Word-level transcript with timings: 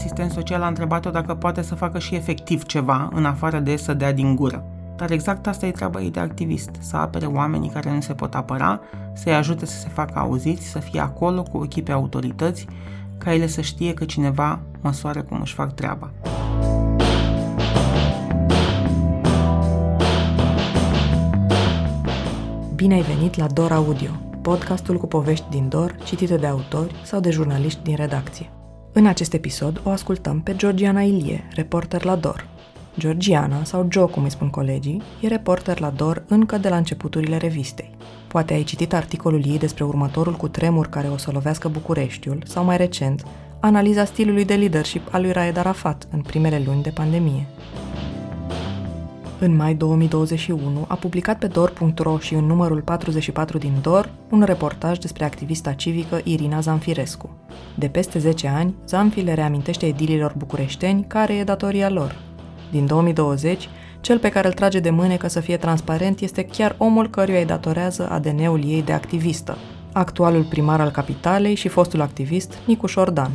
asistent 0.00 0.30
social 0.30 0.62
a 0.62 0.66
întrebat-o 0.66 1.10
dacă 1.10 1.34
poate 1.34 1.62
să 1.62 1.74
facă 1.74 1.98
și 1.98 2.14
efectiv 2.14 2.62
ceva, 2.64 3.08
în 3.12 3.24
afară 3.24 3.58
de 3.58 3.76
să 3.76 3.94
dea 3.94 4.12
din 4.12 4.36
gură. 4.36 4.64
Dar 4.96 5.10
exact 5.10 5.46
asta 5.46 5.66
e 5.66 5.70
treaba 5.70 6.00
ei 6.00 6.10
de 6.10 6.20
activist, 6.20 6.70
să 6.78 6.96
apere 6.96 7.26
oamenii 7.26 7.68
care 7.68 7.92
nu 7.92 8.00
se 8.00 8.12
pot 8.12 8.34
apăra, 8.34 8.80
să-i 9.12 9.34
ajute 9.34 9.66
să 9.66 9.78
se 9.78 9.88
facă 9.88 10.18
auziți, 10.18 10.66
să 10.66 10.78
fie 10.78 11.00
acolo 11.00 11.42
cu 11.42 11.56
ochii 11.56 11.82
pe 11.82 11.92
autorități, 11.92 12.66
ca 13.18 13.34
ele 13.34 13.46
să 13.46 13.60
știe 13.60 13.94
că 13.94 14.04
cineva 14.04 14.60
măsoară 14.80 15.22
cum 15.22 15.40
își 15.40 15.54
fac 15.54 15.74
treaba. 15.74 16.10
Bine 22.74 22.94
ai 22.94 23.02
venit 23.02 23.36
la 23.36 23.46
Dor 23.46 23.72
Audio, 23.72 24.10
podcastul 24.42 24.96
cu 24.96 25.06
povești 25.06 25.46
din 25.50 25.68
Dor, 25.68 25.96
citite 26.04 26.36
de 26.36 26.46
autori 26.46 26.94
sau 27.04 27.20
de 27.20 27.30
jurnaliști 27.30 27.82
din 27.82 27.96
redacție. 27.96 28.50
În 28.92 29.06
acest 29.06 29.32
episod 29.32 29.80
o 29.84 29.90
ascultăm 29.90 30.40
pe 30.40 30.56
Georgiana 30.56 31.02
Ilie, 31.02 31.48
reporter 31.54 32.04
la 32.04 32.16
Dor. 32.16 32.48
Georgiana, 32.98 33.64
sau 33.64 33.86
Joe 33.90 34.06
cum 34.06 34.22
îi 34.22 34.30
spun 34.30 34.50
colegii, 34.50 35.02
e 35.20 35.28
reporter 35.28 35.80
la 35.80 35.90
Dor 35.90 36.22
încă 36.28 36.58
de 36.58 36.68
la 36.68 36.76
începuturile 36.76 37.36
revistei. 37.36 37.90
Poate 38.28 38.54
ai 38.54 38.62
citit 38.62 38.92
articolul 38.92 39.46
ei 39.46 39.58
despre 39.58 39.84
următorul 39.84 40.32
cu 40.32 40.48
tremur 40.48 40.86
care 40.86 41.08
o 41.08 41.16
să 41.16 41.30
lovească 41.30 41.68
Bucureștiul, 41.68 42.42
sau 42.46 42.64
mai 42.64 42.76
recent, 42.76 43.24
analiza 43.60 44.04
stilului 44.04 44.44
de 44.44 44.54
leadership 44.54 45.08
al 45.14 45.20
lui 45.20 45.32
Raed 45.32 45.56
Arafat 45.56 46.08
în 46.10 46.20
primele 46.20 46.62
luni 46.66 46.82
de 46.82 46.90
pandemie. 46.90 47.46
În 49.42 49.56
mai 49.56 49.74
2021 49.74 50.84
a 50.88 50.94
publicat 50.94 51.38
pe 51.38 51.46
dor.ro 51.46 52.18
și 52.18 52.34
în 52.34 52.44
numărul 52.44 52.80
44 52.80 53.58
din 53.58 53.72
Dor 53.82 54.10
un 54.30 54.42
reportaj 54.42 54.98
despre 54.98 55.24
activista 55.24 55.72
civică 55.72 56.20
Irina 56.24 56.60
Zanfirescu. 56.60 57.30
De 57.74 57.88
peste 57.88 58.18
10 58.18 58.48
ani, 58.48 58.74
Zanfi 58.86 59.20
le 59.20 59.34
reamintește 59.34 59.86
edililor 59.86 60.34
bucureșteni 60.36 61.04
care 61.06 61.34
e 61.34 61.44
datoria 61.44 61.90
lor. 61.90 62.16
Din 62.70 62.86
2020, 62.86 63.68
cel 64.00 64.18
pe 64.18 64.28
care 64.28 64.46
îl 64.46 64.52
trage 64.52 64.80
de 64.80 64.90
mânecă 64.90 65.28
să 65.28 65.40
fie 65.40 65.56
transparent 65.56 66.20
este 66.20 66.44
chiar 66.44 66.74
omul 66.78 67.10
căruia 67.10 67.38
îi 67.38 67.44
datorează 67.44 68.08
ADN-ul 68.10 68.64
ei 68.64 68.82
de 68.82 68.92
activistă, 68.92 69.56
actualul 69.92 70.42
primar 70.42 70.80
al 70.80 70.90
capitalei 70.90 71.54
și 71.54 71.68
fostul 71.68 72.00
activist 72.00 72.58
Nicu 72.66 72.86
Șordan. 72.86 73.30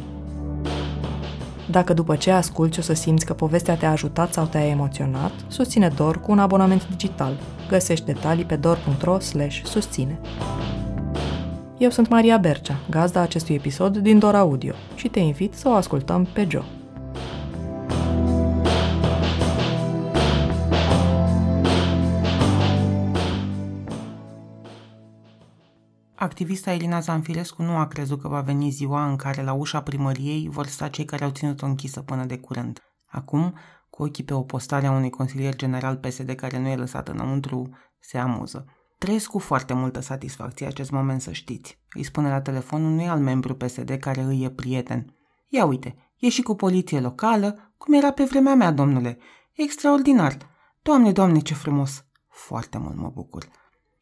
Dacă 1.72 1.94
după 1.94 2.16
ce 2.16 2.32
asculti 2.32 2.80
o 2.80 2.82
să 2.82 2.94
simți 2.94 3.26
că 3.26 3.34
povestea 3.34 3.76
te-a 3.76 3.92
ajutat 3.92 4.34
sau 4.34 4.46
te-a 4.46 4.68
emoționat, 4.68 5.32
susține 5.48 5.88
DOR 5.96 6.22
cu 6.22 6.32
un 6.32 6.40
abonament 6.40 6.88
digital. 6.90 7.40
Găsești 7.68 8.06
detalii 8.06 8.46
pe 8.46 8.56
dor.ro 8.56 9.18
susține. 9.64 10.20
Eu 11.78 11.90
sunt 11.90 12.10
Maria 12.10 12.38
Bercea, 12.38 12.76
gazda 12.90 13.22
acestui 13.22 13.56
episod 13.56 13.98
din 13.98 14.20
Dor 14.20 14.36
Audio 14.36 14.74
și 14.96 15.08
te 15.08 15.20
invit 15.20 15.54
să 15.54 15.70
o 15.70 15.74
ascultăm 15.74 16.28
pe 16.34 16.48
Joe. 16.50 16.85
Activista 26.18 26.72
Elina 26.72 27.00
Zanfirescu 27.00 27.62
nu 27.62 27.78
a 27.78 27.88
crezut 27.88 28.22
că 28.22 28.28
va 28.28 28.42
veni 28.42 28.70
ziua 28.70 29.10
în 29.10 29.16
care 29.16 29.44
la 29.44 29.54
ușa 29.54 29.82
primăriei 29.82 30.50
vor 30.50 30.66
sta 30.66 30.88
cei 30.88 31.06
care 31.06 31.24
au 31.24 31.30
ținut-o 31.30 31.66
închisă 31.66 32.02
până 32.02 32.26
de 32.26 32.38
curând. 32.38 32.80
Acum, 33.06 33.54
cu 33.90 34.04
ochii 34.04 34.24
pe 34.24 34.34
o 34.34 34.42
postare 34.42 34.88
a 34.88 34.92
unui 34.92 35.10
consilier 35.10 35.56
general 35.56 35.98
PSD 35.98 36.32
care 36.32 36.60
nu 36.60 36.68
e 36.68 36.76
lăsat 36.76 37.08
înăuntru, 37.08 37.70
se 38.00 38.18
amuză. 38.18 38.66
Trăiesc 38.98 39.30
cu 39.30 39.40
foarte 39.40 39.74
multă 39.74 40.00
satisfacție 40.00 40.68
acest 40.68 40.92
moment 40.92 41.22
să 41.22 41.32
știți. 41.32 41.80
Îi 41.94 42.04
spune 42.04 42.30
la 42.30 42.42
telefon 42.42 42.84
unui 42.84 43.08
alt 43.08 43.22
membru 43.22 43.56
PSD 43.56 43.90
care 44.00 44.22
îi 44.22 44.44
e 44.44 44.50
prieten. 44.50 45.16
Ia 45.48 45.66
uite, 45.66 45.96
e 46.18 46.30
și 46.30 46.42
cu 46.42 46.56
poliție 46.56 47.00
locală, 47.00 47.74
cum 47.78 47.94
era 47.94 48.12
pe 48.12 48.24
vremea 48.24 48.56
mea, 48.56 48.72
domnule. 48.72 49.18
Extraordinar. 49.54 50.38
Doamne, 50.82 51.12
doamne, 51.12 51.40
ce 51.40 51.54
frumos. 51.54 52.06
Foarte 52.30 52.78
mult 52.78 52.96
mă 52.96 53.12
bucur. 53.14 53.48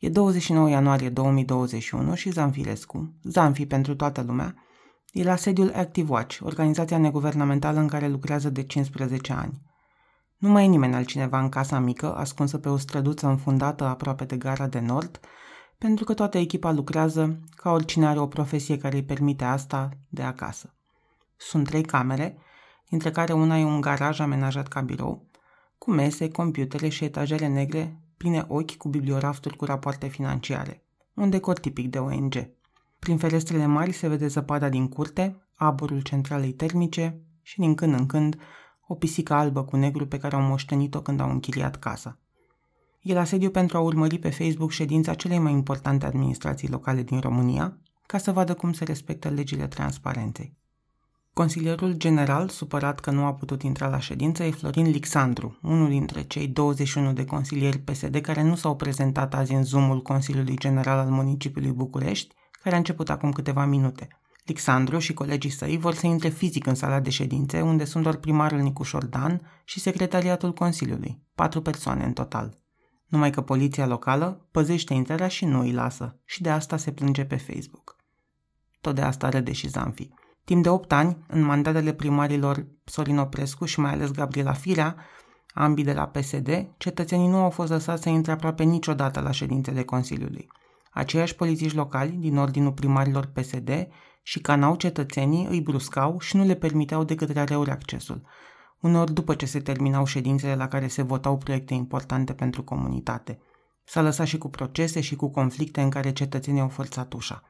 E 0.04 0.10
29 0.10 0.70
ianuarie 0.70 1.10
2021 1.10 2.16
și 2.16 2.30
Zanfilescu, 2.30 3.14
Zanfi 3.24 3.66
pentru 3.66 3.96
toată 3.96 4.22
lumea, 4.22 4.56
e 5.12 5.24
la 5.24 5.36
sediul 5.36 5.72
ActiveWatch, 5.76 6.40
organizația 6.42 6.98
neguvernamentală 6.98 7.80
în 7.80 7.88
care 7.88 8.08
lucrează 8.08 8.50
de 8.50 8.64
15 8.64 9.34
ani. 9.34 9.62
Nu 10.38 10.50
mai 10.50 10.64
e 10.64 10.68
nimeni 10.68 10.96
altcineva 10.96 11.40
în 11.40 11.50
casa 11.50 11.80
mică, 11.80 12.16
ascunsă 12.16 12.58
pe 12.58 12.70
o 12.70 12.78
străduță 12.78 13.28
înfundată 13.28 13.84
aproape 13.84 14.26
de 14.26 14.38
gara 14.38 14.68
de 14.68 14.80
nord, 14.80 15.20
pentru 15.78 16.06
că 16.06 16.14
toată 16.14 16.38
echipa 16.38 16.72
lucrează 16.72 17.40
ca 17.56 17.72
oricine 17.72 18.08
are 18.08 18.20
o 18.20 18.28
profesie 18.28 18.78
care 18.78 18.96
îi 18.96 19.04
permite 19.04 19.44
asta 19.44 19.90
de 20.10 20.22
acasă. 20.22 20.74
Sunt 21.38 21.68
trei 21.68 21.84
camere, 21.84 22.38
dintre 22.90 23.12
care 23.12 23.34
una 23.34 23.58
e 23.58 23.66
un 23.66 23.82
garaj 23.82 24.20
amenajat 24.20 24.68
ca 24.68 24.82
birou, 24.82 25.30
cu 25.78 25.92
mese, 25.92 26.30
computere 26.30 26.88
și 26.88 27.04
etajere 27.04 27.48
negre 27.48 28.03
pline 28.18 28.46
ochi 28.48 28.76
cu 28.76 28.90
bibliorafturi 28.90 29.56
cu 29.56 29.66
rapoarte 29.66 30.08
financiare. 30.08 30.84
Un 31.14 31.30
decor 31.30 31.60
tipic 31.60 31.90
de 31.90 32.00
ONG. 32.00 32.50
Prin 33.00 33.18
ferestrele 33.18 33.66
mari 33.66 33.92
se 33.92 34.08
vede 34.08 34.28
zăpada 34.28 34.70
din 34.70 34.88
curte, 34.88 35.44
aburul 35.56 36.02
centralei 36.02 36.52
termice 36.52 37.22
și 37.42 37.60
din 37.60 37.76
când 37.76 37.94
în 37.94 38.06
când 38.06 38.38
o 38.88 38.96
pisică 38.96 39.34
albă 39.34 39.64
cu 39.64 39.76
negru 39.76 40.08
pe 40.08 40.18
care 40.18 40.36
au 40.36 40.42
moștenit-o 40.42 41.02
când 41.02 41.20
au 41.20 41.30
închiriat 41.30 41.76
casa. 41.76 42.20
E 43.02 43.14
la 43.14 43.24
sediu 43.24 43.50
pentru 43.50 43.78
a 43.78 43.80
urmări 43.80 44.18
pe 44.18 44.30
Facebook 44.30 44.72
ședința 44.72 45.14
celei 45.14 45.40
mai 45.40 45.52
importante 45.52 46.06
administrații 46.06 46.70
locale 46.70 47.04
din 47.04 47.20
România, 47.20 47.78
ca 48.06 48.18
să 48.18 48.32
vadă 48.32 48.54
cum 48.54 48.74
se 48.74 48.84
respectă 48.84 49.30
legile 49.30 49.68
transparenței. 49.68 50.58
Consilierul 51.34 51.94
general, 51.94 52.50
supărat 52.50 53.00
că 53.00 53.12
nu 53.12 53.26
a 53.26 53.34
putut 53.34 53.62
intra 53.62 53.88
la 53.88 54.00
ședință, 54.00 54.44
e 54.44 54.52
Florin 54.52 54.90
Lixandru, 54.90 55.58
unul 55.62 55.90
dintre 55.90 56.22
cei 56.22 56.48
21 56.48 57.14
de 57.14 57.26
consilieri 57.26 57.80
PSD 57.80 58.16
care 58.16 58.44
nu 58.44 58.56
s-au 58.56 58.76
prezentat 58.76 59.34
azi 59.34 59.54
în 59.54 59.64
Zoom-ul 59.64 60.02
Consiliului 60.02 60.58
General 60.58 60.98
al 60.98 61.10
Municipiului 61.10 61.72
București, 61.72 62.36
care 62.62 62.76
a 62.76 62.78
început 62.78 63.10
acum 63.10 63.32
câteva 63.32 63.66
minute. 63.66 64.08
Lixandru 64.46 65.00
și 65.00 65.14
colegii 65.14 65.50
săi 65.50 65.78
vor 65.78 65.94
să 65.94 66.08
intre 66.08 66.30
fizic 66.30 66.66
în 66.66 66.76
sala 66.76 67.00
de 67.00 67.10
ședințe, 67.10 67.62
unde 67.62 67.86
sunt 67.86 68.04
doar 68.04 68.16
primarul 68.16 68.60
Nicu 68.60 68.84
Șordan 68.84 69.42
și 69.64 69.80
secretariatul 69.80 70.54
Consiliului, 70.54 71.22
patru 71.36 71.62
persoane 71.62 72.04
în 72.04 72.14
total. 72.14 72.58
Numai 73.08 73.30
că 73.30 73.42
poliția 73.42 73.88
locală 73.88 74.48
păzește 74.52 74.94
intrarea 74.94 75.28
și 75.28 75.46
nu 75.46 75.60
îi 75.60 75.72
lasă, 75.72 76.20
și 76.26 76.42
de 76.42 76.50
asta 76.50 76.78
se 76.78 76.92
plânge 76.92 77.26
pe 77.26 77.36
Facebook. 77.36 77.96
Tot 78.82 78.96
de 78.96 79.02
asta 79.02 79.30
râde 79.30 79.52
și 79.52 79.68
Zanfi. 79.68 80.10
Timp 80.46 80.64
de 80.64 80.70
8 80.70 80.92
ani, 80.92 81.18
în 81.28 81.42
mandatele 81.42 81.94
primarilor 81.94 82.66
Sorin 82.84 83.18
Oprescu 83.18 83.66
și 83.66 83.80
mai 83.80 83.92
ales 83.92 84.12
Gabriela 84.12 84.54
Firea, 84.54 84.96
ambii 85.54 85.84
de 85.84 85.94
la 85.94 86.08
PSD, 86.08 86.68
cetățenii 86.78 87.28
nu 87.28 87.38
au 87.38 87.50
fost 87.50 87.72
lăsați 87.72 88.02
să 88.02 88.10
intre 88.10 88.32
aproape 88.32 88.64
niciodată 88.64 89.20
la 89.20 89.32
ședințele 89.32 89.84
Consiliului. 89.84 90.48
Aceiași 90.92 91.36
politici 91.36 91.74
locali, 91.74 92.12
din 92.12 92.38
ordinul 92.38 92.72
primarilor 92.72 93.26
PSD, 93.26 93.88
și 94.22 94.40
canau 94.40 94.76
cetățenii, 94.76 95.48
îi 95.50 95.62
bruscau 95.62 96.20
și 96.20 96.36
nu 96.36 96.44
le 96.44 96.56
permiteau 96.56 97.04
decât 97.04 97.30
rareori 97.30 97.70
accesul, 97.70 98.22
uneori 98.80 99.14
după 99.14 99.36
ce 99.36 99.46
se 99.46 99.60
terminau 99.60 100.06
ședințele 100.06 100.56
la 100.56 100.68
care 100.68 100.88
se 100.88 101.02
votau 101.02 101.38
proiecte 101.38 101.74
importante 101.74 102.34
pentru 102.34 102.64
comunitate. 102.64 103.40
S-a 103.84 104.02
lăsat 104.02 104.28
și 104.28 104.38
cu 104.38 104.50
procese 104.50 105.02
și 105.02 105.16
cu 105.16 105.32
conflicte 105.32 105.82
în 105.82 105.90
care 105.90 106.14
cetățenii 106.14 106.62
au 106.62 106.68
forțat 106.68 107.14
ușa. 107.14 107.44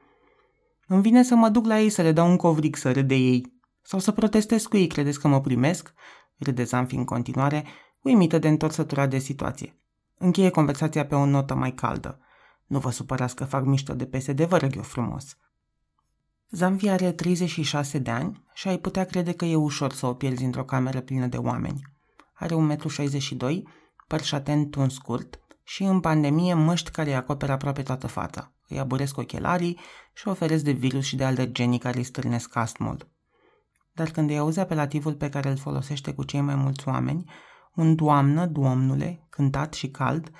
Îmi 0.86 1.02
vine 1.02 1.22
să 1.22 1.34
mă 1.34 1.48
duc 1.48 1.66
la 1.66 1.80
ei 1.80 1.90
să 1.90 2.02
le 2.02 2.12
dau 2.12 2.30
un 2.30 2.36
covric 2.36 2.76
să 2.76 2.92
râde 2.92 3.14
ei. 3.14 3.52
Sau 3.82 3.98
să 3.98 4.12
protestez 4.12 4.66
cu 4.66 4.76
ei, 4.76 4.86
credeți 4.86 5.20
că 5.20 5.28
mă 5.28 5.40
primesc? 5.40 5.92
Râde 6.38 6.64
Zanfi 6.64 6.94
în 6.94 7.04
continuare, 7.04 7.64
uimită 8.02 8.38
de 8.38 8.48
întorsătura 8.48 9.06
de 9.06 9.18
situație. 9.18 9.78
Încheie 10.18 10.50
conversația 10.50 11.06
pe 11.06 11.14
o 11.14 11.24
notă 11.24 11.54
mai 11.54 11.72
caldă. 11.72 12.18
Nu 12.66 12.78
vă 12.78 12.90
supărați 12.90 13.34
că 13.34 13.44
fac 13.44 13.64
mișto 13.64 13.94
de 13.94 14.06
PSD, 14.06 14.44
vă 14.44 14.56
rog 14.56 14.76
eu 14.76 14.82
frumos. 14.82 15.36
Zanfi 16.50 16.88
are 16.88 17.12
36 17.12 17.98
de 17.98 18.10
ani 18.10 18.44
și 18.54 18.68
ai 18.68 18.78
putea 18.78 19.04
crede 19.04 19.32
că 19.32 19.44
e 19.44 19.56
ușor 19.56 19.92
să 19.92 20.06
o 20.06 20.14
pierzi 20.14 20.44
într-o 20.44 20.64
cameră 20.64 21.00
plină 21.00 21.26
de 21.26 21.36
oameni. 21.36 21.80
Are 22.32 22.54
1,62 22.54 23.62
m, 23.62 23.68
păr 24.06 24.22
șaten 24.22 24.70
tun 24.70 24.88
scurt 24.88 25.40
și 25.62 25.82
în 25.82 26.00
pandemie 26.00 26.54
măști 26.54 26.90
care 26.90 27.10
îi 27.10 27.16
acoperă 27.16 27.52
aproape 27.52 27.82
toată 27.82 28.06
fața 28.06 28.53
îi 28.68 28.78
aburesc 28.78 29.16
ochelarii 29.16 29.78
și 30.12 30.28
oferesc 30.28 30.64
de 30.64 30.70
virus 30.70 31.04
și 31.04 31.16
de 31.16 31.24
alergenii 31.24 31.78
care 31.78 31.98
îi 31.98 32.04
stârnesc 32.04 32.56
astmul. 32.56 33.12
Dar 33.92 34.10
când 34.10 34.30
îi 34.30 34.38
auzi 34.38 34.58
apelativul 34.58 35.14
pe 35.14 35.28
care 35.28 35.50
îl 35.50 35.56
folosește 35.56 36.14
cu 36.14 36.24
cei 36.24 36.40
mai 36.40 36.54
mulți 36.54 36.88
oameni, 36.88 37.30
un 37.74 37.94
doamnă, 37.94 38.46
domnule, 38.46 39.26
cântat 39.30 39.74
și 39.74 39.90
cald, 39.90 40.30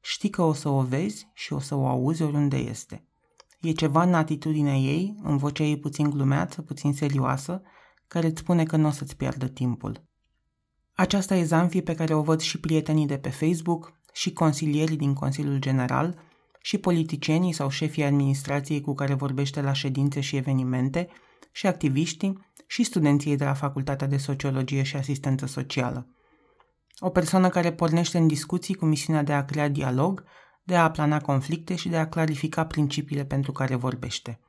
știi 0.00 0.30
că 0.30 0.42
o 0.42 0.52
să 0.52 0.68
o 0.68 0.82
vezi 0.82 1.30
și 1.34 1.52
o 1.52 1.58
să 1.58 1.74
o 1.74 1.86
auzi 1.86 2.22
oriunde 2.22 2.56
este. 2.56 3.06
E 3.60 3.72
ceva 3.72 4.02
în 4.02 4.14
atitudinea 4.14 4.74
ei, 4.74 5.18
în 5.22 5.36
vocea 5.36 5.64
ei 5.64 5.78
puțin 5.78 6.10
glumeață, 6.10 6.62
puțin 6.62 6.94
serioasă, 6.94 7.62
care 8.06 8.26
îți 8.26 8.40
spune 8.40 8.64
că 8.64 8.76
nu 8.76 8.86
o 8.86 8.90
să-ți 8.90 9.16
piardă 9.16 9.46
timpul. 9.46 10.06
Aceasta 10.92 11.36
e 11.36 11.44
Zanfi 11.44 11.82
pe 11.82 11.94
care 11.94 12.14
o 12.14 12.22
văd 12.22 12.40
și 12.40 12.60
prietenii 12.60 13.06
de 13.06 13.18
pe 13.18 13.30
Facebook 13.30 13.92
și 14.12 14.32
consilierii 14.32 14.96
din 14.96 15.14
Consiliul 15.14 15.58
General– 15.58 16.14
și 16.60 16.78
politicienii 16.78 17.52
sau 17.52 17.68
șefii 17.68 18.04
administrației 18.04 18.80
cu 18.80 18.94
care 18.94 19.14
vorbește 19.14 19.60
la 19.60 19.72
ședințe 19.72 20.20
și 20.20 20.36
evenimente 20.36 21.08
și 21.52 21.66
activiștii 21.66 22.46
și 22.66 22.82
studenții 22.82 23.36
de 23.36 23.44
la 23.44 23.54
Facultatea 23.54 24.06
de 24.06 24.16
Sociologie 24.16 24.82
și 24.82 24.96
Asistență 24.96 25.46
Socială. 25.46 26.06
O 26.98 27.08
persoană 27.08 27.48
care 27.48 27.72
pornește 27.72 28.18
în 28.18 28.26
discuții 28.26 28.74
cu 28.74 28.84
misiunea 28.84 29.22
de 29.22 29.32
a 29.32 29.44
crea 29.44 29.68
dialog, 29.68 30.24
de 30.64 30.76
a 30.76 30.82
aplana 30.82 31.20
conflicte 31.20 31.74
și 31.74 31.88
de 31.88 31.96
a 31.96 32.08
clarifica 32.08 32.66
principiile 32.66 33.24
pentru 33.24 33.52
care 33.52 33.74
vorbește. 33.74 34.40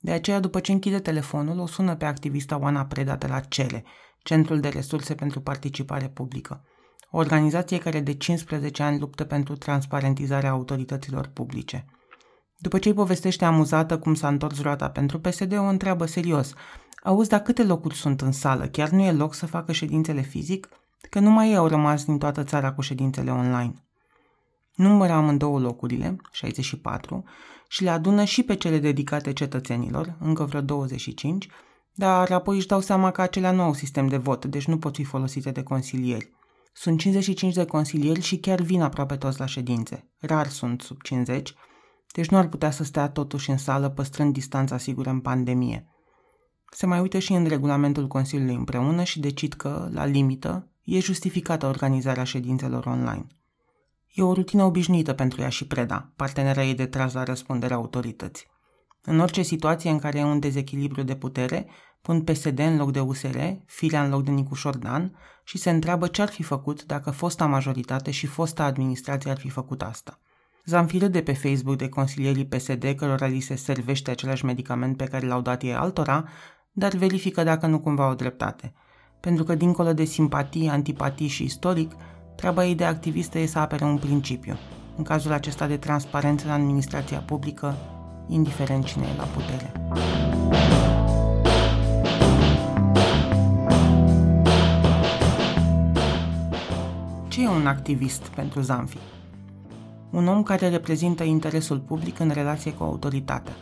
De 0.00 0.10
aceea, 0.10 0.40
după 0.40 0.60
ce 0.60 0.72
închide 0.72 1.00
telefonul, 1.00 1.58
o 1.58 1.66
sună 1.66 1.96
pe 1.96 2.04
activista 2.04 2.58
Oana 2.58 2.86
Preda 2.86 3.16
de 3.16 3.26
la 3.26 3.40
CERE, 3.40 3.84
Centrul 4.22 4.60
de 4.60 4.68
Resurse 4.68 5.14
pentru 5.14 5.40
Participare 5.40 6.08
Publică, 6.08 6.64
o 7.10 7.18
organizație 7.18 7.78
care 7.78 8.00
de 8.00 8.14
15 8.14 8.82
ani 8.82 8.98
luptă 8.98 9.24
pentru 9.24 9.56
transparentizarea 9.56 10.50
autorităților 10.50 11.26
publice. 11.26 11.86
După 12.56 12.78
ce 12.78 12.88
îi 12.88 12.94
povestește 12.94 13.44
amuzată 13.44 13.98
cum 13.98 14.14
s-a 14.14 14.28
întors 14.28 14.62
roata 14.62 14.90
pentru 14.90 15.20
PSD, 15.20 15.58
o 15.58 15.62
întreabă 15.62 16.06
serios. 16.06 16.54
Auzi, 17.02 17.28
dar 17.28 17.40
câte 17.40 17.64
locuri 17.64 17.94
sunt 17.94 18.20
în 18.20 18.32
sală? 18.32 18.66
Chiar 18.66 18.88
nu 18.88 19.02
e 19.02 19.12
loc 19.12 19.34
să 19.34 19.46
facă 19.46 19.72
ședințele 19.72 20.20
fizic? 20.20 20.68
Că 21.10 21.18
nu 21.18 21.30
mai 21.30 21.54
au 21.54 21.66
rămas 21.66 22.04
din 22.04 22.18
toată 22.18 22.44
țara 22.44 22.72
cu 22.72 22.80
ședințele 22.80 23.30
online. 23.30 23.74
Numără 24.74 25.12
amândouă 25.12 25.60
locurile, 25.60 26.16
64, 26.30 27.24
și 27.68 27.82
le 27.82 27.90
adună 27.90 28.24
și 28.24 28.42
pe 28.42 28.54
cele 28.54 28.78
dedicate 28.78 29.32
cetățenilor, 29.32 30.16
încă 30.20 30.44
vreo 30.44 30.60
25, 30.60 31.48
dar 31.94 32.30
apoi 32.30 32.56
își 32.56 32.66
dau 32.66 32.80
seama 32.80 33.10
că 33.10 33.22
acelea 33.22 33.50
nu 33.50 33.62
au 33.62 33.74
sistem 33.74 34.06
de 34.06 34.16
vot, 34.16 34.44
deci 34.44 34.66
nu 34.66 34.78
pot 34.78 34.94
fi 34.94 35.04
folosite 35.04 35.50
de 35.50 35.62
consilieri. 35.62 36.30
Sunt 36.72 36.98
55 36.98 37.54
de 37.54 37.64
consilieri 37.64 38.20
și 38.20 38.38
chiar 38.38 38.60
vin 38.60 38.82
aproape 38.82 39.16
toți 39.16 39.38
la 39.38 39.46
ședințe. 39.46 40.10
Rar 40.18 40.48
sunt 40.48 40.80
sub 40.80 41.02
50, 41.02 41.54
deci 42.12 42.28
nu 42.28 42.36
ar 42.36 42.48
putea 42.48 42.70
să 42.70 42.84
stea 42.84 43.08
totuși 43.08 43.50
în 43.50 43.56
sală 43.56 43.88
păstrând 43.88 44.32
distanța 44.32 44.78
sigură 44.78 45.10
în 45.10 45.20
pandemie. 45.20 45.86
Se 46.70 46.86
mai 46.86 47.00
uită 47.00 47.18
și 47.18 47.32
în 47.32 47.46
regulamentul 47.46 48.06
Consiliului 48.06 48.54
împreună 48.54 49.02
și 49.02 49.20
decid 49.20 49.52
că, 49.52 49.88
la 49.92 50.04
limită, 50.04 50.68
e 50.82 51.00
justificată 51.00 51.66
organizarea 51.66 52.24
ședințelor 52.24 52.86
online. 52.86 53.26
E 54.12 54.22
o 54.22 54.32
rutină 54.32 54.64
obișnuită 54.64 55.12
pentru 55.12 55.40
ea 55.40 55.48
și 55.48 55.66
Preda, 55.66 56.12
partenera 56.16 56.64
ei 56.64 56.74
de 56.74 56.86
tras 56.86 57.12
la 57.12 57.22
răspunderea 57.22 57.76
autorității. 57.76 58.46
În 59.02 59.20
orice 59.20 59.42
situație 59.42 59.90
în 59.90 59.98
care 59.98 60.18
e 60.18 60.24
un 60.24 60.40
dezechilibru 60.40 61.02
de 61.02 61.16
putere, 61.16 61.66
pun 62.02 62.22
PSD 62.22 62.58
în 62.58 62.76
loc 62.76 62.92
de 62.92 63.00
USR, 63.00 63.38
Firea 63.66 64.04
în 64.04 64.10
loc 64.10 64.24
de 64.24 64.30
Nicu 64.30 64.54
Șordan 64.54 65.16
și 65.44 65.58
se 65.58 65.70
întreabă 65.70 66.06
ce 66.06 66.22
ar 66.22 66.28
fi 66.28 66.42
făcut 66.42 66.84
dacă 66.84 67.10
fosta 67.10 67.46
majoritate 67.46 68.10
și 68.10 68.26
fosta 68.26 68.64
administrație 68.64 69.30
ar 69.30 69.38
fi 69.38 69.48
făcut 69.48 69.82
asta. 69.82 70.18
Zamfiră 70.64 71.06
de 71.06 71.22
pe 71.22 71.32
Facebook 71.32 71.76
de 71.76 71.88
consilierii 71.88 72.46
PSD 72.46 72.94
cărora 72.96 73.26
li 73.26 73.40
se 73.40 73.54
servește 73.54 74.10
același 74.10 74.44
medicament 74.44 74.96
pe 74.96 75.04
care 75.04 75.26
l-au 75.26 75.40
dat 75.40 75.62
ei 75.62 75.74
altora, 75.74 76.28
dar 76.72 76.92
verifică 76.92 77.42
dacă 77.42 77.66
nu 77.66 77.78
cumva 77.78 78.06
au 78.06 78.14
dreptate. 78.14 78.72
Pentru 79.20 79.44
că 79.44 79.54
dincolo 79.54 79.92
de 79.92 80.04
simpatii, 80.04 80.68
antipatii 80.68 81.26
și 81.26 81.44
istoric, 81.44 81.92
treaba 82.36 82.64
ei 82.64 82.74
de 82.74 82.84
activistă 82.84 83.38
e 83.38 83.46
să 83.46 83.58
apere 83.58 83.84
un 83.84 83.98
principiu, 83.98 84.58
în 84.96 85.04
cazul 85.04 85.32
acesta 85.32 85.66
de 85.66 85.76
transparență 85.76 86.46
în 86.46 86.52
administrația 86.52 87.18
publică, 87.18 87.76
indiferent 88.28 88.84
cine 88.84 89.06
e 89.14 89.16
la 89.16 89.24
putere. 89.24 89.72
Ce 97.40 97.46
e 97.46 97.48
un 97.48 97.66
activist 97.66 98.26
pentru 98.26 98.60
Zamfi? 98.60 98.98
Un 100.10 100.26
om 100.26 100.42
care 100.42 100.68
reprezintă 100.68 101.24
interesul 101.24 101.78
public 101.78 102.18
în 102.18 102.30
relație 102.30 102.72
cu 102.72 102.82
autoritatea. 102.82 103.52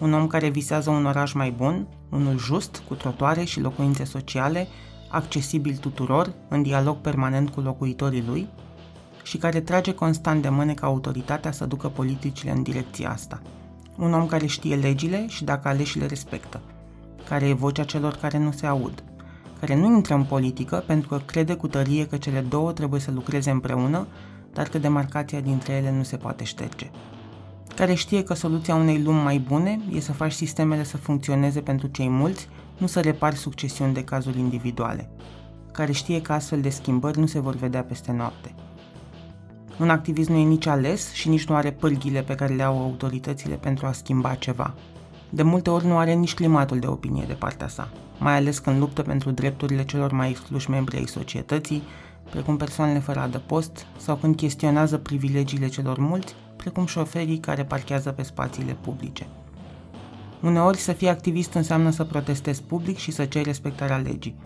Un 0.00 0.12
om 0.12 0.26
care 0.26 0.48
visează 0.48 0.90
un 0.90 1.06
oraș 1.06 1.32
mai 1.32 1.50
bun, 1.50 1.86
unul 2.10 2.38
just, 2.38 2.82
cu 2.88 2.94
trotoare 2.94 3.44
și 3.44 3.60
locuințe 3.60 4.04
sociale, 4.04 4.66
accesibil 5.08 5.76
tuturor, 5.76 6.32
în 6.48 6.62
dialog 6.62 6.96
permanent 6.96 7.50
cu 7.50 7.60
locuitorii 7.60 8.24
lui 8.26 8.48
și 9.22 9.36
care 9.36 9.60
trage 9.60 9.94
constant 9.94 10.42
de 10.42 10.48
mâne 10.48 10.74
ca 10.74 10.86
autoritatea 10.86 11.52
să 11.52 11.66
ducă 11.66 11.88
politicile 11.88 12.50
în 12.50 12.62
direcția 12.62 13.10
asta. 13.10 13.42
Un 13.96 14.12
om 14.12 14.26
care 14.26 14.46
știe 14.46 14.76
legile 14.76 15.26
și 15.28 15.44
dacă 15.44 15.68
aleși 15.68 15.98
le 15.98 16.06
respectă, 16.06 16.60
care 17.28 17.48
e 17.48 17.52
vocea 17.52 17.84
celor 17.84 18.14
care 18.14 18.38
nu 18.38 18.52
se 18.52 18.66
aud, 18.66 19.04
care 19.66 19.78
nu 19.78 19.94
intră 19.94 20.14
în 20.14 20.24
politică 20.24 20.84
pentru 20.86 21.08
că 21.08 21.20
crede 21.24 21.54
cu 21.54 21.68
tărie 21.68 22.06
că 22.06 22.16
cele 22.16 22.40
două 22.40 22.72
trebuie 22.72 23.00
să 23.00 23.10
lucreze 23.10 23.50
împreună, 23.50 24.06
dar 24.52 24.68
că 24.68 24.78
demarcația 24.78 25.40
dintre 25.40 25.72
ele 25.72 25.92
nu 25.92 26.02
se 26.02 26.16
poate 26.16 26.44
șterge. 26.44 26.90
Care 27.76 27.94
știe 27.94 28.22
că 28.22 28.34
soluția 28.34 28.74
unei 28.74 29.02
lumi 29.02 29.22
mai 29.22 29.38
bune 29.38 29.80
e 29.92 30.00
să 30.00 30.12
faci 30.12 30.32
sistemele 30.32 30.84
să 30.84 30.96
funcționeze 30.96 31.60
pentru 31.60 31.86
cei 31.86 32.08
mulți, 32.08 32.48
nu 32.78 32.86
să 32.86 33.00
repari 33.00 33.36
succesiuni 33.36 33.94
de 33.94 34.04
cazuri 34.04 34.38
individuale. 34.38 35.10
Care 35.72 35.92
știe 35.92 36.20
că 36.20 36.32
astfel 36.32 36.60
de 36.60 36.68
schimbări 36.68 37.18
nu 37.18 37.26
se 37.26 37.40
vor 37.40 37.54
vedea 37.54 37.82
peste 37.82 38.12
noapte. 38.12 38.54
Un 39.80 39.90
activist 39.90 40.28
nu 40.28 40.36
e 40.36 40.44
nici 40.44 40.66
ales 40.66 41.12
și 41.12 41.28
nici 41.28 41.46
nu 41.46 41.54
are 41.54 41.70
pârghile 41.70 42.22
pe 42.22 42.34
care 42.34 42.54
le 42.54 42.62
au 42.62 42.82
autoritățile 42.82 43.54
pentru 43.54 43.86
a 43.86 43.92
schimba 43.92 44.34
ceva. 44.34 44.74
De 45.30 45.42
multe 45.42 45.70
ori 45.70 45.86
nu 45.86 45.96
are 45.96 46.12
nici 46.12 46.34
climatul 46.34 46.78
de 46.78 46.86
opinie 46.86 47.24
de 47.26 47.32
partea 47.34 47.68
sa, 47.68 47.88
mai 48.18 48.36
ales 48.36 48.58
când 48.58 48.78
luptă 48.78 49.02
pentru 49.02 49.30
drepturile 49.30 49.84
celor 49.84 50.12
mai 50.12 50.30
excluși 50.30 50.70
membri 50.70 50.96
ai 50.96 51.06
societății, 51.06 51.82
precum 52.30 52.56
persoanele 52.56 52.98
fără 52.98 53.20
adăpost, 53.20 53.86
sau 53.96 54.16
când 54.16 54.36
chestionează 54.36 54.98
privilegiile 54.98 55.68
celor 55.68 55.98
mulți, 55.98 56.34
precum 56.56 56.86
șoferii 56.86 57.38
care 57.38 57.64
parchează 57.64 58.10
pe 58.10 58.22
spațiile 58.22 58.76
publice. 58.80 59.26
Uneori 60.40 60.78
să 60.78 60.92
fii 60.92 61.08
activist 61.08 61.52
înseamnă 61.52 61.90
să 61.90 62.04
protestezi 62.04 62.62
public 62.62 62.96
și 62.96 63.10
să 63.10 63.24
ceri 63.24 63.44
respectarea 63.44 63.96
legii. 63.96 64.36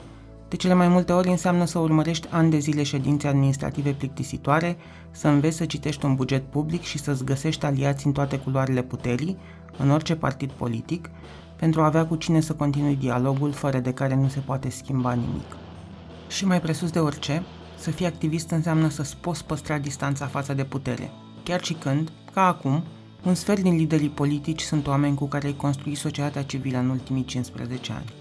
De 0.48 0.56
cele 0.56 0.74
mai 0.74 0.88
multe 0.88 1.12
ori 1.12 1.28
înseamnă 1.28 1.64
să 1.64 1.78
urmărești 1.78 2.28
ani 2.30 2.50
de 2.50 2.58
zile 2.58 2.82
ședințe 2.82 3.28
administrative 3.28 3.90
plictisitoare, 3.90 4.76
să 5.10 5.28
înveți 5.28 5.56
să 5.56 5.64
citești 5.64 6.04
un 6.04 6.14
buget 6.14 6.50
public 6.50 6.82
și 6.82 6.98
să-ți 6.98 7.24
găsești 7.24 7.64
aliați 7.64 8.06
în 8.06 8.12
toate 8.12 8.38
culoarele 8.38 8.82
puterii, 8.82 9.36
în 9.78 9.90
orice 9.90 10.16
partid 10.16 10.50
politic, 10.50 11.10
pentru 11.58 11.80
a 11.80 11.84
avea 11.84 12.06
cu 12.06 12.16
cine 12.16 12.40
să 12.40 12.52
continui 12.52 12.96
dialogul 12.96 13.52
fără 13.52 13.78
de 13.78 13.92
care 13.92 14.14
nu 14.14 14.28
se 14.28 14.40
poate 14.40 14.70
schimba 14.70 15.12
nimic. 15.12 15.56
Și 16.28 16.46
mai 16.46 16.60
presus 16.60 16.90
de 16.90 16.98
orice, 16.98 17.42
să 17.78 17.90
fii 17.90 18.06
activist 18.06 18.50
înseamnă 18.50 18.88
să-ți 18.88 19.16
poți 19.16 19.44
păstra 19.44 19.78
distanța 19.78 20.26
față 20.26 20.54
de 20.54 20.64
putere, 20.64 21.10
chiar 21.42 21.62
și 21.62 21.72
când, 21.72 22.12
ca 22.32 22.46
acum, 22.46 22.82
un 23.22 23.34
sfert 23.34 23.60
din 23.60 23.76
liderii 23.76 24.08
politici 24.08 24.60
sunt 24.60 24.86
oameni 24.86 25.14
cu 25.16 25.26
care 25.26 25.46
ai 25.46 25.56
construit 25.56 25.96
societatea 25.96 26.42
civilă 26.42 26.78
în 26.78 26.88
ultimii 26.88 27.24
15 27.24 27.92
ani. 27.92 28.12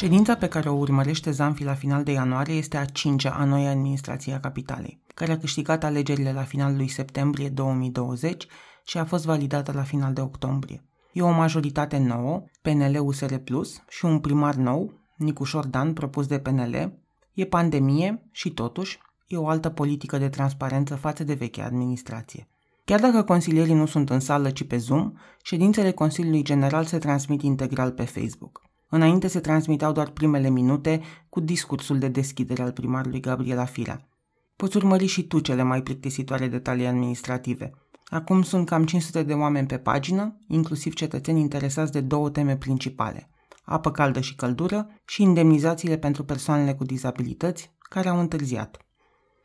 Ședința 0.00 0.36
pe 0.36 0.48
care 0.48 0.68
o 0.68 0.72
urmărește 0.72 1.30
Zanfi 1.30 1.64
la 1.64 1.74
final 1.74 2.02
de 2.02 2.12
ianuarie 2.12 2.54
este 2.54 2.76
a 2.76 2.84
cincea 2.84 3.30
a 3.30 3.44
noi 3.44 3.66
administrației 3.66 4.34
a 4.34 4.40
capitalei, 4.40 5.02
care 5.14 5.32
a 5.32 5.38
câștigat 5.38 5.84
alegerile 5.84 6.32
la 6.32 6.42
finalul 6.42 6.76
lui 6.76 6.88
septembrie 6.88 7.48
2020 7.48 8.46
și 8.84 8.98
a 8.98 9.04
fost 9.04 9.24
validată 9.24 9.72
la 9.72 9.82
final 9.82 10.12
de 10.12 10.20
octombrie. 10.20 10.84
E 11.12 11.22
o 11.22 11.30
majoritate 11.30 11.98
nouă, 11.98 12.44
PNL-USR 12.62 13.34
Plus, 13.34 13.82
și 13.88 14.04
un 14.04 14.18
primar 14.18 14.54
nou, 14.54 14.92
Nicu 15.16 15.44
Șordan, 15.44 15.92
propus 15.92 16.26
de 16.26 16.38
PNL. 16.38 16.92
E 17.34 17.44
pandemie 17.44 18.28
și, 18.30 18.50
totuși, 18.50 18.98
e 19.26 19.36
o 19.36 19.48
altă 19.48 19.68
politică 19.68 20.18
de 20.18 20.28
transparență 20.28 20.94
față 20.94 21.24
de 21.24 21.34
vechea 21.34 21.64
administrație. 21.64 22.48
Chiar 22.84 23.00
dacă 23.00 23.22
consilierii 23.22 23.74
nu 23.74 23.86
sunt 23.86 24.10
în 24.10 24.20
sală, 24.20 24.50
ci 24.50 24.64
pe 24.64 24.76
Zoom, 24.76 25.12
ședințele 25.42 25.90
Consiliului 25.90 26.42
General 26.42 26.84
se 26.84 26.98
transmit 26.98 27.42
integral 27.42 27.90
pe 27.90 28.04
Facebook. 28.04 28.68
Înainte 28.92 29.28
se 29.28 29.40
transmiteau 29.40 29.92
doar 29.92 30.10
primele 30.10 30.48
minute 30.48 31.00
cu 31.28 31.40
discursul 31.40 31.98
de 31.98 32.08
deschidere 32.08 32.62
al 32.62 32.72
primarului 32.72 33.20
Gabriela 33.20 33.64
Firea. 33.64 34.08
Poți 34.56 34.76
urmări 34.76 35.06
și 35.06 35.26
tu 35.26 35.38
cele 35.38 35.62
mai 35.62 35.82
plictisitoare 35.82 36.48
detalii 36.48 36.86
administrative. 36.86 37.70
Acum 38.06 38.42
sunt 38.42 38.66
cam 38.66 38.84
500 38.84 39.22
de 39.22 39.32
oameni 39.32 39.66
pe 39.66 39.78
pagină, 39.78 40.38
inclusiv 40.46 40.94
cetățeni 40.94 41.40
interesați 41.40 41.92
de 41.92 42.00
două 42.00 42.30
teme 42.30 42.56
principale. 42.56 43.30
Apă 43.62 43.90
caldă 43.90 44.20
și 44.20 44.34
căldură 44.34 44.88
și 45.06 45.22
indemnizațiile 45.22 45.98
pentru 45.98 46.24
persoanele 46.24 46.74
cu 46.74 46.84
dizabilități 46.84 47.74
care 47.78 48.08
au 48.08 48.20
întârziat. 48.20 48.76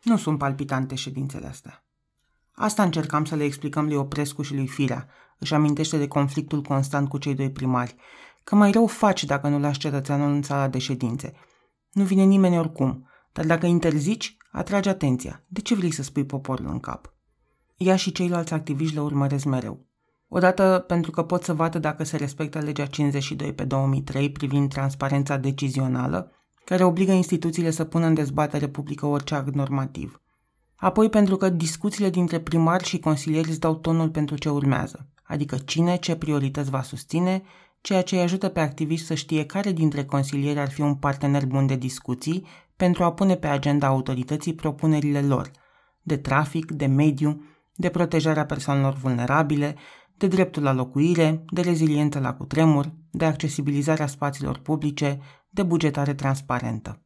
Nu 0.03 0.17
sunt 0.17 0.37
palpitante 0.37 0.95
ședințele 0.95 1.47
astea. 1.47 1.83
Asta 2.51 2.83
încercam 2.83 3.25
să 3.25 3.35
le 3.35 3.43
explicăm 3.43 3.85
lui 3.85 3.95
Oprescu 3.95 4.41
și 4.41 4.53
lui 4.53 4.67
Firea. 4.67 5.07
Își 5.37 5.53
amintește 5.53 5.97
de 5.97 6.07
conflictul 6.07 6.61
constant 6.61 7.09
cu 7.09 7.17
cei 7.17 7.33
doi 7.33 7.51
primari 7.51 7.95
că 8.45 8.55
mai 8.55 8.71
rău 8.71 8.87
faci 8.87 9.23
dacă 9.23 9.47
nu 9.47 9.59
lași 9.59 9.79
cetățeanul 9.79 10.33
în 10.33 10.41
sala 10.41 10.67
de 10.67 10.77
ședințe. 10.77 11.33
Nu 11.91 12.03
vine 12.03 12.23
nimeni 12.23 12.57
oricum, 12.57 13.07
dar 13.31 13.45
dacă 13.45 13.65
interzici, 13.65 14.37
atragi 14.51 14.89
atenția. 14.89 15.43
De 15.47 15.61
ce 15.61 15.75
vrei 15.75 15.91
să 15.91 16.03
spui 16.03 16.25
poporul 16.25 16.67
în 16.67 16.79
cap? 16.79 17.13
Ea 17.77 17.95
și 17.95 18.11
ceilalți 18.11 18.53
activiști 18.53 18.95
le 18.95 19.01
urmăresc 19.01 19.45
mereu. 19.45 19.85
Odată 20.27 20.83
pentru 20.87 21.11
că 21.11 21.23
pot 21.23 21.43
să 21.43 21.53
vadă 21.53 21.79
dacă 21.79 22.03
se 22.03 22.17
respectă 22.17 22.59
legea 22.59 22.85
52 22.85 23.53
pe 23.53 23.63
2003 23.63 24.31
privind 24.31 24.69
transparența 24.69 25.37
decizională, 25.37 26.31
care 26.65 26.83
obligă 26.83 27.11
instituțiile 27.11 27.71
să 27.71 27.83
pună 27.83 28.05
în 28.05 28.13
dezbatere 28.13 28.67
publică 28.67 29.05
orice 29.05 29.35
act 29.35 29.53
normativ. 29.53 30.21
Apoi 30.75 31.09
pentru 31.09 31.35
că 31.35 31.49
discuțiile 31.49 32.09
dintre 32.09 32.39
primar 32.39 32.83
și 32.83 32.99
consilieri 32.99 33.49
îți 33.49 33.59
dau 33.59 33.75
tonul 33.75 34.09
pentru 34.09 34.37
ce 34.37 34.49
urmează, 34.49 35.09
adică 35.23 35.57
cine 35.57 35.95
ce 35.95 36.15
priorități 36.15 36.69
va 36.69 36.81
susține, 36.81 37.43
ceea 37.85 38.01
ce 38.01 38.15
îi 38.15 38.21
ajută 38.21 38.49
pe 38.49 38.59
activiști 38.59 39.05
să 39.05 39.13
știe 39.13 39.45
care 39.45 39.71
dintre 39.71 40.03
consilieri 40.03 40.59
ar 40.59 40.69
fi 40.69 40.81
un 40.81 40.95
partener 40.95 41.45
bun 41.45 41.65
de 41.65 41.75
discuții 41.75 42.45
pentru 42.75 43.03
a 43.03 43.13
pune 43.13 43.35
pe 43.35 43.47
agenda 43.47 43.87
autorității 43.87 44.53
propunerile 44.53 45.21
lor, 45.21 45.51
de 46.01 46.17
trafic, 46.17 46.71
de 46.71 46.85
mediu, 46.85 47.41
de 47.75 47.89
protejarea 47.89 48.45
persoanelor 48.45 48.93
vulnerabile, 48.93 49.75
de 50.17 50.27
dreptul 50.27 50.63
la 50.63 50.73
locuire, 50.73 51.43
de 51.49 51.61
reziliență 51.61 52.19
la 52.19 52.33
cutremur, 52.33 52.91
de 53.11 53.25
accesibilizarea 53.25 54.07
spațiilor 54.07 54.57
publice, 54.57 55.19
de 55.49 55.63
bugetare 55.63 56.13
transparentă. 56.13 57.01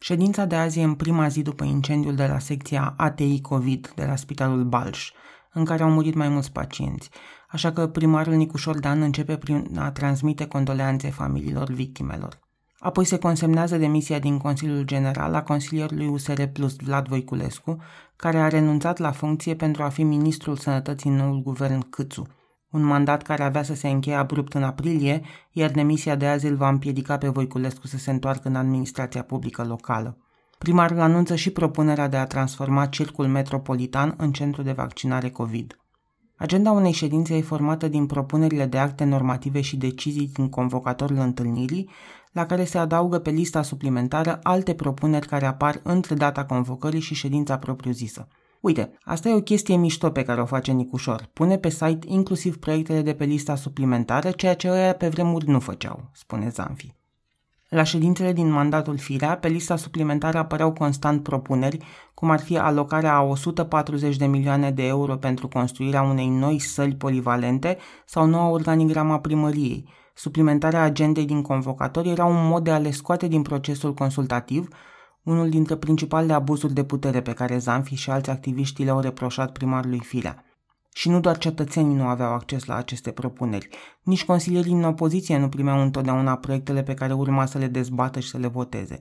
Ședința 0.00 0.44
de 0.44 0.56
azi 0.56 0.78
e 0.78 0.82
în 0.82 0.94
prima 0.94 1.28
zi 1.28 1.42
după 1.42 1.64
incendiul 1.64 2.14
de 2.14 2.26
la 2.26 2.38
secția 2.38 2.94
ATI 2.96 3.40
COVID 3.40 3.92
de 3.96 4.04
la 4.04 4.16
Spitalul 4.16 4.64
Balș, 4.64 5.12
în 5.52 5.64
care 5.64 5.82
au 5.82 5.90
murit 5.90 6.14
mai 6.14 6.28
mulți 6.28 6.52
pacienți, 6.52 7.10
așa 7.52 7.72
că 7.72 7.86
primarul 7.86 8.34
Nicușor 8.34 8.78
Dan 8.78 9.02
începe 9.02 9.36
prin 9.36 9.68
a 9.78 9.90
transmite 9.90 10.46
condoleanțe 10.46 11.10
familiilor 11.10 11.70
victimelor. 11.70 12.38
Apoi 12.78 13.04
se 13.04 13.18
consemnează 13.18 13.76
demisia 13.76 14.18
din 14.18 14.38
Consiliul 14.38 14.82
General 14.84 15.34
a 15.34 15.42
consilierului 15.42 16.06
USR 16.06 16.42
Plus 16.42 16.76
Vlad 16.76 17.06
Voiculescu, 17.06 17.76
care 18.16 18.38
a 18.38 18.48
renunțat 18.48 18.98
la 18.98 19.10
funcție 19.10 19.54
pentru 19.54 19.82
a 19.82 19.88
fi 19.88 20.02
ministrul 20.02 20.56
sănătății 20.56 21.10
în 21.10 21.16
noul 21.16 21.42
guvern 21.42 21.88
Câțu, 21.90 22.26
un 22.70 22.82
mandat 22.82 23.22
care 23.22 23.42
avea 23.42 23.62
să 23.62 23.74
se 23.74 23.88
încheie 23.88 24.16
abrupt 24.16 24.54
în 24.54 24.62
aprilie, 24.62 25.22
iar 25.50 25.70
demisia 25.70 26.14
de 26.14 26.26
azi 26.26 26.46
îl 26.46 26.56
va 26.56 26.68
împiedica 26.68 27.18
pe 27.18 27.28
Voiculescu 27.28 27.86
să 27.86 27.98
se 27.98 28.10
întoarcă 28.10 28.48
în 28.48 28.56
administrația 28.56 29.22
publică 29.22 29.64
locală. 29.64 30.18
Primarul 30.58 31.00
anunță 31.00 31.34
și 31.34 31.50
propunerea 31.50 32.08
de 32.08 32.16
a 32.16 32.26
transforma 32.26 32.86
circul 32.86 33.26
metropolitan 33.26 34.14
în 34.16 34.32
centru 34.32 34.62
de 34.62 34.72
vaccinare 34.72 35.30
COVID. 35.30 35.81
Agenda 36.42 36.70
unei 36.70 36.92
ședințe 36.92 37.36
e 37.36 37.40
formată 37.40 37.88
din 37.88 38.06
propunerile 38.06 38.66
de 38.66 38.78
acte 38.78 39.04
normative 39.04 39.60
și 39.60 39.76
decizii 39.76 40.30
din 40.34 40.48
convocatorul 40.48 41.16
întâlnirii, 41.16 41.88
la 42.32 42.46
care 42.46 42.64
se 42.64 42.78
adaugă 42.78 43.18
pe 43.18 43.30
lista 43.30 43.62
suplimentară 43.62 44.38
alte 44.42 44.74
propuneri 44.74 45.26
care 45.26 45.46
apar 45.46 45.80
între 45.82 46.14
data 46.14 46.44
convocării 46.44 47.00
și 47.00 47.14
ședința 47.14 47.58
propriu-zisă. 47.58 48.28
Uite, 48.60 48.98
asta 49.04 49.28
e 49.28 49.34
o 49.34 49.40
chestie 49.40 49.76
mișto 49.76 50.10
pe 50.10 50.22
care 50.22 50.40
o 50.40 50.44
face 50.44 50.72
Nicușor. 50.72 51.28
Pune 51.32 51.58
pe 51.58 51.68
site 51.68 52.06
inclusiv 52.06 52.58
proiectele 52.58 53.02
de 53.02 53.14
pe 53.14 53.24
lista 53.24 53.54
suplimentară, 53.54 54.30
ceea 54.30 54.54
ce 54.54 54.70
ăia 54.70 54.94
pe 54.94 55.08
vremuri 55.08 55.48
nu 55.48 55.60
făceau, 55.60 56.10
spune 56.12 56.48
Zanfi. 56.48 56.94
La 57.68 57.82
ședințele 57.82 58.32
din 58.32 58.50
mandatul 58.50 58.98
Firea, 58.98 59.36
pe 59.36 59.48
lista 59.48 59.76
suplimentară 59.76 60.38
apăreau 60.38 60.72
constant 60.72 61.22
propuneri, 61.22 61.78
cum 62.22 62.30
ar 62.30 62.40
fi 62.40 62.58
alocarea 62.58 63.14
a 63.14 63.22
140 63.22 64.16
de 64.16 64.26
milioane 64.26 64.70
de 64.70 64.86
euro 64.86 65.16
pentru 65.16 65.48
construirea 65.48 66.02
unei 66.02 66.28
noi 66.28 66.58
săli 66.58 66.94
polivalente 66.94 67.78
sau 68.06 68.26
noua 68.26 68.48
organigrama 68.48 69.20
primăriei. 69.20 69.88
Suplimentarea 70.14 70.82
agendei 70.82 71.24
din 71.24 71.42
convocatori 71.42 72.08
era 72.08 72.24
un 72.24 72.48
mod 72.48 72.64
de 72.64 72.70
a 72.70 72.78
le 72.78 72.90
scoate 72.90 73.28
din 73.28 73.42
procesul 73.42 73.94
consultativ, 73.94 74.68
unul 75.22 75.48
dintre 75.48 75.76
principalele 75.76 76.32
abuzuri 76.32 76.72
de 76.72 76.84
putere 76.84 77.22
pe 77.22 77.32
care 77.32 77.58
Zanfi 77.58 77.94
și 77.94 78.10
alți 78.10 78.30
activiști 78.30 78.84
le-au 78.84 79.00
reproșat 79.00 79.52
primarului 79.52 80.00
Firea. 80.00 80.44
Și 80.94 81.08
nu 81.08 81.20
doar 81.20 81.38
cetățenii 81.38 81.96
nu 81.96 82.06
aveau 82.06 82.32
acces 82.32 82.64
la 82.64 82.74
aceste 82.74 83.10
propuneri, 83.10 83.68
nici 84.02 84.24
consilierii 84.24 84.72
în 84.72 84.84
opoziție 84.84 85.38
nu 85.38 85.48
primeau 85.48 85.80
întotdeauna 85.80 86.36
proiectele 86.36 86.82
pe 86.82 86.94
care 86.94 87.12
urma 87.12 87.46
să 87.46 87.58
le 87.58 87.66
dezbată 87.66 88.20
și 88.20 88.28
să 88.28 88.38
le 88.38 88.46
voteze. 88.46 88.98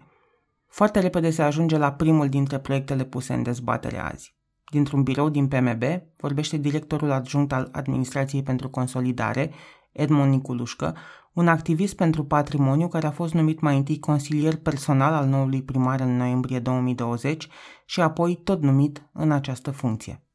Foarte 0.71 0.99
repede 0.99 1.29
se 1.29 1.41
ajunge 1.41 1.77
la 1.77 1.91
primul 1.91 2.29
dintre 2.29 2.59
proiectele 2.59 3.03
puse 3.03 3.33
în 3.33 3.43
dezbatere 3.43 3.99
azi. 3.99 4.35
Dintr-un 4.71 5.03
birou 5.03 5.29
din 5.29 5.47
PMB 5.47 5.83
vorbește 6.17 6.57
directorul 6.57 7.11
adjunct 7.11 7.51
al 7.53 7.69
Administrației 7.71 8.43
pentru 8.43 8.69
Consolidare, 8.69 9.51
Edmond 9.91 10.31
Niculușcă, 10.31 10.95
un 11.33 11.47
activist 11.47 11.95
pentru 11.95 12.25
patrimoniu 12.25 12.87
care 12.87 13.07
a 13.07 13.11
fost 13.11 13.33
numit 13.33 13.59
mai 13.59 13.77
întâi 13.77 13.99
consilier 13.99 14.55
personal 14.55 15.13
al 15.13 15.27
noului 15.27 15.63
primar 15.63 15.99
în 15.99 16.17
noiembrie 16.17 16.59
2020 16.59 17.47
și 17.85 18.01
apoi 18.01 18.35
tot 18.43 18.61
numit 18.61 19.09
în 19.13 19.31
această 19.31 19.71
funcție. 19.71 20.25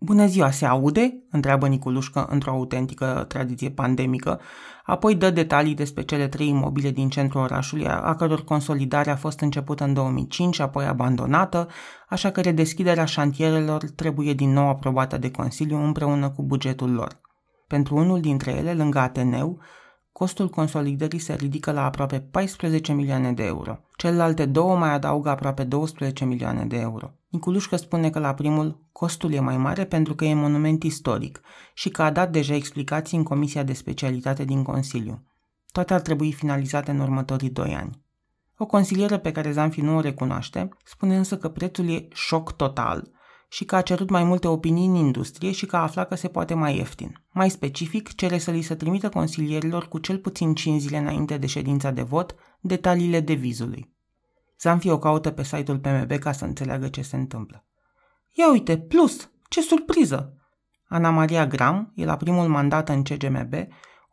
Bună 0.00 0.26
ziua, 0.26 0.50
se 0.50 0.66
aude? 0.66 1.22
întreabă 1.30 1.68
Niculușcă 1.68 2.26
într-o 2.30 2.50
autentică 2.50 3.24
tradiție 3.28 3.70
pandemică, 3.70 4.40
apoi 4.84 5.14
dă 5.14 5.30
detalii 5.30 5.74
despre 5.74 6.02
cele 6.02 6.28
trei 6.28 6.48
imobile 6.48 6.90
din 6.90 7.08
centrul 7.08 7.40
orașului, 7.40 7.86
a 7.86 8.14
căror 8.14 8.44
consolidare 8.44 9.10
a 9.10 9.16
fost 9.16 9.40
începută 9.40 9.84
în 9.84 9.92
2005, 9.94 10.58
apoi 10.58 10.84
abandonată, 10.84 11.68
așa 12.08 12.30
că 12.30 12.40
redeschiderea 12.40 13.04
șantierelor 13.04 13.84
trebuie 13.84 14.32
din 14.32 14.52
nou 14.52 14.68
aprobată 14.68 15.18
de 15.18 15.30
Consiliu 15.30 15.84
împreună 15.84 16.30
cu 16.30 16.42
bugetul 16.42 16.92
lor. 16.92 17.20
Pentru 17.66 17.96
unul 17.96 18.20
dintre 18.20 18.50
ele, 18.50 18.74
lângă 18.74 18.98
Ateneu, 18.98 19.58
costul 20.12 20.48
consolidării 20.48 21.18
se 21.18 21.34
ridică 21.34 21.72
la 21.72 21.84
aproape 21.84 22.20
14 22.20 22.92
milioane 22.92 23.32
de 23.32 23.44
euro. 23.44 23.78
Celelalte 23.96 24.46
două 24.46 24.76
mai 24.76 24.92
adaugă 24.92 25.28
aproape 25.28 25.64
12 25.64 26.24
milioane 26.24 26.64
de 26.64 26.76
euro. 26.76 27.12
Niculușcă 27.28 27.76
spune 27.76 28.10
că 28.10 28.18
la 28.18 28.34
primul 28.34 28.86
costul 28.92 29.32
e 29.32 29.40
mai 29.40 29.56
mare 29.56 29.84
pentru 29.84 30.14
că 30.14 30.24
e 30.24 30.34
monument 30.34 30.82
istoric 30.82 31.40
și 31.74 31.88
că 31.88 32.02
a 32.02 32.10
dat 32.10 32.30
deja 32.32 32.54
explicații 32.54 33.16
în 33.16 33.22
Comisia 33.22 33.62
de 33.62 33.72
Specialitate 33.72 34.44
din 34.44 34.62
Consiliu. 34.62 35.22
Toate 35.72 35.94
ar 35.94 36.00
trebui 36.00 36.32
finalizate 36.32 36.90
în 36.90 37.00
următorii 37.00 37.50
doi 37.50 37.74
ani. 37.74 38.02
O 38.56 38.66
consilieră 38.66 39.18
pe 39.18 39.32
care 39.32 39.52
Zanfi 39.52 39.80
nu 39.80 39.96
o 39.96 40.00
recunoaște 40.00 40.68
spune 40.84 41.16
însă 41.16 41.36
că 41.36 41.48
prețul 41.48 41.88
e 41.88 42.08
șoc 42.12 42.52
total 42.52 43.10
și 43.48 43.64
că 43.64 43.76
a 43.76 43.82
cerut 43.82 44.10
mai 44.10 44.24
multe 44.24 44.48
opinii 44.48 44.86
în 44.86 44.94
industrie 44.94 45.50
și 45.50 45.66
că 45.66 45.76
a 45.76 45.82
aflat 45.82 46.08
că 46.08 46.14
se 46.14 46.28
poate 46.28 46.54
mai 46.54 46.76
ieftin. 46.76 47.24
Mai 47.32 47.50
specific, 47.50 48.14
cere 48.14 48.38
să 48.38 48.50
li 48.50 48.62
se 48.62 48.74
trimită 48.74 49.08
consilierilor 49.08 49.88
cu 49.88 49.98
cel 49.98 50.18
puțin 50.18 50.54
5 50.54 50.80
zile 50.80 50.96
înainte 50.96 51.36
de 51.36 51.46
ședința 51.46 51.90
de 51.90 52.02
vot 52.02 52.34
detaliile 52.60 53.20
devizului. 53.20 53.96
Zanfi 54.60 54.90
o 54.90 54.98
caută 54.98 55.30
pe 55.30 55.42
site-ul 55.42 55.78
PMB 55.78 56.12
ca 56.12 56.32
să 56.32 56.44
înțeleagă 56.44 56.88
ce 56.88 57.02
se 57.02 57.16
întâmplă. 57.16 57.64
Ia 58.32 58.50
uite, 58.50 58.78
plus! 58.78 59.30
Ce 59.48 59.60
surpriză! 59.60 60.32
Ana 60.88 61.10
Maria 61.10 61.46
Gram 61.46 61.92
e 61.94 62.04
la 62.04 62.16
primul 62.16 62.48
mandat 62.48 62.88
în 62.88 63.02
CGMB, 63.02 63.54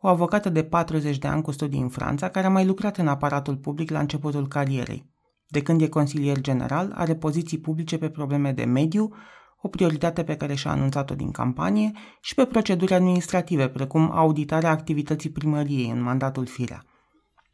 o 0.00 0.08
avocată 0.08 0.48
de 0.48 0.64
40 0.64 1.18
de 1.18 1.26
ani 1.26 1.42
cu 1.42 1.50
studii 1.50 1.80
în 1.80 1.88
Franța, 1.88 2.28
care 2.28 2.46
a 2.46 2.50
mai 2.50 2.66
lucrat 2.66 2.96
în 2.96 3.08
aparatul 3.08 3.56
public 3.56 3.90
la 3.90 3.98
începutul 3.98 4.48
carierei. 4.48 5.10
De 5.48 5.62
când 5.62 5.80
e 5.80 5.88
consilier 5.88 6.40
general, 6.40 6.92
are 6.94 7.14
poziții 7.14 7.58
publice 7.58 7.98
pe 7.98 8.08
probleme 8.08 8.52
de 8.52 8.64
mediu, 8.64 9.14
o 9.62 9.68
prioritate 9.68 10.24
pe 10.24 10.36
care 10.36 10.54
și-a 10.54 10.70
anunțat-o 10.70 11.14
din 11.14 11.30
campanie, 11.30 11.92
și 12.20 12.34
pe 12.34 12.44
proceduri 12.44 12.94
administrative, 12.94 13.68
precum 13.68 14.10
auditarea 14.10 14.70
activității 14.70 15.30
primăriei 15.30 15.90
în 15.90 16.02
mandatul 16.02 16.46
Firea. 16.46 16.84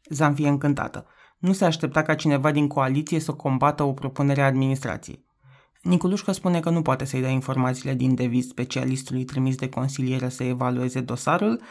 Zanfi 0.09 0.43
e 0.43 0.47
încântată. 0.47 1.05
Nu 1.43 1.53
se 1.53 1.65
aștepta 1.65 2.01
ca 2.01 2.15
cineva 2.15 2.51
din 2.51 2.67
coaliție 2.67 3.19
să 3.19 3.31
combată 3.31 3.83
o 3.83 3.93
propunere 3.93 4.41
a 4.41 4.45
administrației. 4.45 5.25
Niculușcă 5.81 6.31
spune 6.31 6.59
că 6.59 6.69
nu 6.69 6.81
poate 6.81 7.05
să-i 7.05 7.21
dea 7.21 7.29
informațiile 7.29 7.93
din 7.93 8.15
deviz 8.15 8.47
specialistului 8.47 9.23
trimis 9.23 9.55
de 9.55 9.69
consiliere 9.69 10.29
să 10.29 10.43
evalueze 10.43 11.01
dosarul, 11.01 11.61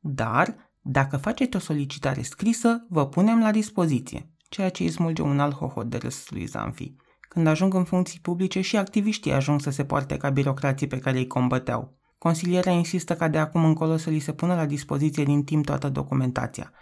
dar, 0.00 0.70
dacă 0.80 1.16
faceți 1.16 1.56
o 1.56 1.58
solicitare 1.58 2.22
scrisă, 2.22 2.86
vă 2.88 3.06
punem 3.06 3.40
la 3.40 3.50
dispoziție 3.50 4.28
ceea 4.48 4.68
ce 4.68 4.82
îi 4.82 4.90
smulge 4.90 5.22
un 5.22 5.40
alt 5.40 5.54
hohot 5.54 5.90
de 5.90 5.96
râs 5.96 6.30
lui 6.30 6.44
Zanfi. 6.44 6.94
Când 7.28 7.46
ajung 7.46 7.74
în 7.74 7.84
funcții 7.84 8.20
publice 8.20 8.60
și 8.60 8.76
activiștii 8.76 9.32
ajung 9.32 9.60
să 9.60 9.70
se 9.70 9.84
poarte 9.84 10.16
ca 10.16 10.30
birocrații 10.30 10.86
pe 10.86 10.98
care 10.98 11.18
îi 11.18 11.26
combăteau. 11.26 11.98
Consilierea 12.18 12.72
insistă 12.72 13.14
ca 13.14 13.28
de 13.28 13.38
acum 13.38 13.64
încolo 13.64 13.96
să 13.96 14.10
li 14.10 14.18
se 14.18 14.32
pună 14.32 14.54
la 14.54 14.66
dispoziție 14.66 15.24
din 15.24 15.44
timp 15.44 15.64
toată 15.64 15.88
documentația. 15.88 16.72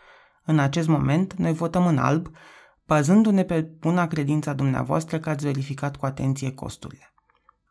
În 0.45 0.59
acest 0.59 0.89
moment, 0.89 1.35
noi 1.35 1.53
votăm 1.53 1.87
în 1.87 1.99
alb, 1.99 2.31
bazându-ne 2.87 3.43
pe 3.45 3.61
buna 3.61 4.07
credința 4.07 4.53
dumneavoastră 4.53 5.19
că 5.19 5.31
ați 5.31 5.45
verificat 5.45 5.97
cu 5.97 6.07
atenție 6.07 6.53
costurile. 6.53 7.15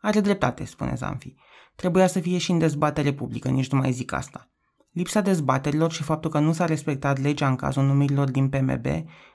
Are 0.01 0.19
dreptate, 0.19 0.65
spune 0.65 0.95
Zanfi. 0.95 1.35
Trebuia 1.75 2.07
să 2.07 2.19
fie 2.19 2.37
și 2.37 2.51
în 2.51 2.59
dezbatere 2.59 3.13
publică, 3.13 3.49
nici 3.49 3.71
nu 3.71 3.77
mai 3.77 3.91
zic 3.91 4.11
asta. 4.11 4.49
Lipsa 4.91 5.21
dezbaterilor 5.21 5.91
și 5.91 6.03
faptul 6.03 6.29
că 6.29 6.39
nu 6.39 6.51
s-a 6.51 6.65
respectat 6.65 7.19
legea 7.19 7.47
în 7.47 7.55
cazul 7.55 7.83
numirilor 7.83 8.31
din 8.31 8.49
PMB, 8.49 8.85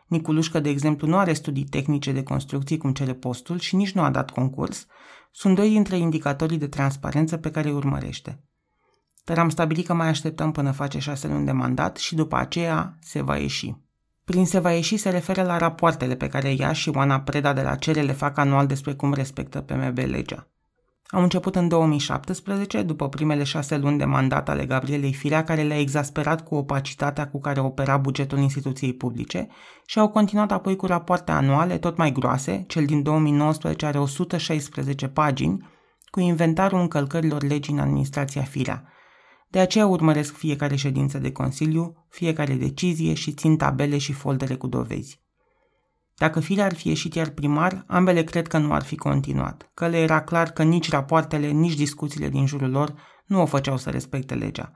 Niculușcă, 0.07 0.61
de 0.61 0.69
exemplu, 0.69 1.07
nu 1.07 1.17
are 1.17 1.33
studii 1.33 1.65
tehnice 1.65 2.13
de 2.13 2.23
construcții 2.23 2.79
cum 2.79 2.93
cere 2.93 3.15
postul 3.15 3.59
și 3.59 3.77
nici 3.77 3.93
nu 3.93 4.03
a 4.03 4.11
dat 4.11 4.31
concurs, 4.31 4.87
sunt 5.31 5.55
doi 5.55 5.69
dintre 5.69 5.97
indicatorii 5.97 6.59
de 6.59 6.69
transparență 6.69 7.37
pe 7.37 7.51
care 7.51 7.69
îi 7.69 7.75
urmărește. 7.75 8.43
Dar 9.27 9.39
am 9.39 9.49
stabilit 9.49 9.87
că 9.87 9.95
mai 9.95 10.09
așteptăm 10.09 10.53
până 10.53 10.71
face 10.71 10.99
șase 10.99 11.29
luni 11.29 11.45
de 11.45 11.53
mandat 11.53 11.97
și 11.97 12.15
după 12.15 12.37
aceea 12.37 12.97
se 13.01 13.23
va 13.23 13.37
ieși. 13.37 13.75
Prin 14.25 14.47
se 14.47 14.59
va 14.59 14.73
ieși 14.73 14.97
se 14.97 15.11
referă 15.11 15.43
la 15.43 15.59
rapoartele 15.59 16.15
pe 16.15 16.29
care 16.29 16.55
ea 16.59 16.73
și 16.73 16.89
Oana 16.89 17.21
Preda 17.21 17.53
de 17.53 17.63
la 17.63 17.75
CERE 17.75 18.03
le 18.03 18.13
fac 18.13 18.39
anual 18.39 18.67
despre 18.67 18.95
cum 18.95 19.13
respectă 19.13 19.61
PMB 19.61 19.99
legea. 19.99 20.49
Au 21.07 21.23
început 21.23 21.57
în 21.57 21.69
2017, 21.69 22.83
după 22.83 23.09
primele 23.09 23.43
șase 23.43 23.77
luni 23.77 23.99
de 23.99 24.05
mandat 24.05 24.49
ale 24.49 24.65
Gabrielei 24.65 25.13
Firea, 25.13 25.45
care 25.45 25.63
le-a 25.63 25.81
exasperat 25.81 26.45
cu 26.45 26.55
opacitatea 26.55 27.29
cu 27.29 27.41
care 27.41 27.61
opera 27.61 27.97
bugetul 27.97 28.39
instituției 28.39 28.95
publice 28.95 29.49
și 29.87 29.99
au 29.99 30.09
continuat 30.09 30.53
apoi 30.53 30.77
cu 30.77 30.87
rapoarte 30.87 31.33
anuale 31.33 31.79
tot 31.79 31.97
mai 31.97 32.13
groase, 32.13 32.65
cel 32.69 32.85
din 32.85 33.03
2019 33.03 33.87
are 33.87 33.99
116 33.99 35.09
pagini, 35.09 35.71
cu 36.11 36.21
inventarul 36.21 36.81
încălcărilor 36.81 37.43
legii 37.43 37.73
în 37.73 37.81
administrația 37.81 38.43
Firea. 38.43 38.91
De 39.49 39.59
aceea 39.59 39.87
urmăresc 39.87 40.35
fiecare 40.35 40.77
ședință 40.77 41.19
de 41.19 41.33
Consiliu, 41.33 42.07
fiecare 42.09 42.55
decizie 42.55 43.15
și 43.15 43.33
țin 43.33 43.57
tabele 43.57 43.99
și 43.99 44.13
foldere 44.13 44.55
cu 44.55 44.67
dovezi. 44.67 45.25
Dacă 46.17 46.41
firea 46.41 46.65
ar 46.65 46.75
fi 46.75 46.89
ieșit 46.89 47.15
iar 47.15 47.29
primar, 47.29 47.85
ambele 47.87 48.25
cred 48.25 48.47
că 48.47 48.59
nu 48.59 48.73
ar 48.73 48.83
fi 48.83 48.97
continuat, 48.97 49.71
că 49.75 49.87
le 49.87 49.99
era 49.99 50.23
clar 50.23 50.51
că 50.51 50.63
nici 50.63 50.91
rapoartele, 50.91 51.47
nici 51.47 51.75
discuțiile 51.75 52.29
din 52.29 52.47
jurul 52.47 52.71
lor 52.71 52.95
nu 53.27 53.41
o 53.41 53.47
făceau 53.47 53.77
să 53.77 53.91
respecte 53.91 54.35
legea. 54.35 54.73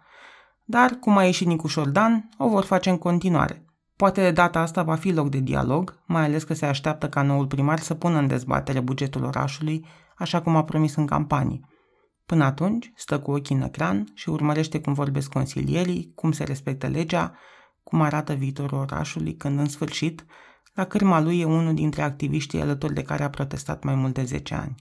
Dar, 0.64 0.90
cum 0.90 1.16
a 1.16 1.24
ieșit 1.24 1.46
Nicu 1.46 1.66
Șordan, 1.66 2.28
o 2.38 2.48
vor 2.48 2.64
face 2.64 2.90
în 2.90 2.98
continuare. 2.98 3.64
Poate 3.96 4.20
de 4.20 4.30
data 4.30 4.60
asta 4.60 4.82
va 4.82 4.94
fi 4.94 5.12
loc 5.12 5.28
de 5.28 5.38
dialog, 5.38 6.02
mai 6.06 6.24
ales 6.24 6.44
că 6.44 6.54
se 6.54 6.66
așteaptă 6.66 7.08
ca 7.08 7.22
noul 7.22 7.46
primar 7.46 7.78
să 7.78 7.94
pună 7.94 8.18
în 8.18 8.26
dezbatere 8.26 8.80
bugetul 8.80 9.24
orașului, 9.24 9.86
așa 10.16 10.42
cum 10.42 10.56
a 10.56 10.64
promis 10.64 10.94
în 10.94 11.06
campanie. 11.06 11.60
Până 12.30 12.44
atunci, 12.44 12.92
stă 12.94 13.20
cu 13.20 13.30
ochii 13.30 13.56
în 13.56 13.62
ecran 13.62 14.06
și 14.14 14.28
urmărește 14.28 14.80
cum 14.80 14.92
vorbesc 14.92 15.32
consilierii, 15.32 16.12
cum 16.14 16.32
se 16.32 16.44
respectă 16.44 16.86
legea, 16.86 17.34
cum 17.82 18.00
arată 18.00 18.32
viitorul 18.32 18.78
orașului, 18.78 19.36
când 19.36 19.58
în 19.58 19.68
sfârșit 19.68 20.24
la 20.74 20.84
cârma 20.84 21.20
lui 21.20 21.40
e 21.40 21.44
unul 21.44 21.74
dintre 21.74 22.02
activiștii 22.02 22.60
alături 22.60 22.94
de 22.94 23.02
care 23.02 23.22
a 23.22 23.30
protestat 23.30 23.82
mai 23.82 23.94
mult 23.94 24.14
de 24.14 24.24
10 24.24 24.54
ani. 24.54 24.74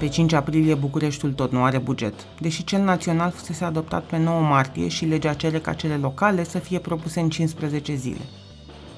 Pe 0.00 0.08
5 0.08 0.32
aprilie 0.32 0.74
Bucureștiul 0.74 1.32
tot 1.32 1.52
nu 1.52 1.64
are 1.64 1.78
buget, 1.78 2.14
deși 2.38 2.64
cel 2.64 2.82
național 2.82 3.30
fusese 3.30 3.64
adoptat 3.64 4.04
pe 4.04 4.18
9 4.18 4.40
martie 4.40 4.88
și 4.88 5.04
legea 5.04 5.34
cere 5.34 5.58
ca 5.58 5.72
cele 5.72 5.96
locale 5.96 6.44
să 6.44 6.58
fie 6.58 6.78
propuse 6.78 7.20
în 7.20 7.28
15 7.28 7.94
zile. 7.94 8.20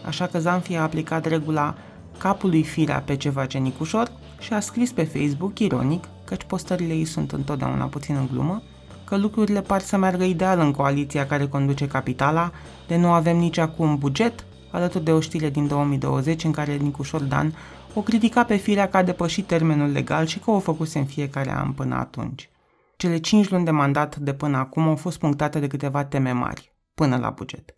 Așa 0.07 0.27
că 0.27 0.39
Zanfie 0.39 0.77
a 0.77 0.83
aplicat 0.83 1.27
regula 1.27 1.75
capului 2.19 2.63
firea 2.63 3.01
pe 3.01 3.17
ceva 3.17 3.47
ce 3.47 3.59
nicușor 3.59 4.11
și 4.41 4.53
a 4.53 4.61
scris 4.61 4.93
pe 4.93 5.05
Facebook, 5.05 5.59
ironic, 5.59 6.05
căci 6.25 6.43
postările 6.43 6.93
ei 6.93 7.05
sunt 7.05 7.33
întotdeauna 7.33 7.85
puțin 7.85 8.17
în 8.17 8.29
glumă, 8.33 8.63
că 9.05 9.17
lucrurile 9.17 9.61
par 9.61 9.81
să 9.81 9.97
meargă 9.97 10.25
ideal 10.25 10.61
în 10.61 10.73
coaliția 10.73 11.27
care 11.27 11.47
conduce 11.47 11.87
capitala, 11.87 12.51
de 12.87 12.97
nu 12.97 13.13
avem 13.13 13.37
nici 13.37 13.59
acum 13.59 13.97
buget, 13.99 14.45
alături 14.73 15.05
de 15.05 15.13
o 15.13 15.21
știre 15.21 15.51
din 15.51 15.67
2020 15.67 16.45
în 16.45 16.53
care 16.53 16.77
Nicușor 16.77 17.23
Dan 17.23 17.55
o 17.95 18.01
critica 18.01 18.45
pe 18.45 18.57
firea 18.57 18.89
că 18.89 18.97
a 18.97 19.03
depășit 19.03 19.47
termenul 19.47 19.91
legal 19.91 20.27
și 20.27 20.39
că 20.39 20.51
o 20.51 20.59
făcuse 20.59 20.99
în 20.99 21.05
fiecare 21.05 21.53
an 21.53 21.73
până 21.73 21.95
atunci. 21.95 22.49
Cele 22.97 23.19
cinci 23.19 23.49
luni 23.49 23.65
de 23.65 23.71
mandat 23.71 24.17
de 24.17 24.35
până 24.35 24.57
acum 24.57 24.89
au 24.89 24.97
fost 24.97 25.19
punctate 25.19 25.59
de 25.59 25.67
câteva 25.67 26.05
teme 26.05 26.33
mari, 26.33 26.73
până 26.95 27.17
la 27.17 27.31
buget. 27.31 27.75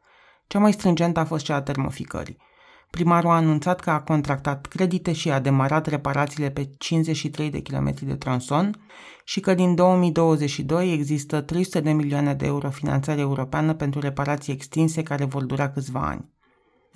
Cea 0.47 0.59
mai 0.59 0.73
stringentă 0.73 1.21
a 1.21 1.25
fost 1.25 1.45
cea 1.45 1.55
a 1.55 1.63
termoficării– 1.63 2.37
Primarul 2.95 3.31
a 3.31 3.35
anunțat 3.35 3.81
că 3.81 3.91
a 3.91 4.01
contractat 4.01 4.67
credite 4.67 5.13
și 5.13 5.31
a 5.31 5.41
demarat 5.41 5.87
reparațiile 5.87 6.51
pe 6.51 6.71
53 6.79 7.51
de 7.51 7.61
kilometri 7.61 8.05
de 8.05 8.15
tronson 8.15 8.87
și 9.25 9.41
că 9.41 9.55
din 9.55 9.75
2022 9.75 10.93
există 10.93 11.41
300 11.41 11.81
de 11.81 11.93
milioane 11.93 12.35
de 12.35 12.47
euro 12.47 12.71
finanțare 12.71 13.21
europeană 13.21 13.75
pentru 13.75 14.01
reparații 14.01 14.53
extinse 14.53 15.03
care 15.03 15.25
vor 15.25 15.43
dura 15.43 15.71
câțiva 15.71 16.01
ani. 16.01 16.34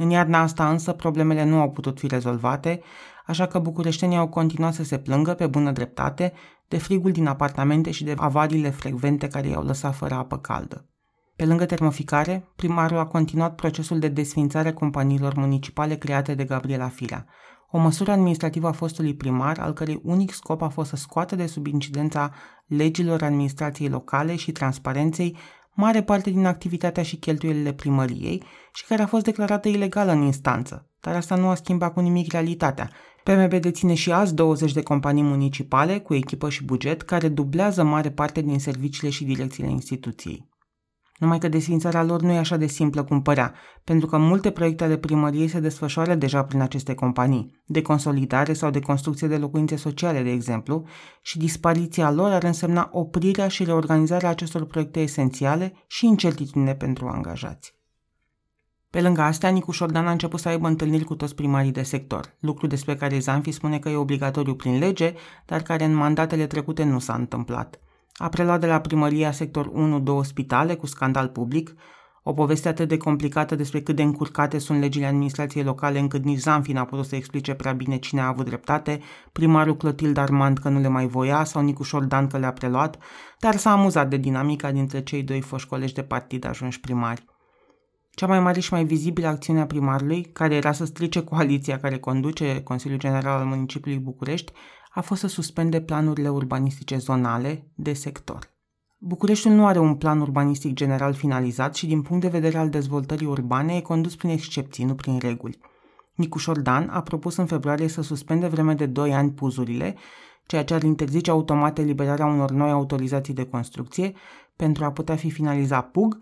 În 0.00 0.10
iarna 0.10 0.40
asta 0.40 0.70
însă 0.70 0.92
problemele 0.92 1.44
nu 1.44 1.60
au 1.60 1.70
putut 1.70 1.98
fi 1.98 2.06
rezolvate, 2.06 2.80
așa 3.26 3.46
că 3.46 3.58
bucureștenii 3.58 4.16
au 4.16 4.28
continuat 4.28 4.74
să 4.74 4.84
se 4.84 4.98
plângă 4.98 5.34
pe 5.34 5.46
bună 5.46 5.70
dreptate 5.70 6.32
de 6.68 6.78
frigul 6.78 7.10
din 7.10 7.26
apartamente 7.26 7.90
și 7.90 8.04
de 8.04 8.14
avariile 8.16 8.70
frecvente 8.70 9.28
care 9.28 9.48
i-au 9.48 9.62
lăsat 9.62 9.94
fără 9.94 10.14
apă 10.14 10.38
caldă. 10.38 10.86
Pe 11.36 11.44
lângă 11.44 11.66
termoficare, 11.66 12.48
primarul 12.56 12.98
a 12.98 13.06
continuat 13.06 13.54
procesul 13.54 13.98
de 13.98 14.08
desfințare 14.08 14.72
companiilor 14.72 15.34
municipale 15.34 15.94
create 15.94 16.34
de 16.34 16.44
Gabriela 16.44 16.88
Firea, 16.88 17.26
o 17.70 17.78
măsură 17.78 18.10
administrativă 18.10 18.68
a 18.68 18.72
fostului 18.72 19.14
primar, 19.14 19.58
al 19.58 19.72
cărei 19.72 20.00
unic 20.02 20.32
scop 20.32 20.62
a 20.62 20.68
fost 20.68 20.88
să 20.88 20.96
scoată 20.96 21.36
de 21.36 21.46
sub 21.46 21.66
incidența 21.66 22.32
legilor 22.66 23.22
administrației 23.22 23.88
locale 23.88 24.36
și 24.36 24.52
transparenței 24.52 25.36
mare 25.80 26.02
parte 26.02 26.30
din 26.30 26.46
activitatea 26.46 27.02
și 27.02 27.16
cheltuielile 27.16 27.72
primăriei 27.72 28.42
și 28.72 28.84
care 28.84 29.02
a 29.02 29.06
fost 29.06 29.24
declarată 29.24 29.68
ilegală 29.68 30.12
în 30.12 30.22
instanță. 30.22 30.86
Dar 31.00 31.14
asta 31.16 31.34
nu 31.36 31.48
a 31.48 31.54
schimbat 31.54 31.92
cu 31.92 32.00
nimic 32.00 32.32
realitatea. 32.32 32.90
PMB 33.24 33.54
deține 33.54 33.94
și 33.94 34.12
azi 34.12 34.34
20 34.34 34.72
de 34.72 34.82
companii 34.82 35.22
municipale 35.22 35.98
cu 35.98 36.14
echipă 36.14 36.50
și 36.50 36.64
buget 36.64 37.02
care 37.02 37.28
dublează 37.28 37.82
mare 37.82 38.10
parte 38.10 38.40
din 38.40 38.58
serviciile 38.58 39.10
și 39.10 39.24
direcțiile 39.24 39.70
instituției. 39.70 40.48
Numai 41.18 41.38
că 41.38 41.48
desfințarea 41.48 42.02
lor 42.02 42.22
nu 42.22 42.32
e 42.32 42.38
așa 42.38 42.56
de 42.56 42.66
simplă 42.66 43.04
cum 43.04 43.22
părea, 43.22 43.54
pentru 43.84 44.06
că 44.06 44.18
multe 44.18 44.50
proiecte 44.50 44.84
ale 44.84 44.96
primăriei 44.96 45.48
se 45.48 45.60
desfășoară 45.60 46.14
deja 46.14 46.44
prin 46.44 46.60
aceste 46.60 46.94
companii, 46.94 47.62
de 47.66 47.82
consolidare 47.82 48.52
sau 48.52 48.70
de 48.70 48.80
construcție 48.80 49.28
de 49.28 49.36
locuințe 49.36 49.76
sociale, 49.76 50.22
de 50.22 50.30
exemplu, 50.30 50.84
și 51.22 51.38
dispariția 51.38 52.10
lor 52.10 52.30
ar 52.30 52.42
însemna 52.42 52.88
oprirea 52.92 53.48
și 53.48 53.64
reorganizarea 53.64 54.28
acestor 54.28 54.64
proiecte 54.64 55.00
esențiale 55.00 55.72
și 55.86 56.06
incertitudine 56.06 56.74
pentru 56.74 57.06
angajați. 57.06 57.76
Pe 58.90 59.00
lângă 59.00 59.20
astea, 59.20 59.50
Nicu 59.50 59.70
Șordan 59.70 60.06
a 60.06 60.10
început 60.10 60.40
să 60.40 60.48
aibă 60.48 60.66
întâlniri 60.66 61.04
cu 61.04 61.14
toți 61.14 61.34
primarii 61.34 61.72
de 61.72 61.82
sector, 61.82 62.36
lucru 62.40 62.66
despre 62.66 62.94
care 62.96 63.18
Zanfi 63.18 63.50
spune 63.50 63.78
că 63.78 63.88
e 63.88 63.96
obligatoriu 63.96 64.54
prin 64.54 64.78
lege, 64.78 65.14
dar 65.46 65.62
care 65.62 65.84
în 65.84 65.94
mandatele 65.94 66.46
trecute 66.46 66.84
nu 66.84 66.98
s-a 66.98 67.14
întâmplat– 67.14 67.78
a 68.18 68.28
preluat 68.28 68.60
de 68.60 68.66
la 68.66 68.80
primăria 68.80 69.30
sector 69.30 69.66
1 69.72 70.00
două 70.00 70.24
spitale 70.24 70.74
cu 70.74 70.86
scandal 70.86 71.28
public, 71.28 71.74
o 72.22 72.32
poveste 72.32 72.68
atât 72.68 72.88
de 72.88 72.96
complicată 72.96 73.54
despre 73.54 73.80
cât 73.80 73.96
de 73.96 74.02
încurcate 74.02 74.58
sunt 74.58 74.80
legile 74.80 75.06
administrației 75.06 75.64
locale 75.64 75.98
încât 75.98 76.24
nici 76.24 76.38
Zanfi 76.38 76.72
n-a 76.72 76.84
putut 76.84 77.04
să 77.06 77.16
explice 77.16 77.54
prea 77.54 77.72
bine 77.72 77.96
cine 77.96 78.20
a 78.20 78.26
avut 78.26 78.44
dreptate, 78.44 79.00
primarul 79.32 79.76
Clotilde 79.76 80.20
Armand 80.20 80.58
că 80.58 80.68
nu 80.68 80.80
le 80.80 80.88
mai 80.88 81.06
voia 81.06 81.44
sau 81.44 81.62
Nicu 81.62 81.84
Dan 82.06 82.26
că 82.26 82.38
le-a 82.38 82.52
preluat, 82.52 82.98
dar 83.38 83.56
s-a 83.56 83.72
amuzat 83.72 84.08
de 84.08 84.16
dinamica 84.16 84.70
dintre 84.70 85.02
cei 85.02 85.22
doi 85.22 85.40
foști 85.40 85.68
colegi 85.68 85.94
de 85.94 86.02
partid 86.02 86.46
ajunși 86.46 86.80
primari. 86.80 87.24
Cea 88.10 88.26
mai 88.26 88.40
mare 88.40 88.60
și 88.60 88.72
mai 88.72 88.84
vizibilă 88.84 89.26
acțiune 89.26 89.60
a 89.60 89.66
primarului, 89.66 90.22
care 90.22 90.54
era 90.54 90.72
să 90.72 90.84
strice 90.84 91.24
coaliția 91.24 91.78
care 91.78 91.98
conduce 91.98 92.62
Consiliul 92.62 92.98
General 92.98 93.38
al 93.38 93.44
Municipiului 93.44 94.00
București, 94.00 94.52
a 94.98 95.00
fost 95.00 95.20
să 95.20 95.26
suspende 95.26 95.80
planurile 95.80 96.28
urbanistice 96.28 96.96
zonale 96.96 97.70
de 97.74 97.92
sector. 97.92 98.50
Bucureștiul 98.98 99.54
nu 99.54 99.66
are 99.66 99.78
un 99.78 99.94
plan 99.94 100.20
urbanistic 100.20 100.72
general 100.72 101.14
finalizat 101.14 101.74
și 101.74 101.86
din 101.86 102.02
punct 102.02 102.22
de 102.22 102.28
vedere 102.28 102.58
al 102.58 102.68
dezvoltării 102.68 103.26
urbane 103.26 103.76
e 103.76 103.80
condus 103.80 104.16
prin 104.16 104.30
excepții, 104.30 104.84
nu 104.84 104.94
prin 104.94 105.18
reguli. 105.18 105.58
Nicu 106.14 106.38
Șordan 106.38 106.88
a 106.88 107.02
propus 107.02 107.36
în 107.36 107.46
februarie 107.46 107.88
să 107.88 108.02
suspende 108.02 108.46
vreme 108.46 108.74
de 108.74 108.86
2 108.86 109.14
ani 109.14 109.30
puzurile, 109.30 109.96
ceea 110.46 110.64
ce 110.64 110.74
ar 110.74 110.82
interzice 110.82 111.30
automat 111.30 111.78
eliberarea 111.78 112.26
unor 112.26 112.50
noi 112.50 112.70
autorizații 112.70 113.34
de 113.34 113.44
construcție 113.46 114.12
pentru 114.56 114.84
a 114.84 114.92
putea 114.92 115.16
fi 115.16 115.30
finalizat 115.30 115.90
PUG 115.90 116.18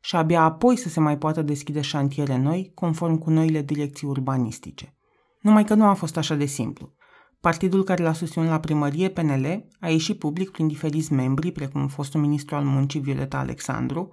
și 0.00 0.16
abia 0.16 0.42
apoi 0.42 0.76
să 0.76 0.88
se 0.88 1.00
mai 1.00 1.18
poată 1.18 1.42
deschide 1.42 1.80
șantiere 1.80 2.36
noi, 2.36 2.72
conform 2.74 3.18
cu 3.18 3.30
noile 3.30 3.62
direcții 3.62 4.06
urbanistice. 4.06 4.94
Numai 5.40 5.64
că 5.64 5.74
nu 5.74 5.84
a 5.84 5.94
fost 5.94 6.16
așa 6.16 6.34
de 6.34 6.46
simplu. 6.46 6.98
Partidul 7.40 7.84
care 7.84 8.02
l-a 8.02 8.12
susținut 8.12 8.48
la 8.48 8.60
primărie, 8.60 9.08
PNL, 9.08 9.66
a 9.80 9.88
ieșit 9.88 10.18
public 10.18 10.50
prin 10.50 10.66
diferiți 10.66 11.12
membri, 11.12 11.52
precum 11.52 11.88
fostul 11.88 12.20
ministru 12.20 12.56
al 12.56 12.64
muncii 12.64 13.00
Violeta 13.00 13.38
Alexandru, 13.38 14.10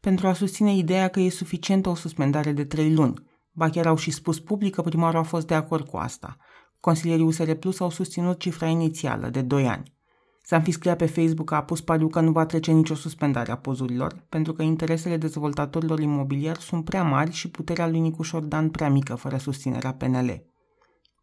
pentru 0.00 0.26
a 0.26 0.32
susține 0.32 0.76
ideea 0.76 1.08
că 1.08 1.20
e 1.20 1.30
suficientă 1.30 1.88
o 1.88 1.94
suspendare 1.94 2.52
de 2.52 2.64
trei 2.64 2.94
luni. 2.94 3.14
Ba 3.52 3.68
chiar 3.68 3.86
au 3.86 3.96
și 3.96 4.10
spus 4.10 4.40
public 4.40 4.74
că 4.74 4.82
primarul 4.82 5.18
a 5.18 5.22
fost 5.22 5.46
de 5.46 5.54
acord 5.54 5.86
cu 5.86 5.96
asta. 5.96 6.36
Consilierii 6.80 7.24
USR 7.24 7.50
Plus 7.50 7.80
au 7.80 7.90
susținut 7.90 8.38
cifra 8.38 8.66
inițială, 8.66 9.28
de 9.28 9.42
2 9.42 9.66
ani. 9.66 9.94
S-a 10.42 10.60
fi 10.60 10.70
scria 10.70 10.96
pe 10.96 11.06
Facebook 11.06 11.48
că 11.48 11.54
a 11.54 11.62
pus 11.62 11.80
pariu 11.80 12.08
că 12.08 12.20
nu 12.20 12.32
va 12.32 12.46
trece 12.46 12.72
nicio 12.72 12.94
suspendare 12.94 13.52
a 13.52 13.56
pozurilor, 13.56 14.24
pentru 14.28 14.52
că 14.52 14.62
interesele 14.62 15.16
dezvoltatorilor 15.16 16.00
imobiliari 16.00 16.60
sunt 16.60 16.84
prea 16.84 17.02
mari 17.02 17.32
și 17.32 17.50
puterea 17.50 17.88
lui 17.88 18.00
Nicu 18.00 18.40
Dan 18.40 18.70
prea 18.70 18.90
mică 18.90 19.14
fără 19.14 19.36
susținerea 19.36 19.92
PNL. 19.92 20.49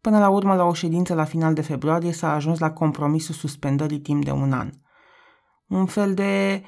Până 0.08 0.20
la 0.20 0.28
urmă, 0.28 0.54
la 0.54 0.64
o 0.64 0.72
ședință 0.72 1.14
la 1.14 1.24
final 1.24 1.54
de 1.54 1.60
februarie 1.60 2.12
s-a 2.12 2.32
ajuns 2.32 2.58
la 2.58 2.70
compromisul 2.70 3.34
suspendării 3.34 3.98
timp 4.00 4.24
de 4.24 4.30
un 4.30 4.52
an. 4.52 4.70
Un 5.66 5.86
fel 5.86 6.14
de 6.14 6.62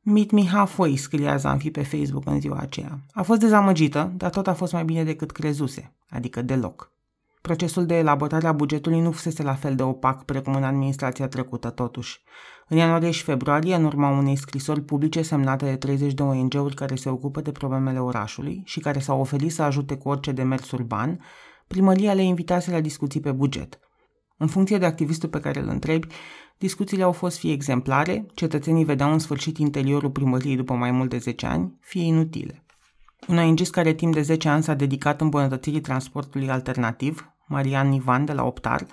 meet 0.00 0.30
me 0.30 0.46
halfway, 0.46 0.96
scria 0.96 1.36
Zanfi 1.36 1.70
pe 1.70 1.82
Facebook 1.82 2.26
în 2.26 2.40
ziua 2.40 2.58
aceea. 2.58 2.98
A 3.12 3.22
fost 3.22 3.40
dezamăgită, 3.40 4.12
dar 4.16 4.30
tot 4.30 4.46
a 4.46 4.54
fost 4.54 4.72
mai 4.72 4.84
bine 4.84 5.04
decât 5.04 5.30
crezuse, 5.30 5.94
adică 6.10 6.42
deloc. 6.42 6.92
Procesul 7.40 7.86
de 7.86 7.98
elaborare 7.98 8.46
a 8.46 8.52
bugetului 8.52 9.00
nu 9.00 9.10
fusese 9.10 9.42
la 9.42 9.54
fel 9.54 9.74
de 9.74 9.82
opac 9.82 10.24
precum 10.24 10.54
în 10.54 10.64
administrația 10.64 11.28
trecută, 11.28 11.70
totuși. 11.70 12.20
În 12.68 12.76
ianuarie 12.76 13.10
și 13.10 13.22
februarie, 13.22 13.74
în 13.74 13.84
urma 13.84 14.10
unei 14.10 14.36
scrisori 14.36 14.80
publice 14.80 15.22
semnate 15.22 15.64
de 15.64 15.76
30 15.76 16.12
de 16.12 16.22
ONG-uri 16.22 16.74
care 16.74 16.94
se 16.94 17.08
ocupă 17.08 17.40
de 17.40 17.52
problemele 17.52 17.98
orașului 17.98 18.62
și 18.64 18.80
care 18.80 18.98
s-au 18.98 19.20
oferit 19.20 19.52
să 19.52 19.62
ajute 19.62 19.96
cu 19.96 20.08
orice 20.08 20.32
demers 20.32 20.70
urban, 20.70 21.20
primăria 21.68 22.14
le 22.14 22.22
invitase 22.22 22.70
la 22.70 22.80
discuții 22.80 23.20
pe 23.20 23.32
buget. 23.32 23.78
În 24.36 24.46
funcție 24.46 24.78
de 24.78 24.86
activistul 24.86 25.28
pe 25.28 25.40
care 25.40 25.60
îl 25.60 25.68
întrebi, 25.68 26.06
discuțiile 26.58 27.02
au 27.02 27.12
fost 27.12 27.38
fie 27.38 27.52
exemplare, 27.52 28.26
cetățenii 28.34 28.84
vedeau 28.84 29.12
în 29.12 29.18
sfârșit 29.18 29.58
interiorul 29.58 30.10
primăriei 30.10 30.56
după 30.56 30.74
mai 30.74 30.90
mult 30.90 31.10
de 31.10 31.18
10 31.18 31.46
ani, 31.46 31.78
fie 31.80 32.02
inutile. 32.02 32.64
Un 33.28 33.38
ONG 33.38 33.60
care 33.60 33.92
timp 33.92 34.14
de 34.14 34.22
10 34.22 34.48
ani 34.48 34.62
s-a 34.62 34.74
dedicat 34.74 35.20
îmbunătățirii 35.20 35.80
transportului 35.80 36.50
alternativ, 36.50 37.32
Marian 37.46 37.92
Ivan 37.92 38.24
de 38.24 38.32
la 38.32 38.44
Optar, 38.44 38.86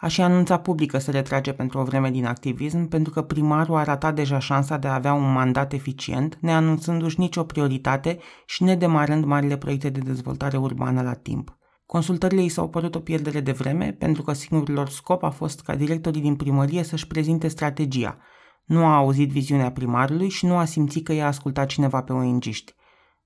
a 0.00 0.06
și 0.06 0.20
anunțat 0.20 0.62
public 0.62 0.90
că 0.90 0.98
se 0.98 1.10
retrage 1.10 1.52
pentru 1.52 1.78
o 1.78 1.84
vreme 1.84 2.10
din 2.10 2.26
activism 2.26 2.88
pentru 2.88 3.12
că 3.12 3.22
primarul 3.22 3.76
a 3.76 3.82
ratat 3.82 4.14
deja 4.14 4.38
șansa 4.38 4.76
de 4.76 4.88
a 4.88 4.94
avea 4.94 5.12
un 5.12 5.32
mandat 5.32 5.72
eficient, 5.72 6.38
neanunțându-și 6.40 7.20
nicio 7.20 7.42
prioritate 7.42 8.18
și 8.46 8.62
nedemarând 8.62 9.24
marile 9.24 9.56
proiecte 9.56 9.90
de 9.90 10.00
dezvoltare 10.00 10.56
urbană 10.56 11.02
la 11.02 11.14
timp. 11.14 11.56
Consultările 11.92 12.42
i 12.42 12.48
s-au 12.48 12.68
părut 12.68 12.94
o 12.94 13.00
pierdere 13.00 13.40
de 13.40 13.52
vreme 13.52 13.92
pentru 13.98 14.22
că 14.22 14.32
singurul 14.32 14.74
lor 14.74 14.88
scop 14.88 15.22
a 15.22 15.30
fost 15.30 15.60
ca 15.60 15.74
directorii 15.74 16.20
din 16.20 16.36
primărie 16.36 16.82
să-și 16.82 17.06
prezinte 17.06 17.48
strategia. 17.48 18.18
Nu 18.64 18.84
a 18.84 18.96
auzit 18.96 19.30
viziunea 19.30 19.72
primarului 19.72 20.28
și 20.28 20.46
nu 20.46 20.56
a 20.56 20.64
simțit 20.64 21.04
că 21.04 21.12
i-a 21.12 21.26
ascultat 21.26 21.66
cineva 21.66 22.02
pe 22.02 22.12
ONG-ști. 22.12 22.74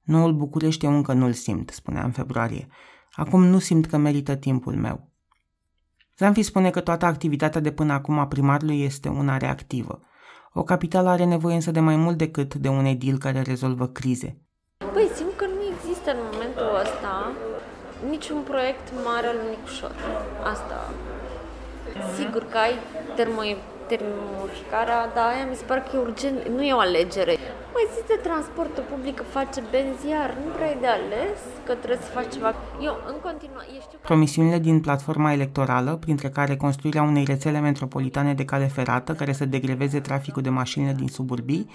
Noul 0.03 0.33
București 0.33 0.85
eu 0.85 0.93
încă 0.93 1.13
nu-l 1.13 1.33
simt, 1.33 1.71
spunea 1.71 2.05
în 2.05 2.11
februarie. 2.11 2.69
Acum 3.13 3.45
nu 3.45 3.59
simt 3.59 3.87
că 3.87 3.97
merită 3.97 4.35
timpul 4.35 4.75
meu. 4.75 5.11
Zanfi 6.19 6.43
spune 6.43 6.71
că 6.71 6.81
toată 6.81 7.07
activitatea 7.07 7.61
de 7.61 7.73
până 7.73 7.93
acum 7.93 8.19
a 8.19 8.27
primarului 8.27 8.83
este 8.83 9.09
una 9.09 9.37
reactivă. 9.37 10.01
O 10.53 10.63
capitală 10.63 11.09
are 11.09 11.25
nevoie 11.25 11.55
însă 11.55 11.71
de 11.71 11.81
mai 11.81 11.97
mult 11.97 12.17
decât 12.17 12.55
de 12.55 12.69
un 12.69 12.85
edil 12.85 13.19
care 13.19 13.43
rezolvă 13.43 13.87
crize. 13.87 14.41
Păi 14.93 15.09
simt 15.15 15.37
că 15.37 15.45
nu 15.47 15.63
există 15.75 16.11
în 16.11 16.19
momentul 16.33 16.81
ăsta 16.81 17.33
niciun 18.11 18.41
proiect 18.51 18.87
mare 19.05 19.27
al 19.27 19.39
Nicușor. 19.51 19.95
Asta. 20.53 20.79
Sigur 22.17 22.43
că 22.53 22.59
ai 22.59 22.75
termo 23.15 23.43
termoficarea, 23.93 25.01
dar 25.15 25.27
aia 25.33 25.47
mi 25.51 25.55
se 25.61 25.65
pare 25.65 25.81
că 25.81 25.97
e 25.97 25.99
urgent, 25.99 26.49
nu 26.57 26.63
e 26.63 26.73
o 26.73 26.79
alegere. 26.79 27.35
Mai 27.75 27.85
există 27.89 28.15
transportul 28.23 28.85
public, 28.93 29.23
face 29.37 29.63
benziar, 29.71 30.37
nu 30.45 30.51
prea 30.57 30.71
e 30.71 30.77
de 30.81 30.87
ales, 30.87 31.39
că 31.67 31.73
trebuie 31.75 32.07
să 32.07 32.11
faci 32.11 32.33
ceva. 32.33 32.55
Eu, 32.81 32.95
în 33.13 33.19
continuare, 33.23 33.67
știu... 33.81 33.99
Promisiunile 34.03 34.59
din 34.59 34.81
platforma 34.81 35.33
electorală, 35.33 35.97
printre 35.97 36.29
care 36.29 36.57
construirea 36.57 37.03
unei 37.03 37.25
rețele 37.25 37.61
metropolitane 37.61 38.35
de 38.35 38.45
cale 38.45 38.67
ferată 38.67 39.13
care 39.13 39.33
să 39.33 39.45
degreveze 39.45 40.01
traficul 40.01 40.43
de 40.43 40.51
mașini 40.51 40.95
din 40.95 41.09
suburbii, 41.09 41.71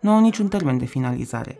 nu 0.00 0.10
au 0.10 0.20
niciun 0.20 0.48
termen 0.48 0.78
de 0.78 0.84
finalizare. 0.84 1.58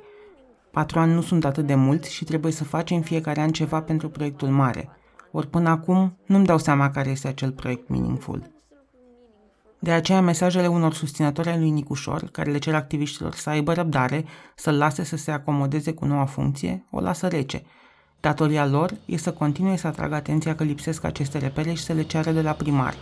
Patru 0.73 0.99
ani 0.99 1.13
nu 1.13 1.23
sunt 1.23 1.45
atât 1.45 1.67
de 1.67 1.75
mult 1.75 2.05
și 2.05 2.25
trebuie 2.25 2.53
să 2.53 2.65
facem 2.65 3.01
fiecare 3.01 3.41
an 3.41 3.51
ceva 3.51 3.81
pentru 3.83 4.09
proiectul 4.09 4.49
mare. 4.49 4.89
Ori 5.31 5.49
până 5.49 5.69
acum 5.69 6.17
nu-mi 6.27 6.47
dau 6.47 6.59
seama 6.59 6.91
care 6.91 7.11
este 7.11 7.29
acel 7.29 7.51
proiect 7.51 7.89
meaningful. 7.89 8.51
De 9.79 9.91
aceea, 9.91 10.21
mesajele 10.21 10.67
unor 10.67 10.95
susținători 10.95 11.49
ai 11.49 11.59
lui 11.59 11.71
Nicușor, 11.71 12.29
care 12.33 12.51
le 12.51 12.59
cer 12.59 12.75
activiștilor 12.75 13.35
să 13.35 13.51
aibă 13.51 13.73
răbdare, 13.73 14.25
să-l 14.55 14.77
lase 14.77 15.05
să 15.05 15.17
se 15.17 15.31
acomodeze 15.31 15.93
cu 15.93 16.05
noua 16.05 16.25
funcție, 16.25 16.87
o 16.91 17.01
lasă 17.01 17.29
rece. 17.29 17.63
Datoria 18.21 18.67
lor 18.67 18.95
e 19.07 19.17
să 19.17 19.33
continue 19.33 19.77
să 19.77 19.87
atragă 19.87 20.15
atenția 20.15 20.55
că 20.55 20.65
lipsesc 20.65 21.05
aceste 21.05 21.39
repere 21.39 21.73
și 21.73 21.83
să 21.83 21.93
le 21.93 22.03
ceară 22.03 22.31
de 22.31 22.43
la 22.43 22.53
primar. 22.53 22.95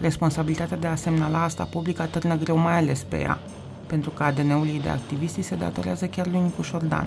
Responsabilitatea 0.00 0.76
de 0.76 0.86
a 0.86 0.94
semnala 0.94 1.42
asta 1.42 1.64
public 1.64 1.98
atârnă 1.98 2.36
greu 2.36 2.56
mai 2.56 2.76
ales 2.76 3.02
pe 3.02 3.20
ea, 3.20 3.38
pentru 3.92 4.10
că 4.10 4.22
ADN-ul 4.22 4.66
ei 4.66 4.80
de 4.80 4.88
activiști 4.88 5.42
se 5.42 5.54
datorează 5.54 6.06
chiar 6.06 6.26
lui 6.26 6.40
Nicușor 6.40 6.84
Dan. 6.84 7.06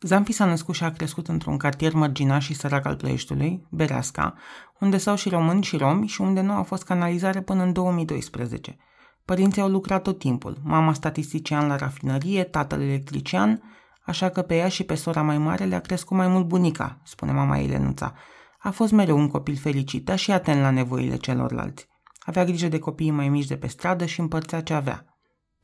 Zampi 0.00 0.32
s-a 0.32 0.44
născut 0.44 0.74
și 0.74 0.84
a 0.84 0.90
crescut 0.90 1.28
într-un 1.28 1.56
cartier 1.56 1.92
mărginaș 1.92 2.44
și 2.44 2.54
sărac 2.54 2.86
al 2.86 2.96
Ploieștiului, 2.96 3.66
Bereasca, 3.70 4.34
unde 4.80 4.96
s-au 4.96 5.16
și 5.16 5.28
români 5.28 5.62
și 5.62 5.76
romi 5.76 6.06
și 6.06 6.20
unde 6.20 6.40
nu 6.40 6.52
a 6.52 6.62
fost 6.62 6.84
canalizare 6.84 7.40
până 7.40 7.62
în 7.62 7.72
2012. 7.72 8.76
Părinții 9.24 9.62
au 9.62 9.68
lucrat 9.68 10.02
tot 10.02 10.18
timpul, 10.18 10.58
mama 10.62 10.92
statistician 10.92 11.66
la 11.66 11.76
rafinărie, 11.76 12.44
tatăl 12.44 12.80
electrician, 12.80 13.62
așa 14.06 14.28
că 14.28 14.42
pe 14.42 14.56
ea 14.56 14.68
și 14.68 14.84
pe 14.84 14.94
sora 14.94 15.22
mai 15.22 15.38
mare 15.38 15.64
le-a 15.64 15.80
crescut 15.80 16.16
mai 16.16 16.28
mult 16.28 16.46
bunica, 16.46 17.00
spune 17.04 17.32
mama 17.32 17.58
Elenuța. 17.58 18.14
A 18.58 18.70
fost 18.70 18.92
mereu 18.92 19.18
un 19.18 19.28
copil 19.28 19.56
fericit, 19.56 20.04
dar 20.04 20.18
și 20.18 20.32
atent 20.32 20.60
la 20.60 20.70
nevoile 20.70 21.16
celorlalți. 21.16 21.88
Avea 22.18 22.44
grijă 22.44 22.68
de 22.68 22.78
copiii 22.78 23.10
mai 23.10 23.28
mici 23.28 23.46
de 23.46 23.56
pe 23.56 23.66
stradă 23.66 24.04
și 24.04 24.20
împărțea 24.20 24.62
ce 24.62 24.74
avea 24.74 25.14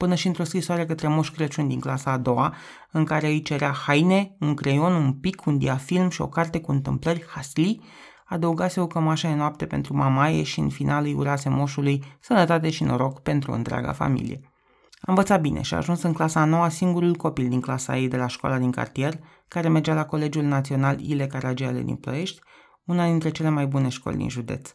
până 0.00 0.14
și 0.14 0.26
într-o 0.26 0.44
scrisoare 0.44 0.86
către 0.86 1.08
Moș 1.08 1.30
Crăciun 1.30 1.68
din 1.68 1.80
clasa 1.80 2.10
a 2.10 2.18
doua, 2.18 2.54
în 2.90 3.04
care 3.04 3.26
îi 3.26 3.42
cerea 3.42 3.70
haine, 3.70 4.36
un 4.38 4.54
creion, 4.54 4.92
un 4.92 5.12
pic, 5.12 5.46
un 5.46 5.58
diafilm 5.58 6.08
și 6.08 6.20
o 6.20 6.28
carte 6.28 6.60
cu 6.60 6.70
întâmplări 6.70 7.24
hasli, 7.26 7.80
adăugase 8.30 8.80
o 8.80 8.86
cămașă 8.86 9.28
în 9.28 9.36
noapte 9.36 9.66
pentru 9.66 9.96
mamaie 9.96 10.42
și 10.42 10.60
în 10.60 10.68
final 10.68 11.04
îi 11.04 11.14
urase 11.14 11.48
moșului 11.48 12.04
sănătate 12.20 12.70
și 12.70 12.84
noroc 12.84 13.20
pentru 13.20 13.52
întreaga 13.52 13.92
familie. 13.92 14.40
A 15.00 15.04
învățat 15.06 15.40
bine 15.40 15.62
și 15.62 15.74
a 15.74 15.76
ajuns 15.76 16.02
în 16.02 16.12
clasa 16.12 16.40
a 16.40 16.44
noua 16.44 16.68
singurul 16.68 17.14
copil 17.14 17.48
din 17.48 17.60
clasa 17.60 17.96
ei 17.96 18.08
de 18.08 18.16
la 18.16 18.26
școala 18.26 18.58
din 18.58 18.70
cartier, 18.70 19.18
care 19.48 19.68
mergea 19.68 19.94
la 19.94 20.04
Colegiul 20.04 20.44
Național 20.44 21.00
Ile 21.00 21.26
Caragiale 21.26 21.82
din 21.82 21.96
Ploiești, 21.96 22.40
una 22.84 23.06
dintre 23.06 23.30
cele 23.30 23.48
mai 23.48 23.66
bune 23.66 23.88
școli 23.88 24.16
din 24.16 24.28
județ. 24.28 24.74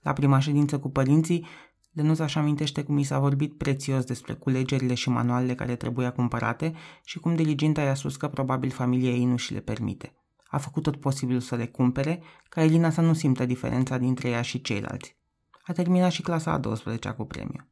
La 0.00 0.12
prima 0.12 0.38
ședință 0.38 0.78
cu 0.78 0.90
părinții, 0.90 1.46
Lenuța 1.92 2.24
își 2.24 2.38
amintește 2.38 2.82
cum 2.82 2.98
i 2.98 3.04
s-a 3.04 3.18
vorbit 3.18 3.58
prețios 3.58 4.04
despre 4.04 4.32
culegerile 4.34 4.94
și 4.94 5.08
manualele 5.08 5.54
care 5.54 5.76
trebuia 5.76 6.12
cumpărate 6.12 6.74
și 7.04 7.18
cum 7.18 7.34
diliginta 7.34 7.82
i-a 7.82 7.94
spus 7.94 8.16
că 8.16 8.28
probabil 8.28 8.70
familia 8.70 9.10
ei 9.10 9.24
nu 9.24 9.36
și 9.36 9.52
le 9.52 9.60
permite. 9.60 10.14
A 10.48 10.58
făcut 10.58 10.82
tot 10.82 10.96
posibilul 10.96 11.40
să 11.40 11.54
le 11.54 11.66
cumpere, 11.66 12.22
ca 12.48 12.62
Elina 12.62 12.90
să 12.90 13.00
nu 13.00 13.12
simtă 13.12 13.46
diferența 13.46 13.98
dintre 13.98 14.28
ea 14.28 14.42
și 14.42 14.60
ceilalți. 14.60 15.16
A 15.62 15.72
terminat 15.72 16.10
și 16.10 16.22
clasa 16.22 16.52
a 16.52 16.60
12-a 16.60 17.12
cu 17.12 17.24
premiu. 17.24 17.68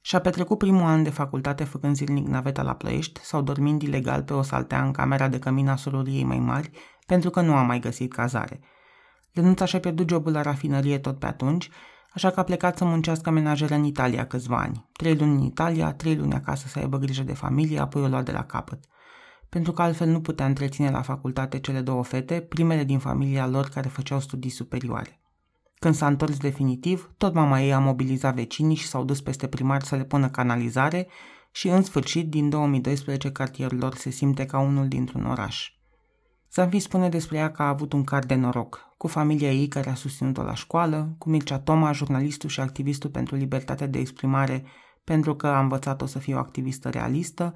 Și-a 0.00 0.20
petrecut 0.20 0.58
primul 0.58 0.82
an 0.82 1.02
de 1.02 1.10
facultate 1.10 1.64
făcând 1.64 1.96
zilnic 1.96 2.26
naveta 2.26 2.62
la 2.62 2.74
Plăiești 2.74 3.20
sau 3.20 3.42
dormind 3.42 3.82
ilegal 3.82 4.22
pe 4.22 4.32
o 4.32 4.42
saltea 4.42 4.84
în 4.84 4.92
camera 4.92 5.28
de 5.28 5.38
cămina 5.38 5.76
sororiei 5.76 6.24
mai 6.24 6.38
mari 6.38 6.70
pentru 7.06 7.30
că 7.30 7.40
nu 7.40 7.54
a 7.54 7.62
mai 7.62 7.80
găsit 7.80 8.12
cazare. 8.12 8.60
Lenuța 9.32 9.64
și-a 9.64 9.80
pierdut 9.80 10.08
jobul 10.08 10.32
la 10.32 10.42
rafinărie 10.42 10.98
tot 10.98 11.18
pe 11.18 11.26
atunci 11.26 11.70
așa 12.12 12.30
că 12.30 12.40
a 12.40 12.42
plecat 12.42 12.76
să 12.76 12.84
muncească 12.84 13.30
menajeră 13.30 13.74
în 13.74 13.84
Italia 13.84 14.26
câțiva 14.26 14.58
ani. 14.58 14.88
Trei 14.92 15.16
luni 15.16 15.32
în 15.32 15.42
Italia, 15.42 15.92
trei 15.92 16.16
luni 16.16 16.34
acasă 16.34 16.66
să 16.68 16.78
aibă 16.78 16.98
grijă 16.98 17.22
de 17.22 17.34
familie, 17.34 17.80
apoi 17.80 18.02
o 18.02 18.06
lua 18.06 18.22
de 18.22 18.32
la 18.32 18.44
capăt. 18.44 18.84
Pentru 19.50 19.72
că 19.72 19.82
altfel 19.82 20.08
nu 20.08 20.20
putea 20.20 20.46
întreține 20.46 20.90
la 20.90 21.02
facultate 21.02 21.58
cele 21.58 21.80
două 21.80 22.04
fete, 22.04 22.40
primele 22.40 22.84
din 22.84 22.98
familia 22.98 23.46
lor 23.46 23.68
care 23.68 23.88
făceau 23.88 24.20
studii 24.20 24.50
superioare. 24.50 25.20
Când 25.78 25.94
s-a 25.94 26.06
întors 26.06 26.36
definitiv, 26.38 27.10
tot 27.16 27.34
mama 27.34 27.60
ei 27.60 27.72
a 27.72 27.78
mobilizat 27.78 28.34
vecinii 28.34 28.76
și 28.76 28.86
s-au 28.86 29.04
dus 29.04 29.20
peste 29.20 29.46
primar 29.46 29.82
să 29.82 29.96
le 29.96 30.04
pună 30.04 30.28
canalizare 30.28 31.08
și, 31.52 31.68
în 31.68 31.82
sfârșit, 31.82 32.28
din 32.28 32.48
2012, 32.48 33.32
cartierul 33.32 33.78
lor 33.78 33.94
se 33.94 34.10
simte 34.10 34.46
ca 34.46 34.58
unul 34.58 34.88
dintr-un 34.88 35.24
oraș. 35.24 35.72
Zanfi 36.52 36.78
spune 36.78 37.08
despre 37.08 37.36
ea 37.36 37.50
că 37.50 37.62
a 37.62 37.68
avut 37.68 37.92
un 37.92 38.04
card 38.04 38.26
de 38.26 38.34
noroc, 38.34 38.94
cu 38.96 39.06
familia 39.06 39.52
ei 39.52 39.68
care 39.68 39.90
a 39.90 39.94
susținut-o 39.94 40.42
la 40.42 40.54
școală, 40.54 41.14
cu 41.18 41.28
Mircea 41.28 41.58
Toma, 41.58 41.92
jurnalistul 41.92 42.48
și 42.48 42.60
activistul 42.60 43.10
pentru 43.10 43.36
libertatea 43.36 43.86
de 43.86 43.98
exprimare, 43.98 44.64
pentru 45.04 45.34
că 45.34 45.46
a 45.46 45.60
învățat-o 45.60 46.06
să 46.06 46.18
fie 46.18 46.34
o 46.34 46.38
activistă 46.38 46.88
realistă, 46.88 47.54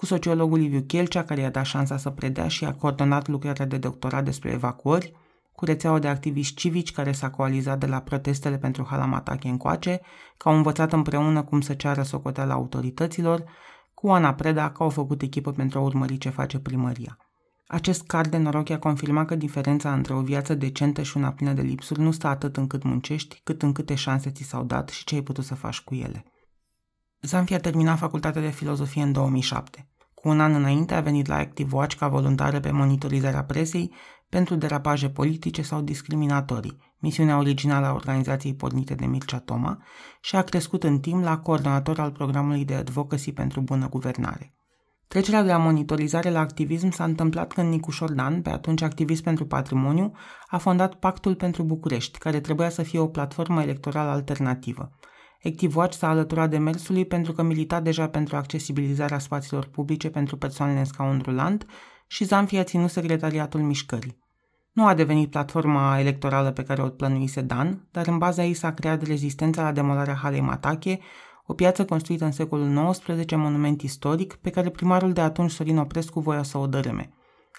cu 0.00 0.06
sociologul 0.06 0.58
Liviu 0.58 0.80
Chelcea, 0.80 1.24
care 1.24 1.40
i-a 1.40 1.50
dat 1.50 1.64
șansa 1.64 1.96
să 1.96 2.10
predea 2.10 2.48
și 2.48 2.64
a 2.64 2.74
coordonat 2.74 3.28
lucrarea 3.28 3.66
de 3.66 3.78
doctorat 3.78 4.24
despre 4.24 4.50
evacuări, 4.50 5.12
cu 5.52 5.64
rețeaua 5.64 5.98
de 5.98 6.08
activiști 6.08 6.54
civici 6.54 6.92
care 6.92 7.12
s-a 7.12 7.30
coalizat 7.30 7.78
de 7.78 7.86
la 7.86 8.00
protestele 8.00 8.58
pentru 8.58 8.86
Halamatache 8.90 9.48
încoace, 9.48 10.00
că 10.36 10.48
au 10.48 10.56
învățat 10.56 10.92
împreună 10.92 11.42
cum 11.42 11.60
să 11.60 11.74
ceară 11.74 12.02
socoteala 12.02 12.54
autorităților, 12.54 13.44
cu 13.94 14.10
Ana 14.10 14.34
Preda, 14.34 14.70
că 14.70 14.82
au 14.82 14.88
făcut 14.88 15.22
echipă 15.22 15.50
pentru 15.50 15.78
a 15.78 15.82
urmări 15.82 16.18
ce 16.18 16.28
face 16.28 16.58
primăria. 16.58 17.18
Acest 17.66 18.02
card 18.06 18.30
de 18.30 18.36
noroc 18.36 18.68
i-a 18.68 18.78
confirmat 18.78 19.26
că 19.26 19.34
diferența 19.34 19.92
între 19.92 20.14
o 20.14 20.20
viață 20.20 20.54
decentă 20.54 21.02
și 21.02 21.16
una 21.16 21.32
plină 21.32 21.52
de 21.52 21.62
lipsuri 21.62 22.00
nu 22.00 22.10
stă 22.10 22.26
atât 22.26 22.56
în 22.56 22.66
cât 22.66 22.82
muncești, 22.82 23.40
cât 23.44 23.62
în 23.62 23.72
câte 23.72 23.94
șanse 23.94 24.30
ți 24.30 24.42
s-au 24.42 24.64
dat 24.64 24.88
și 24.88 25.04
ce 25.04 25.14
ai 25.14 25.22
putut 25.22 25.44
să 25.44 25.54
faci 25.54 25.80
cu 25.80 25.94
ele. 25.94 26.24
Zanfi 27.22 27.54
a 27.54 27.60
terminat 27.60 27.98
facultatea 27.98 28.40
de 28.40 28.50
filozofie 28.50 29.02
în 29.02 29.12
2007. 29.12 29.89
Cu 30.20 30.28
un 30.28 30.40
an 30.40 30.54
înainte 30.54 30.94
a 30.94 31.00
venit 31.00 31.26
la 31.26 31.34
Active 31.36 31.76
Watch 31.76 31.96
ca 31.96 32.08
voluntară 32.08 32.60
pe 32.60 32.70
monitorizarea 32.70 33.44
presei, 33.44 33.92
pentru 34.28 34.54
derapaje 34.54 35.08
politice 35.08 35.62
sau 35.62 35.80
discriminatorii, 35.80 36.78
misiunea 36.98 37.38
originală 37.38 37.86
a 37.86 37.92
organizației 37.92 38.54
pornite 38.54 38.94
de 38.94 39.06
Mircea 39.06 39.38
Toma, 39.38 39.82
și 40.20 40.36
a 40.36 40.42
crescut 40.42 40.84
în 40.84 41.00
timp 41.00 41.22
la 41.22 41.38
coordonator 41.38 41.98
al 41.98 42.10
programului 42.10 42.64
de 42.64 42.74
advocacy 42.74 43.32
pentru 43.32 43.60
bună 43.60 43.88
guvernare. 43.88 44.54
Trecerea 45.08 45.42
de 45.42 45.50
la 45.50 45.58
monitorizare 45.58 46.30
la 46.30 46.40
activism 46.40 46.90
s-a 46.90 47.04
întâmplat 47.04 47.52
când 47.52 47.70
Nicu 47.70 47.90
Șordan, 47.90 48.42
pe 48.42 48.50
atunci 48.50 48.82
activist 48.82 49.22
pentru 49.22 49.46
patrimoniu, 49.46 50.12
a 50.48 50.58
fondat 50.58 50.94
Pactul 50.94 51.34
pentru 51.34 51.62
București, 51.62 52.18
care 52.18 52.40
trebuia 52.40 52.68
să 52.68 52.82
fie 52.82 52.98
o 52.98 53.06
platformă 53.06 53.62
electorală 53.62 54.10
alternativă. 54.10 54.90
ActiveWatch 55.44 55.96
s-a 55.96 56.08
alăturat 56.08 56.50
demersului 56.50 57.04
pentru 57.04 57.32
că 57.32 57.42
milita 57.42 57.80
deja 57.80 58.08
pentru 58.08 58.36
accesibilizarea 58.36 59.18
spațiilor 59.18 59.66
publice 59.66 60.10
pentru 60.10 60.36
persoanele 60.36 60.78
în 60.78 60.84
scaun 60.84 61.20
rulant 61.24 61.66
și 62.06 62.24
Zamfi 62.24 62.56
a 62.56 62.64
ținut 62.64 62.90
secretariatul 62.90 63.60
mișcării. 63.60 64.18
Nu 64.72 64.86
a 64.86 64.94
devenit 64.94 65.30
platforma 65.30 65.98
electorală 65.98 66.50
pe 66.50 66.62
care 66.62 66.82
o 66.82 66.88
plănuise 66.88 67.40
Dan, 67.40 67.88
dar 67.90 68.06
în 68.06 68.18
baza 68.18 68.44
ei 68.44 68.54
s-a 68.54 68.72
creat 68.72 69.02
rezistența 69.02 69.62
la 69.62 69.72
demolarea 69.72 70.14
halei 70.14 70.40
Matache, 70.40 71.00
o 71.46 71.54
piață 71.54 71.84
construită 71.84 72.24
în 72.24 72.32
secolul 72.32 72.90
XIX, 72.90 73.36
monument 73.36 73.82
istoric, 73.82 74.34
pe 74.34 74.50
care 74.50 74.70
primarul 74.70 75.12
de 75.12 75.20
atunci 75.20 75.50
Sorin 75.50 75.78
Oprescu 75.78 76.20
voia 76.20 76.42
să 76.42 76.58
o 76.58 76.66
dărâme. 76.66 77.12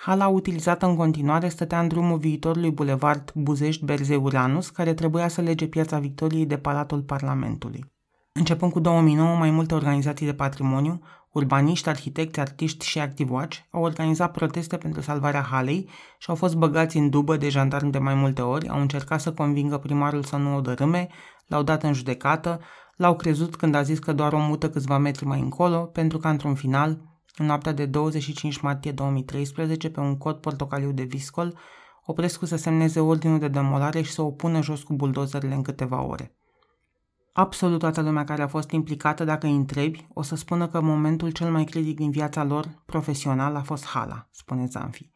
Hala 0.03 0.27
utilizată 0.27 0.85
în 0.85 0.95
continuare 0.95 1.47
stătea 1.47 1.79
în 1.79 1.87
drumul 1.87 2.17
viitorului 2.17 2.71
bulevard 2.71 3.31
Buzești-Berze-Uranus, 3.35 4.69
care 4.69 4.93
trebuia 4.93 5.27
să 5.27 5.41
lege 5.41 5.67
piața 5.67 5.99
Victoriei 5.99 6.45
de 6.45 6.57
Palatul 6.57 7.01
Parlamentului. 7.01 7.91
Începând 8.31 8.71
cu 8.71 8.79
2009, 8.79 9.35
mai 9.35 9.51
multe 9.51 9.73
organizații 9.73 10.25
de 10.25 10.33
patrimoniu, 10.33 11.01
urbaniști, 11.31 11.89
arhitecți, 11.89 12.39
artiști 12.39 12.85
și 12.85 12.99
activaci 12.99 13.67
au 13.71 13.83
organizat 13.83 14.31
proteste 14.31 14.77
pentru 14.77 15.01
salvarea 15.01 15.41
halei 15.41 15.89
și 16.17 16.29
au 16.29 16.35
fost 16.35 16.55
băgați 16.55 16.97
în 16.97 17.09
dubă 17.09 17.37
de 17.37 17.49
jandarmi 17.49 17.91
de 17.91 17.99
mai 17.99 18.15
multe 18.15 18.41
ori, 18.41 18.67
au 18.67 18.79
încercat 18.79 19.21
să 19.21 19.33
convingă 19.33 19.77
primarul 19.77 20.23
să 20.23 20.35
nu 20.35 20.55
o 20.55 20.61
dărâme, 20.61 21.07
l-au 21.47 21.63
dat 21.63 21.83
în 21.83 21.93
judecată, 21.93 22.59
l-au 22.95 23.15
crezut 23.15 23.55
când 23.55 23.75
a 23.75 23.81
zis 23.81 23.99
că 23.99 24.13
doar 24.13 24.33
o 24.33 24.39
mută 24.39 24.69
câțiva 24.69 24.97
metri 24.97 25.25
mai 25.25 25.39
încolo, 25.39 25.77
pentru 25.77 26.17
că 26.17 26.27
într-un 26.27 26.55
final, 26.55 27.10
în 27.35 27.45
noaptea 27.45 27.71
de 27.71 27.85
25 27.85 28.59
martie 28.59 28.91
2013, 28.91 29.89
pe 29.89 29.99
un 29.99 30.17
cod 30.17 30.35
portocaliu 30.35 30.91
de 30.91 31.03
viscol, 31.03 31.59
Oprescu 32.05 32.45
să 32.45 32.55
semneze 32.55 32.99
ordinul 32.99 33.39
de 33.39 33.47
demolare 33.47 34.01
și 34.01 34.11
să 34.11 34.21
o 34.21 34.31
pună 34.31 34.61
jos 34.61 34.83
cu 34.83 34.93
buldozerele 34.93 35.53
în 35.53 35.61
câteva 35.61 36.01
ore. 36.01 36.35
Absolut 37.33 37.79
toată 37.79 38.01
lumea 38.01 38.23
care 38.23 38.41
a 38.41 38.47
fost 38.47 38.71
implicată, 38.71 39.23
dacă 39.23 39.45
îi 39.45 39.55
întrebi, 39.55 40.07
o 40.13 40.21
să 40.21 40.35
spună 40.35 40.67
că 40.67 40.81
momentul 40.81 41.31
cel 41.31 41.51
mai 41.51 41.63
critic 41.63 41.95
din 41.95 42.11
viața 42.11 42.43
lor 42.43 42.83
profesional 42.85 43.55
a 43.55 43.61
fost 43.61 43.85
Hala, 43.85 44.27
spune 44.31 44.65
Zanfi. 44.65 45.11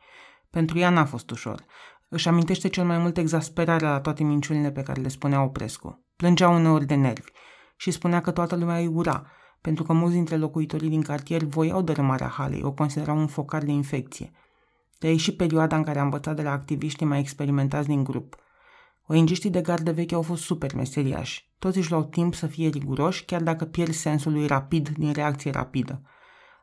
Pentru 0.49 0.78
ea 0.78 0.89
n-a 0.89 1.06
fost 1.06 1.32
ușor. 1.32 1.65
Își 2.10 2.28
amintește 2.28 2.67
cel 2.67 2.86
mai 2.86 2.97
mult 2.97 3.17
exasperarea 3.17 3.89
la 3.89 3.99
toate 3.99 4.23
minciunile 4.23 4.71
pe 4.71 4.84
care 4.84 5.01
le 5.01 5.08
spunea 5.08 5.43
Oprescu. 5.43 6.06
Plângea 6.15 6.49
uneori 6.49 6.86
de 6.86 6.95
nervi 6.95 7.32
și 7.75 7.91
spunea 7.91 8.21
că 8.21 8.32
toată 8.32 8.56
lumea 8.56 8.78
îi 8.78 8.88
ura, 8.88 9.28
pentru 9.65 9.84
că 9.84 9.93
mulți 9.93 10.15
dintre 10.15 10.38
locuitorii 10.38 10.89
din 10.89 11.01
cartier 11.01 11.43
voiau 11.43 11.82
dărâmarea 11.82 12.28
halei, 12.28 12.63
o 12.63 12.71
considerau 12.71 13.17
un 13.17 13.28
focar 13.28 13.63
de 13.63 13.71
infecție. 13.71 14.32
De 14.99 15.08
aici 15.08 15.19
și 15.19 15.36
perioada 15.36 15.75
în 15.75 15.84
care 15.84 15.99
a 15.99 16.04
învățat 16.04 16.36
de 16.36 16.41
la 16.41 16.51
activiștii 16.51 17.06
mai 17.06 17.19
experimentați 17.19 17.88
din 17.88 18.04
grup– 18.04 18.36
Oingiștii 19.08 19.49
de 19.49 19.62
gardă 19.62 19.91
veche 19.91 20.15
au 20.15 20.21
fost 20.21 20.43
super 20.43 20.75
meseriași. 20.75 21.54
Toți 21.60 21.78
își 21.78 21.89
luau 21.89 22.04
timp 22.04 22.36
să 22.36 22.47
fie 22.47 22.67
riguroși, 22.67 23.25
chiar 23.25 23.43
dacă 23.43 23.65
pierd 23.65 23.93
sensul 23.93 24.32
lui 24.32 24.47
rapid 24.47 24.89
din 24.89 25.12
reacție 25.12 25.51
rapidă. 25.51 26.01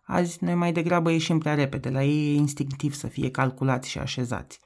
Azi, 0.07 0.45
noi 0.45 0.55
mai 0.55 0.73
degrabă 0.73 1.11
ieșim 1.11 1.39
prea 1.39 1.55
repede, 1.55 1.89
la 1.91 2.05
ei 2.05 2.35
e 2.35 2.37
instinctiv 2.37 2.95
să 2.95 3.07
fie 3.07 3.31
calculați 3.31 3.89
și 3.89 3.99
așezați. 3.99 4.61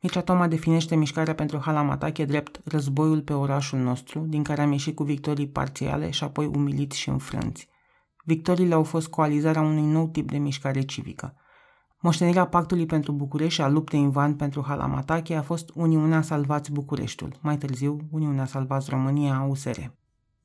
Mircea 0.00 0.20
Toma 0.20 0.48
definește 0.48 0.96
mișcarea 0.96 1.34
pentru 1.34 1.60
Halamatache 1.62 2.24
drept 2.24 2.60
războiul 2.64 3.22
pe 3.22 3.32
orașul 3.32 3.78
nostru, 3.78 4.20
din 4.28 4.42
care 4.42 4.62
am 4.62 4.72
ieșit 4.72 4.94
cu 4.94 5.02
victorii 5.02 5.48
parțiale 5.48 6.10
și 6.10 6.24
apoi 6.24 6.46
umiliți 6.46 6.98
și 6.98 7.08
înfrânți. 7.08 7.68
Victoriile 8.24 8.74
au 8.74 8.82
fost 8.82 9.08
coalizarea 9.08 9.62
unui 9.62 9.92
nou 9.92 10.08
tip 10.08 10.30
de 10.30 10.38
mișcare 10.38 10.80
civică– 10.80 11.34
Moștenirea 12.00 12.46
Pactului 12.46 12.86
pentru 12.86 13.12
București 13.12 13.54
și 13.54 13.60
a 13.60 13.68
luptei 13.68 14.02
în 14.02 14.10
van 14.10 14.34
pentru 14.34 14.64
Halamatache 14.66 15.34
a 15.34 15.42
fost 15.42 15.70
Uniunea 15.74 16.22
Salvați 16.22 16.72
Bucureștiul, 16.72 17.38
mai 17.40 17.56
târziu 17.56 18.08
Uniunea 18.10 18.44
Salvați 18.44 18.90
România, 18.90 19.46
USR. 19.48 19.78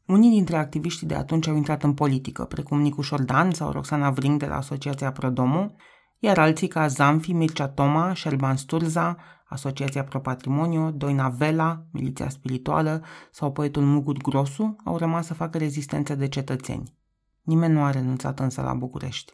Unii 0.06 0.30
dintre 0.30 0.58
activiștii 0.58 1.08
de 1.08 1.16
atunci 1.16 1.48
au 1.48 1.56
intrat 1.56 1.84
în 1.84 1.94
politică, 1.94 2.44
precum 2.44 2.82
Nicu 2.82 3.02
Șordan 3.02 3.52
sau 3.52 3.72
Roxana 3.72 4.10
Vring 4.10 4.40
de 4.40 4.46
la 4.46 4.56
Asociația 4.56 5.12
Prodomo, 5.12 5.72
iar 6.20 6.38
alții 6.38 6.68
ca 6.68 6.88
Zamfi, 6.88 7.34
Mircea 7.34 7.68
Toma, 7.68 8.14
Șerban 8.14 8.56
Sturza, 8.56 9.18
Asociația 9.54 10.04
Pro 10.04 10.20
Patrimonio, 10.20 10.92
Doina 10.92 11.30
Vela, 11.30 11.86
Miliția 11.92 12.30
Spirituală 12.30 13.04
sau 13.32 13.52
poetul 13.52 13.84
Mugut 13.84 14.22
Grosu 14.22 14.76
au 14.84 14.98
rămas 14.98 15.26
să 15.26 15.34
facă 15.34 15.58
rezistență 15.58 16.16
de 16.16 16.28
cetățeni. 16.28 16.98
Nimeni 17.42 17.74
nu 17.74 17.84
a 17.84 17.90
renunțat 17.90 18.40
însă 18.40 18.62
la 18.62 18.74
București. 18.74 19.34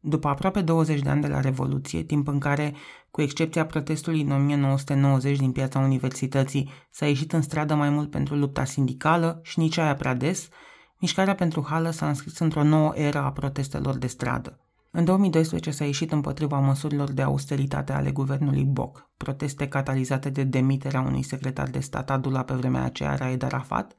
După 0.00 0.28
aproape 0.28 0.60
20 0.60 1.00
de 1.00 1.08
ani 1.08 1.20
de 1.20 1.26
la 1.26 1.40
Revoluție, 1.40 2.02
timp 2.02 2.28
în 2.28 2.38
care, 2.38 2.74
cu 3.10 3.22
excepția 3.22 3.66
protestului 3.66 4.22
în 4.22 4.30
1990 4.30 5.38
din 5.38 5.52
piața 5.52 5.78
universității, 5.78 6.70
s-a 6.90 7.06
ieșit 7.06 7.32
în 7.32 7.42
stradă 7.42 7.74
mai 7.74 7.90
mult 7.90 8.10
pentru 8.10 8.34
lupta 8.34 8.64
sindicală 8.64 9.40
și 9.42 9.58
nici 9.58 9.76
aia 9.76 9.94
prea 9.94 10.14
des, 10.14 10.48
mișcarea 11.00 11.34
pentru 11.34 11.64
hală 11.68 11.90
s-a 11.90 12.08
înscris 12.08 12.38
într-o 12.38 12.62
nouă 12.62 12.92
era 12.94 13.24
a 13.24 13.32
protestelor 13.32 13.96
de 13.96 14.06
stradă. 14.06 14.65
În 14.96 15.04
2012 15.04 15.70
s-a 15.70 15.84
ieșit 15.84 16.12
împotriva 16.12 16.58
măsurilor 16.58 17.12
de 17.12 17.22
austeritate 17.22 17.92
ale 17.92 18.10
guvernului 18.10 18.64
Boc, 18.64 19.10
proteste 19.16 19.68
catalizate 19.68 20.30
de 20.30 20.42
demiterea 20.42 21.00
unui 21.00 21.22
secretar 21.22 21.68
de 21.68 21.80
stat 21.80 22.10
adula 22.10 22.42
pe 22.42 22.54
vremea 22.54 22.82
aceea 22.82 23.14
Raed 23.14 23.42
Arafat, 23.42 23.96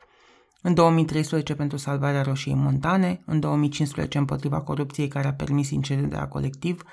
în 0.61 0.73
2013 0.73 1.55
pentru 1.55 1.77
salvarea 1.77 2.21
Roșiei 2.21 2.55
Montane, 2.55 3.21
în 3.25 3.39
2015 3.39 4.17
împotriva 4.17 4.61
corupției 4.61 5.07
care 5.07 5.27
a 5.27 5.33
permis 5.33 5.69
incidentea 5.69 6.27
colectiv 6.27 6.83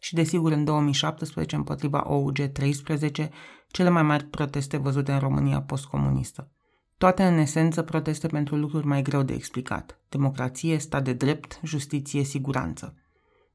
și 0.00 0.14
desigur 0.14 0.52
în 0.52 0.64
2017 0.64 1.56
împotriva 1.56 2.04
OUG 2.06 2.38
13, 2.52 3.30
cele 3.68 3.88
mai 3.88 4.02
mari 4.02 4.24
proteste 4.24 4.76
văzute 4.76 5.12
în 5.12 5.18
România 5.18 5.60
postcomunistă. 5.60 6.50
Toate 6.98 7.24
în 7.24 7.38
esență 7.38 7.82
proteste 7.82 8.26
pentru 8.26 8.56
lucruri 8.56 8.86
mai 8.86 9.02
greu 9.02 9.22
de 9.22 9.32
explicat. 9.32 10.00
Democrație, 10.08 10.78
stat 10.78 11.04
de 11.04 11.12
drept, 11.12 11.60
justiție, 11.62 12.24
siguranță. 12.24 12.96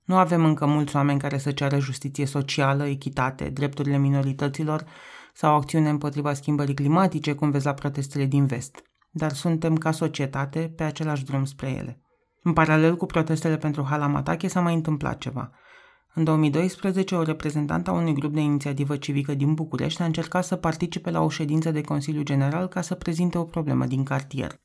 Nu 0.08 0.18
avem 0.18 0.46
încă 0.46 0.66
mulți 0.66 0.96
oameni 0.96 1.20
care 1.20 1.38
să 1.38 1.52
ceară 1.52 1.80
justiție 1.80 2.26
socială, 2.26 2.86
echitate, 2.86 3.50
drepturile 3.50 3.98
minorităților 3.98 4.84
sau 5.34 5.56
acțiune 5.56 5.90
împotriva 5.90 6.34
schimbării 6.34 6.74
climatice, 6.74 7.34
cum 7.34 7.52
vezi 7.52 7.66
la 7.66 7.74
protestele 7.74 8.26
din 8.26 8.46
vest 8.46 8.82
dar 9.18 9.32
suntem 9.32 9.76
ca 9.76 9.92
societate 9.92 10.74
pe 10.76 10.84
același 10.84 11.24
drum 11.24 11.46
spre 11.46 11.70
ele. 11.70 12.02
În 12.44 12.54
paralel 12.54 12.96
cu 12.96 13.06
protestele 13.06 13.58
pentru 13.58 13.84
Halamatache 13.84 14.48
s-a 14.48 14.62
mai 14.62 14.74
întâmplat 14.74 15.18
ceva. 15.18 15.52
În 16.14 16.24
2012, 16.24 17.16
o 17.16 17.24
reprezentantă 17.24 17.90
a 17.90 17.94
unui 17.94 18.14
grup 18.14 18.34
de 18.34 18.40
inițiativă 18.40 18.98
civică 18.98 19.34
din 19.34 19.54
București 19.54 20.02
a 20.02 20.06
încercat 20.06 20.46
să 20.46 20.56
participe 20.56 21.12
la 21.12 21.22
o 21.22 21.30
ședință 21.30 21.72
de 21.72 21.82
Consiliu 21.82 22.22
General 22.22 22.68
ca 22.68 22.82
să 22.82 22.96
prezinte 22.96 23.38
o 23.38 23.44
problemă 23.44 23.86
din 23.86 24.04
cartier. 24.04 24.60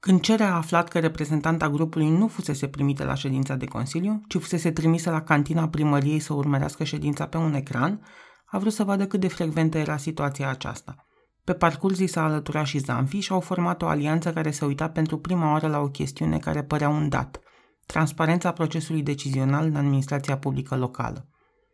Când 0.00 0.20
Cere 0.20 0.44
a 0.44 0.54
aflat 0.54 0.88
că 0.88 0.98
reprezentanta 0.98 1.70
grupului 1.70 2.10
nu 2.10 2.28
fusese 2.28 2.68
primită 2.68 3.04
la 3.04 3.14
ședința 3.14 3.54
de 3.54 3.66
Consiliu, 3.66 4.22
ci 4.28 4.38
fusese 4.38 4.70
trimisă 4.70 5.10
la 5.10 5.22
cantina 5.22 5.68
primăriei 5.68 6.20
să 6.20 6.32
urmărească 6.32 6.84
ședința 6.84 7.26
pe 7.26 7.36
un 7.36 7.54
ecran, 7.54 8.06
a 8.44 8.58
vrut 8.58 8.72
să 8.72 8.84
vadă 8.84 9.06
cât 9.06 9.20
de 9.20 9.28
frecventă 9.28 9.78
era 9.78 9.96
situația 9.96 10.48
aceasta– 10.48 10.94
pe 11.50 11.56
parcurs 11.56 11.98
i 11.98 12.06
s-a 12.06 12.24
alăturat 12.24 12.66
și 12.66 12.78
Zanfi 12.78 13.18
și 13.18 13.32
au 13.32 13.40
format 13.40 13.82
o 13.82 13.86
alianță 13.86 14.32
care 14.32 14.50
se 14.50 14.64
uita 14.64 14.88
pentru 14.88 15.18
prima 15.18 15.50
oară 15.50 15.66
la 15.66 15.78
o 15.78 15.88
chestiune 15.88 16.38
care 16.38 16.62
părea 16.62 16.88
un 16.88 17.08
dat, 17.08 17.40
transparența 17.86 18.52
procesului 18.52 19.02
decizional 19.02 19.66
în 19.66 19.76
administrația 19.76 20.38
publică 20.38 20.76
locală. 20.76 21.28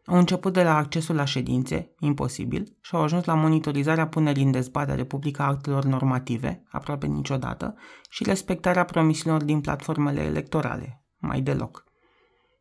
Au 0.07 0.19
început 0.19 0.53
de 0.53 0.62
la 0.62 0.77
accesul 0.77 1.14
la 1.14 1.25
ședințe, 1.25 1.95
imposibil, 1.99 2.77
și 2.81 2.95
au 2.95 3.03
ajuns 3.03 3.25
la 3.25 3.35
monitorizarea 3.35 4.07
punerii 4.07 4.45
în 4.45 4.51
dezbatere 4.51 5.05
publică 5.05 5.42
a 5.42 5.47
actelor 5.47 5.85
normative, 5.85 6.62
aproape 6.71 7.07
niciodată, 7.07 7.75
și 8.09 8.25
respectarea 8.25 8.85
promisiunilor 8.85 9.45
din 9.45 9.61
platformele 9.61 10.21
electorale, 10.21 11.05
mai 11.19 11.40
deloc. 11.40 11.85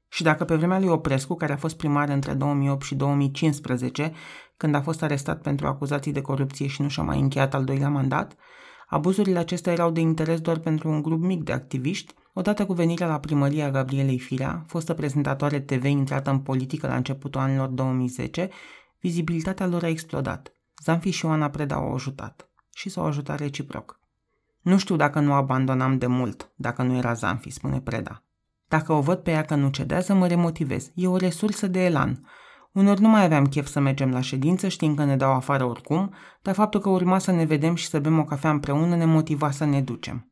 Și 0.09 0.23
dacă 0.23 0.45
pe 0.45 0.55
vremea 0.55 0.79
lui 0.79 0.87
Oprescu, 0.87 1.35
care 1.35 1.53
a 1.53 1.57
fost 1.57 1.77
primar 1.77 2.09
între 2.09 2.33
2008 2.33 2.85
și 2.85 2.95
2015, 2.95 4.13
când 4.57 4.75
a 4.75 4.81
fost 4.81 5.03
arestat 5.03 5.41
pentru 5.41 5.67
acuzații 5.67 6.11
de 6.11 6.21
corupție 6.21 6.67
și 6.67 6.81
nu 6.81 6.87
și-a 6.87 7.03
mai 7.03 7.19
încheiat 7.19 7.53
al 7.53 7.63
doilea 7.63 7.89
mandat, 7.89 8.35
abuzurile 8.87 9.39
acestea 9.39 9.73
erau 9.73 9.91
de 9.91 9.99
interes 9.99 10.39
doar 10.39 10.57
pentru 10.57 10.89
un 10.89 11.01
grup 11.01 11.21
mic 11.21 11.43
de 11.43 11.51
activiști, 11.51 12.13
odată 12.37 12.65
cu 12.65 12.73
venirea 12.73 13.07
la 13.07 13.19
primăria 13.19 13.71
Gabrielei 13.71 14.19
Firea, 14.19 14.63
fostă 14.67 14.93
prezentatoare 14.93 15.59
TV 15.59 15.83
intrată 15.83 16.29
în 16.29 16.39
politică 16.39 16.87
la 16.87 16.95
începutul 16.95 17.41
anilor 17.41 17.67
2010, 17.67 18.49
vizibilitatea 18.99 19.67
lor 19.67 19.83
a 19.83 19.87
explodat. 19.87 20.53
Zanfi 20.83 21.09
și 21.09 21.25
Oana 21.25 21.49
Preda 21.49 21.75
au 21.75 21.93
ajutat. 21.93 22.49
Și 22.73 22.89
s-au 22.89 23.05
ajutat 23.05 23.39
reciproc. 23.39 23.99
Nu 24.61 24.77
știu 24.77 24.95
dacă 24.95 25.19
nu 25.19 25.33
abandonam 25.33 25.97
de 25.97 26.07
mult, 26.07 26.51
dacă 26.55 26.83
nu 26.83 26.95
era 26.95 27.13
Zanfi, 27.13 27.49
spune 27.49 27.81
Preda. 27.81 28.23
Dacă 28.67 28.93
o 28.93 29.01
văd 29.01 29.19
pe 29.19 29.31
ea 29.31 29.41
că 29.43 29.55
nu 29.55 29.69
cedează, 29.69 30.13
mă 30.13 30.27
remotivez. 30.27 30.91
E 30.95 31.07
o 31.07 31.17
resursă 31.17 31.67
de 31.67 31.85
elan. 31.85 32.27
Uneori 32.71 33.01
nu 33.01 33.07
mai 33.07 33.23
aveam 33.23 33.45
chef 33.45 33.67
să 33.67 33.79
mergem 33.79 34.11
la 34.11 34.21
ședință, 34.21 34.67
știind 34.67 34.95
că 34.95 35.03
ne 35.03 35.17
dau 35.17 35.31
afară 35.31 35.63
oricum, 35.63 36.13
dar 36.41 36.53
faptul 36.53 36.79
că 36.79 36.89
urma 36.89 37.19
să 37.19 37.31
ne 37.31 37.45
vedem 37.45 37.75
și 37.75 37.87
să 37.87 37.99
bem 37.99 38.19
o 38.19 38.23
cafea 38.23 38.49
împreună 38.49 38.95
ne 38.95 39.05
motiva 39.05 39.51
să 39.51 39.65
ne 39.65 39.81
ducem. 39.81 40.31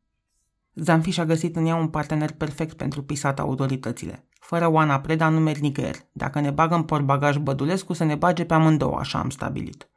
Zanfi 0.74 1.10
și-a 1.10 1.24
găsit 1.24 1.56
în 1.56 1.66
ea 1.66 1.74
un 1.74 1.88
partener 1.88 2.32
perfect 2.32 2.76
pentru 2.76 3.02
pisat 3.02 3.38
autoritățile. 3.38 4.28
Fără 4.40 4.70
Oana 4.70 5.00
Preda 5.00 5.28
nu 5.28 5.40
merg 5.40 5.58
nicăieri. 5.58 6.08
Dacă 6.12 6.40
ne 6.40 6.50
bagă 6.50 6.74
în 6.74 6.82
portbagaj 6.82 7.36
Bădulescu, 7.36 7.92
să 7.92 8.04
ne 8.04 8.14
bage 8.14 8.44
pe 8.44 8.54
amândouă, 8.54 8.98
așa 8.98 9.18
am 9.18 9.30
stabilit. 9.30 9.88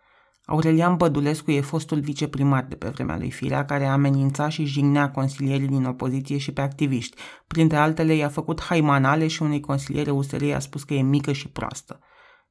Aurelian 0.45 0.95
Bădulescu 0.95 1.51
e 1.51 1.61
fostul 1.61 1.99
viceprimar 1.99 2.65
de 2.69 2.75
pe 2.75 2.89
vremea 2.89 3.17
lui 3.17 3.31
Firea, 3.31 3.65
care 3.65 3.85
amenința 3.85 4.49
și 4.49 4.65
jignea 4.65 5.11
consilierii 5.11 5.67
din 5.67 5.85
opoziție 5.85 6.37
și 6.37 6.51
pe 6.51 6.61
activiști. 6.61 7.17
Printre 7.47 7.77
altele, 7.77 8.13
i-a 8.13 8.29
făcut 8.29 8.61
haimanale 8.61 9.27
și 9.27 9.41
unei 9.41 9.59
consiliere 9.59 10.11
USR 10.11 10.43
a 10.55 10.59
spus 10.59 10.83
că 10.83 10.93
e 10.93 11.01
mică 11.01 11.31
și 11.31 11.49
proastă. 11.49 11.99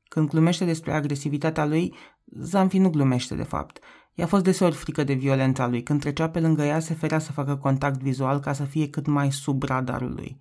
Când 0.08 0.28
glumește 0.28 0.64
despre 0.64 0.92
agresivitatea 0.92 1.64
lui, 1.64 1.94
Zanfi 2.40 2.78
nu 2.78 2.90
glumește 2.90 3.34
de 3.34 3.42
fapt. 3.42 3.78
I-a 4.18 4.26
fost 4.26 4.44
deseori 4.44 4.74
frică 4.74 5.04
de 5.04 5.12
violența 5.12 5.66
lui. 5.66 5.82
Când 5.82 6.00
trecea 6.00 6.28
pe 6.28 6.40
lângă 6.40 6.62
ea, 6.62 6.78
se 6.80 6.94
ferea 6.94 7.18
să 7.18 7.32
facă 7.32 7.56
contact 7.56 8.00
vizual 8.00 8.40
ca 8.40 8.52
să 8.52 8.64
fie 8.64 8.88
cât 8.88 9.06
mai 9.06 9.32
sub 9.32 9.62
radarul 9.62 10.12
lui. 10.14 10.40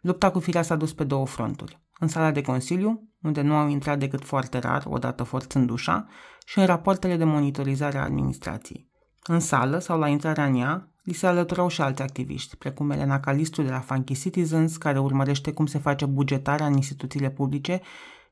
Lupta 0.00 0.30
cu 0.30 0.38
firea 0.38 0.62
s-a 0.62 0.76
dus 0.76 0.92
pe 0.92 1.04
două 1.04 1.26
fronturi. 1.26 1.80
În 1.98 2.08
sala 2.08 2.30
de 2.30 2.40
consiliu, 2.40 3.08
unde 3.22 3.40
nu 3.40 3.54
au 3.54 3.68
intrat 3.68 3.98
decât 3.98 4.24
foarte 4.24 4.58
rar, 4.58 4.82
odată 4.86 5.22
forțând 5.22 5.70
ușa, 5.70 6.06
și 6.46 6.58
în 6.58 6.66
rapoartele 6.66 7.16
de 7.16 7.24
monitorizare 7.24 7.98
a 7.98 8.02
administrației. 8.02 8.90
În 9.22 9.40
sală 9.40 9.78
sau 9.78 9.98
la 9.98 10.08
intrarea 10.08 10.44
în 10.44 10.54
ea, 10.54 10.88
li 11.02 11.12
se 11.12 11.26
alăturau 11.26 11.68
și 11.68 11.80
alți 11.80 12.02
activiști, 12.02 12.56
precum 12.56 12.90
Elena 12.90 13.20
Calistru 13.20 13.62
de 13.62 13.70
la 13.70 13.80
Funky 13.80 14.20
Citizens, 14.20 14.76
care 14.76 14.98
urmărește 14.98 15.52
cum 15.52 15.66
se 15.66 15.78
face 15.78 16.06
bugetarea 16.06 16.66
în 16.66 16.74
instituțiile 16.74 17.30
publice 17.30 17.80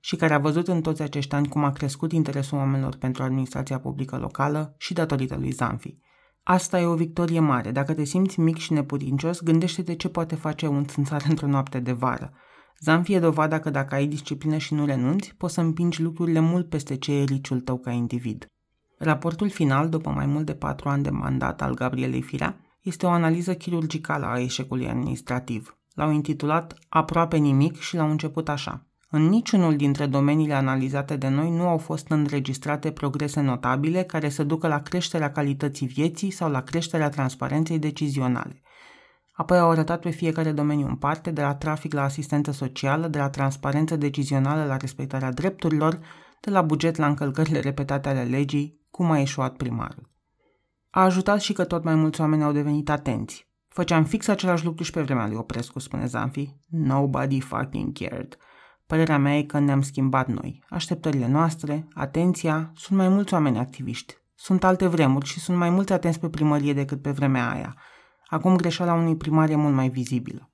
și 0.01 0.17
care 0.17 0.35
a 0.35 0.39
văzut 0.39 0.69
în 0.69 0.81
toți 0.81 1.03
acești 1.03 1.35
ani 1.35 1.49
cum 1.49 1.65
a 1.65 1.73
crescut 1.73 2.13
interesul 2.13 2.59
oamenilor 2.59 2.97
pentru 2.97 3.23
administrația 3.23 3.81
publică 3.81 4.17
locală 4.17 4.75
și 4.79 4.93
datorită 4.93 5.37
lui 5.37 5.51
Zanfi. 5.51 5.99
Asta 6.43 6.81
e 6.81 6.85
o 6.85 6.95
victorie 6.95 7.41
mare. 7.41 7.71
Dacă 7.71 7.95
te 7.95 8.05
simți 8.05 8.41
mic 8.41 8.57
și 8.57 8.73
neputincios, 8.73 9.43
gândește-te 9.43 9.95
ce 9.95 10.09
poate 10.09 10.35
face 10.35 10.67
un 10.67 10.85
țânțar 10.85 11.23
într-o 11.29 11.47
noapte 11.47 11.81
de 11.81 11.93
vară. 11.93 12.33
Zanfi 12.79 13.13
e 13.13 13.19
dovada 13.19 13.59
că 13.59 13.71
dacă 13.71 13.95
ai 13.95 14.07
disciplină 14.07 14.57
și 14.57 14.75
nu 14.75 14.85
renunți, 14.85 15.35
poți 15.35 15.55
să 15.55 15.61
împingi 15.61 16.03
lucrurile 16.03 16.41
mult 16.41 16.69
peste 16.69 16.97
ce 16.97 17.13
e 17.13 17.25
riciul 17.25 17.61
tău 17.61 17.79
ca 17.79 17.91
individ. 17.91 18.47
Raportul 18.99 19.49
final, 19.49 19.89
după 19.89 20.11
mai 20.11 20.27
mult 20.27 20.47
de 20.47 20.55
patru 20.55 20.89
ani 20.89 21.03
de 21.03 21.11
mandat 21.11 21.63
al 21.63 21.75
Gabrielei 21.75 22.23
Firea, 22.23 22.61
este 22.81 23.07
o 23.07 23.11
analiză 23.11 23.55
chirurgicală 23.55 24.27
a 24.27 24.41
eșecului 24.41 24.89
administrativ. 24.89 25.79
L-au 25.95 26.11
intitulat 26.11 26.79
Aproape 26.89 27.37
nimic 27.37 27.79
și 27.79 27.97
l-au 27.97 28.11
început 28.11 28.49
așa. 28.49 28.87
În 29.13 29.29
niciunul 29.29 29.77
dintre 29.77 30.07
domeniile 30.07 30.55
analizate 30.55 31.17
de 31.17 31.29
noi 31.29 31.51
nu 31.51 31.69
au 31.69 31.79
fost 31.79 32.09
înregistrate 32.09 32.91
progrese 32.91 33.41
notabile 33.41 34.03
care 34.03 34.29
să 34.29 34.45
ducă 34.45 34.69
la 34.69 34.83
creșterea 34.83 35.33
calității 35.33 35.87
vieții 35.87 36.31
sau 36.31 36.51
la 36.51 36.63
creșterea 36.63 37.09
transparenței 37.09 37.79
decizionale. 37.79 38.63
Apoi 39.33 39.59
au 39.59 39.71
arătat 39.71 40.01
pe 40.01 40.11
fiecare 40.11 40.53
domeniu 40.53 40.87
în 40.87 40.97
parte, 40.97 41.31
de 41.31 41.41
la 41.41 41.55
trafic 41.55 41.93
la 41.93 42.03
asistență 42.03 42.51
socială, 42.51 43.09
de 43.09 43.19
la 43.19 43.31
transparență 43.31 43.97
decizională 43.97 44.65
la 44.65 44.77
respectarea 44.77 45.33
drepturilor, 45.33 46.01
de 46.41 46.51
la 46.51 46.63
buget 46.63 46.97
la 46.97 47.07
încălcările 47.07 47.61
repetate 47.61 48.09
ale 48.09 48.23
legii, 48.23 48.81
cum 48.91 49.11
a 49.11 49.19
ieșuat 49.19 49.57
primarul. 49.57 50.11
A 50.91 51.03
ajutat 51.03 51.41
și 51.41 51.53
că 51.53 51.65
tot 51.65 51.85
mai 51.85 51.95
mulți 51.95 52.21
oameni 52.21 52.43
au 52.43 52.53
devenit 52.53 52.91
atenți. 52.91 53.49
Făceam 53.69 54.05
fix 54.05 54.29
același 54.29 54.65
lucru 54.65 54.83
și 54.83 54.91
pe 54.91 55.03
vremea 55.03 55.27
lui 55.27 55.37
Oprescu, 55.37 55.79
spune 55.79 56.07
Zanfi. 56.07 56.57
Nobody 56.69 57.41
fucking 57.41 57.99
cared– 57.99 58.37
Părerea 58.91 59.19
mea 59.19 59.37
e 59.37 59.43
că 59.43 59.59
ne-am 59.59 59.83
schimbat 59.83 60.29
noi. 60.29 60.63
Așteptările 60.69 61.29
noastre, 61.29 61.89
atenția, 61.95 62.73
sunt 62.77 62.99
mai 62.99 63.09
mulți 63.09 63.35
oameni 63.35 63.59
activiști. 63.59 64.15
Sunt 64.35 64.65
alte 64.65 64.87
vremuri 64.87 65.27
și 65.27 65.41
sunt 65.41 65.57
mai 65.57 65.71
mulți 65.71 65.93
atenți 65.93 66.21
pe 66.21 66.29
primărie 66.29 66.73
decât 66.73 67.03
pe 67.03 67.11
vremea 67.11 67.51
aia. 67.51 67.77
Acum 68.27 68.57
greșeala 68.57 68.95
unui 68.95 69.17
primar 69.17 69.51
e 69.51 69.55
mult 69.55 69.75
mai 69.75 69.89
vizibilă. 69.89 70.51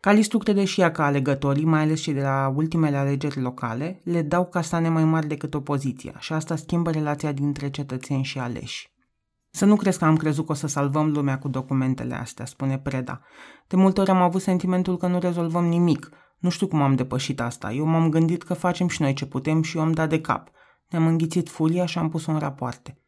Calistu 0.00 0.38
crede 0.38 0.64
și 0.64 0.80
ea 0.80 0.92
că 0.92 1.02
alegătorii, 1.02 1.64
mai 1.64 1.80
ales 1.80 2.00
și 2.00 2.12
de 2.12 2.20
la 2.20 2.52
ultimele 2.54 2.96
alegeri 2.96 3.40
locale, 3.40 4.00
le 4.04 4.22
dau 4.22 4.46
castane 4.46 4.88
mai 4.88 5.04
mari 5.04 5.26
decât 5.26 5.54
opoziția 5.54 6.14
și 6.18 6.32
asta 6.32 6.56
schimbă 6.56 6.90
relația 6.90 7.32
dintre 7.32 7.70
cetățeni 7.70 8.24
și 8.24 8.38
aleși. 8.38 8.92
Să 9.50 9.64
nu 9.64 9.76
crezi 9.76 9.98
că 9.98 10.04
am 10.04 10.16
crezut 10.16 10.46
că 10.46 10.52
o 10.52 10.54
să 10.54 10.66
salvăm 10.66 11.10
lumea 11.10 11.38
cu 11.38 11.48
documentele 11.48 12.14
astea, 12.14 12.44
spune 12.44 12.78
Preda. 12.78 13.20
De 13.66 13.76
multe 13.76 14.00
ori 14.00 14.10
am 14.10 14.22
avut 14.22 14.42
sentimentul 14.42 14.96
că 14.96 15.06
nu 15.06 15.18
rezolvăm 15.18 15.64
nimic, 15.64 16.10
nu 16.44 16.50
știu 16.50 16.66
cum 16.66 16.82
am 16.82 16.94
depășit 16.94 17.40
asta. 17.40 17.72
Eu 17.72 17.84
m-am 17.84 18.08
gândit 18.08 18.42
că 18.42 18.54
facem 18.54 18.88
și 18.88 19.02
noi 19.02 19.12
ce 19.12 19.26
putem 19.26 19.62
și 19.62 19.76
eu 19.76 19.82
am 19.82 19.92
dat 19.92 20.08
de 20.08 20.20
cap. 20.20 20.50
Ne-am 20.88 21.06
înghițit 21.06 21.48
furia 21.48 21.86
și 21.86 21.98
am 21.98 22.08
pus-o 22.08 22.32
în 22.32 22.38
rapoarte. 22.38 22.98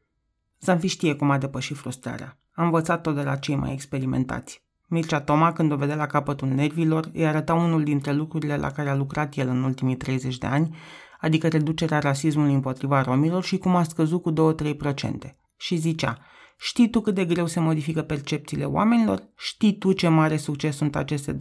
Zanfi 0.60 0.86
știe 0.86 1.14
cum 1.14 1.30
a 1.30 1.38
depășit 1.38 1.76
frustrarea. 1.76 2.38
Am 2.52 2.64
învățat 2.64 3.02
tot 3.02 3.14
de 3.14 3.22
la 3.22 3.36
cei 3.36 3.56
mai 3.56 3.72
experimentați. 3.72 4.64
Mircea 4.86 5.20
Toma, 5.20 5.52
când 5.52 5.72
o 5.72 5.76
vedea 5.76 5.96
la 5.96 6.06
capătul 6.06 6.48
nervilor, 6.48 7.10
îi 7.12 7.26
arăta 7.26 7.54
unul 7.54 7.84
dintre 7.84 8.12
lucrurile 8.12 8.56
la 8.56 8.70
care 8.70 8.88
a 8.88 8.94
lucrat 8.94 9.36
el 9.36 9.48
în 9.48 9.62
ultimii 9.62 9.96
30 9.96 10.38
de 10.38 10.46
ani, 10.46 10.76
adică 11.20 11.48
reducerea 11.48 11.98
rasismului 11.98 12.54
împotriva 12.54 13.02
romilor 13.02 13.44
și 13.44 13.58
cum 13.58 13.76
a 13.76 13.82
scăzut 13.82 14.22
cu 14.22 14.54
2-3%. 14.54 15.36
Și 15.56 15.76
zicea, 15.76 16.18
știi 16.58 16.90
tu 16.90 17.00
cât 17.00 17.14
de 17.14 17.24
greu 17.24 17.46
se 17.46 17.60
modifică 17.60 18.02
percepțiile 18.02 18.64
oamenilor? 18.64 19.22
Știi 19.36 19.78
tu 19.78 19.92
ce 19.92 20.08
mare 20.08 20.36
succes 20.36 20.76
sunt 20.76 20.96
aceste 20.96 21.36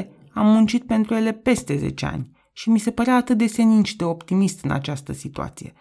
2%? 0.00 0.06
Am 0.34 0.46
muncit 0.46 0.86
pentru 0.86 1.14
ele 1.14 1.32
peste 1.32 1.76
10 1.76 2.06
ani 2.06 2.30
și 2.52 2.70
mi 2.70 2.78
se 2.78 2.90
părea 2.90 3.16
atât 3.16 3.38
de 3.38 3.46
senin 3.46 3.82
și 3.82 3.96
de 3.96 4.04
optimist 4.04 4.64
în 4.64 4.70
această 4.70 5.12
situație. 5.12 5.72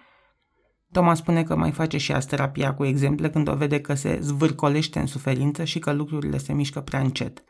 Toma 0.92 1.14
spune 1.14 1.44
că 1.44 1.56
mai 1.56 1.72
face 1.72 1.98
și 1.98 2.12
azi 2.12 2.28
terapia 2.28 2.74
cu 2.74 2.86
exemple 2.86 3.30
când 3.30 3.48
o 3.48 3.56
vede 3.56 3.82
că 3.82 3.94
se 3.94 4.20
zvârcolește 4.22 5.00
în 5.00 5.06
suferință 5.06 5.64
și 5.64 5.80
că 5.80 5.92
lucrurile 5.92 6.38
se 6.38 6.54
mișcă 6.54 6.82
prea 6.82 7.00
încet. 7.00 7.44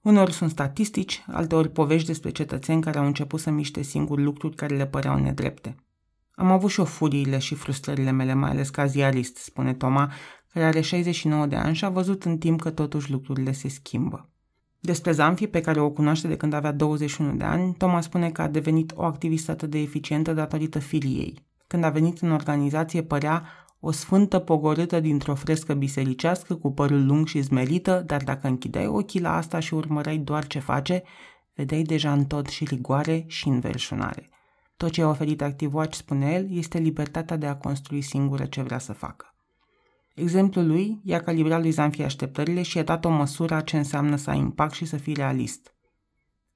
Uneori 0.00 0.32
sunt 0.32 0.50
statistici, 0.50 1.24
alteori 1.26 1.70
povești 1.70 2.06
despre 2.06 2.30
cetățeni 2.30 2.82
care 2.82 2.98
au 2.98 3.06
început 3.06 3.40
să 3.40 3.50
miște 3.50 3.82
singuri 3.82 4.22
lucruri 4.22 4.56
care 4.56 4.76
le 4.76 4.86
păreau 4.86 5.18
nedrepte. 5.18 5.76
Am 6.30 6.50
avut 6.50 6.70
și 6.70 6.80
o 6.80 6.84
furiile 6.84 7.38
și 7.38 7.54
frustrările 7.54 8.10
mele, 8.10 8.34
mai 8.34 8.50
ales 8.50 8.70
ca 8.70 8.86
ziarist, 8.86 9.36
spune 9.36 9.74
Toma, 9.74 10.12
care 10.52 10.64
are 10.64 10.80
69 10.80 11.46
de 11.46 11.56
ani 11.56 11.74
și 11.74 11.84
a 11.84 11.88
văzut 11.88 12.24
în 12.24 12.38
timp 12.38 12.60
că 12.60 12.70
totuși 12.70 13.10
lucrurile 13.10 13.52
se 13.52 13.68
schimbă. 13.68 14.30
Despre 14.80 15.12
Zanfi, 15.12 15.46
pe 15.46 15.60
care 15.60 15.80
o 15.80 15.90
cunoaște 15.90 16.28
de 16.28 16.36
când 16.36 16.52
avea 16.52 16.72
21 16.72 17.34
de 17.34 17.44
ani, 17.44 17.74
Toma 17.74 18.00
spune 18.00 18.30
că 18.30 18.42
a 18.42 18.48
devenit 18.48 18.92
o 18.94 19.04
activistă 19.04 19.50
atât 19.50 19.70
de 19.70 19.78
eficientă 19.78 20.32
datorită 20.32 20.78
filiei. 20.78 21.44
Când 21.66 21.84
a 21.84 21.90
venit 21.90 22.18
în 22.18 22.30
organizație, 22.30 23.02
părea 23.02 23.44
o 23.80 23.90
sfântă 23.90 24.38
pogorâtă 24.38 25.00
dintr-o 25.00 25.34
frescă 25.34 25.74
bisericească 25.74 26.54
cu 26.54 26.72
părul 26.72 27.06
lung 27.06 27.26
și 27.26 27.40
zmerită, 27.40 28.02
dar 28.06 28.22
dacă 28.22 28.46
închideai 28.46 28.86
ochii 28.86 29.20
la 29.20 29.36
asta 29.36 29.58
și 29.58 29.74
urmăreai 29.74 30.18
doar 30.18 30.46
ce 30.46 30.58
face, 30.58 31.02
vedeai 31.54 31.82
deja 31.82 32.12
în 32.12 32.24
tot 32.24 32.46
și 32.46 32.64
rigoare 32.64 33.24
și 33.26 33.48
înverșunare. 33.48 34.30
Tot 34.76 34.90
ce 34.90 35.02
a 35.02 35.08
oferit 35.08 35.42
ActiveWatch, 35.42 35.96
spune 35.96 36.32
el, 36.32 36.46
este 36.50 36.78
libertatea 36.78 37.36
de 37.36 37.46
a 37.46 37.56
construi 37.56 38.02
singură 38.02 38.44
ce 38.44 38.62
vrea 38.62 38.78
să 38.78 38.92
facă. 38.92 39.35
Exemplul 40.16 40.66
lui 40.66 41.00
i-a 41.02 41.22
calibrat 41.22 41.60
lui 41.60 41.70
Zanfi 41.70 42.02
așteptările 42.02 42.62
și 42.62 42.76
i-a 42.76 42.82
dat 42.82 43.04
o 43.04 43.08
măsură 43.08 43.54
a 43.54 43.60
ce 43.60 43.76
înseamnă 43.76 44.16
să 44.16 44.30
ai 44.30 44.38
impact 44.38 44.74
și 44.74 44.84
să 44.84 44.96
fii 44.96 45.14
realist. 45.14 45.74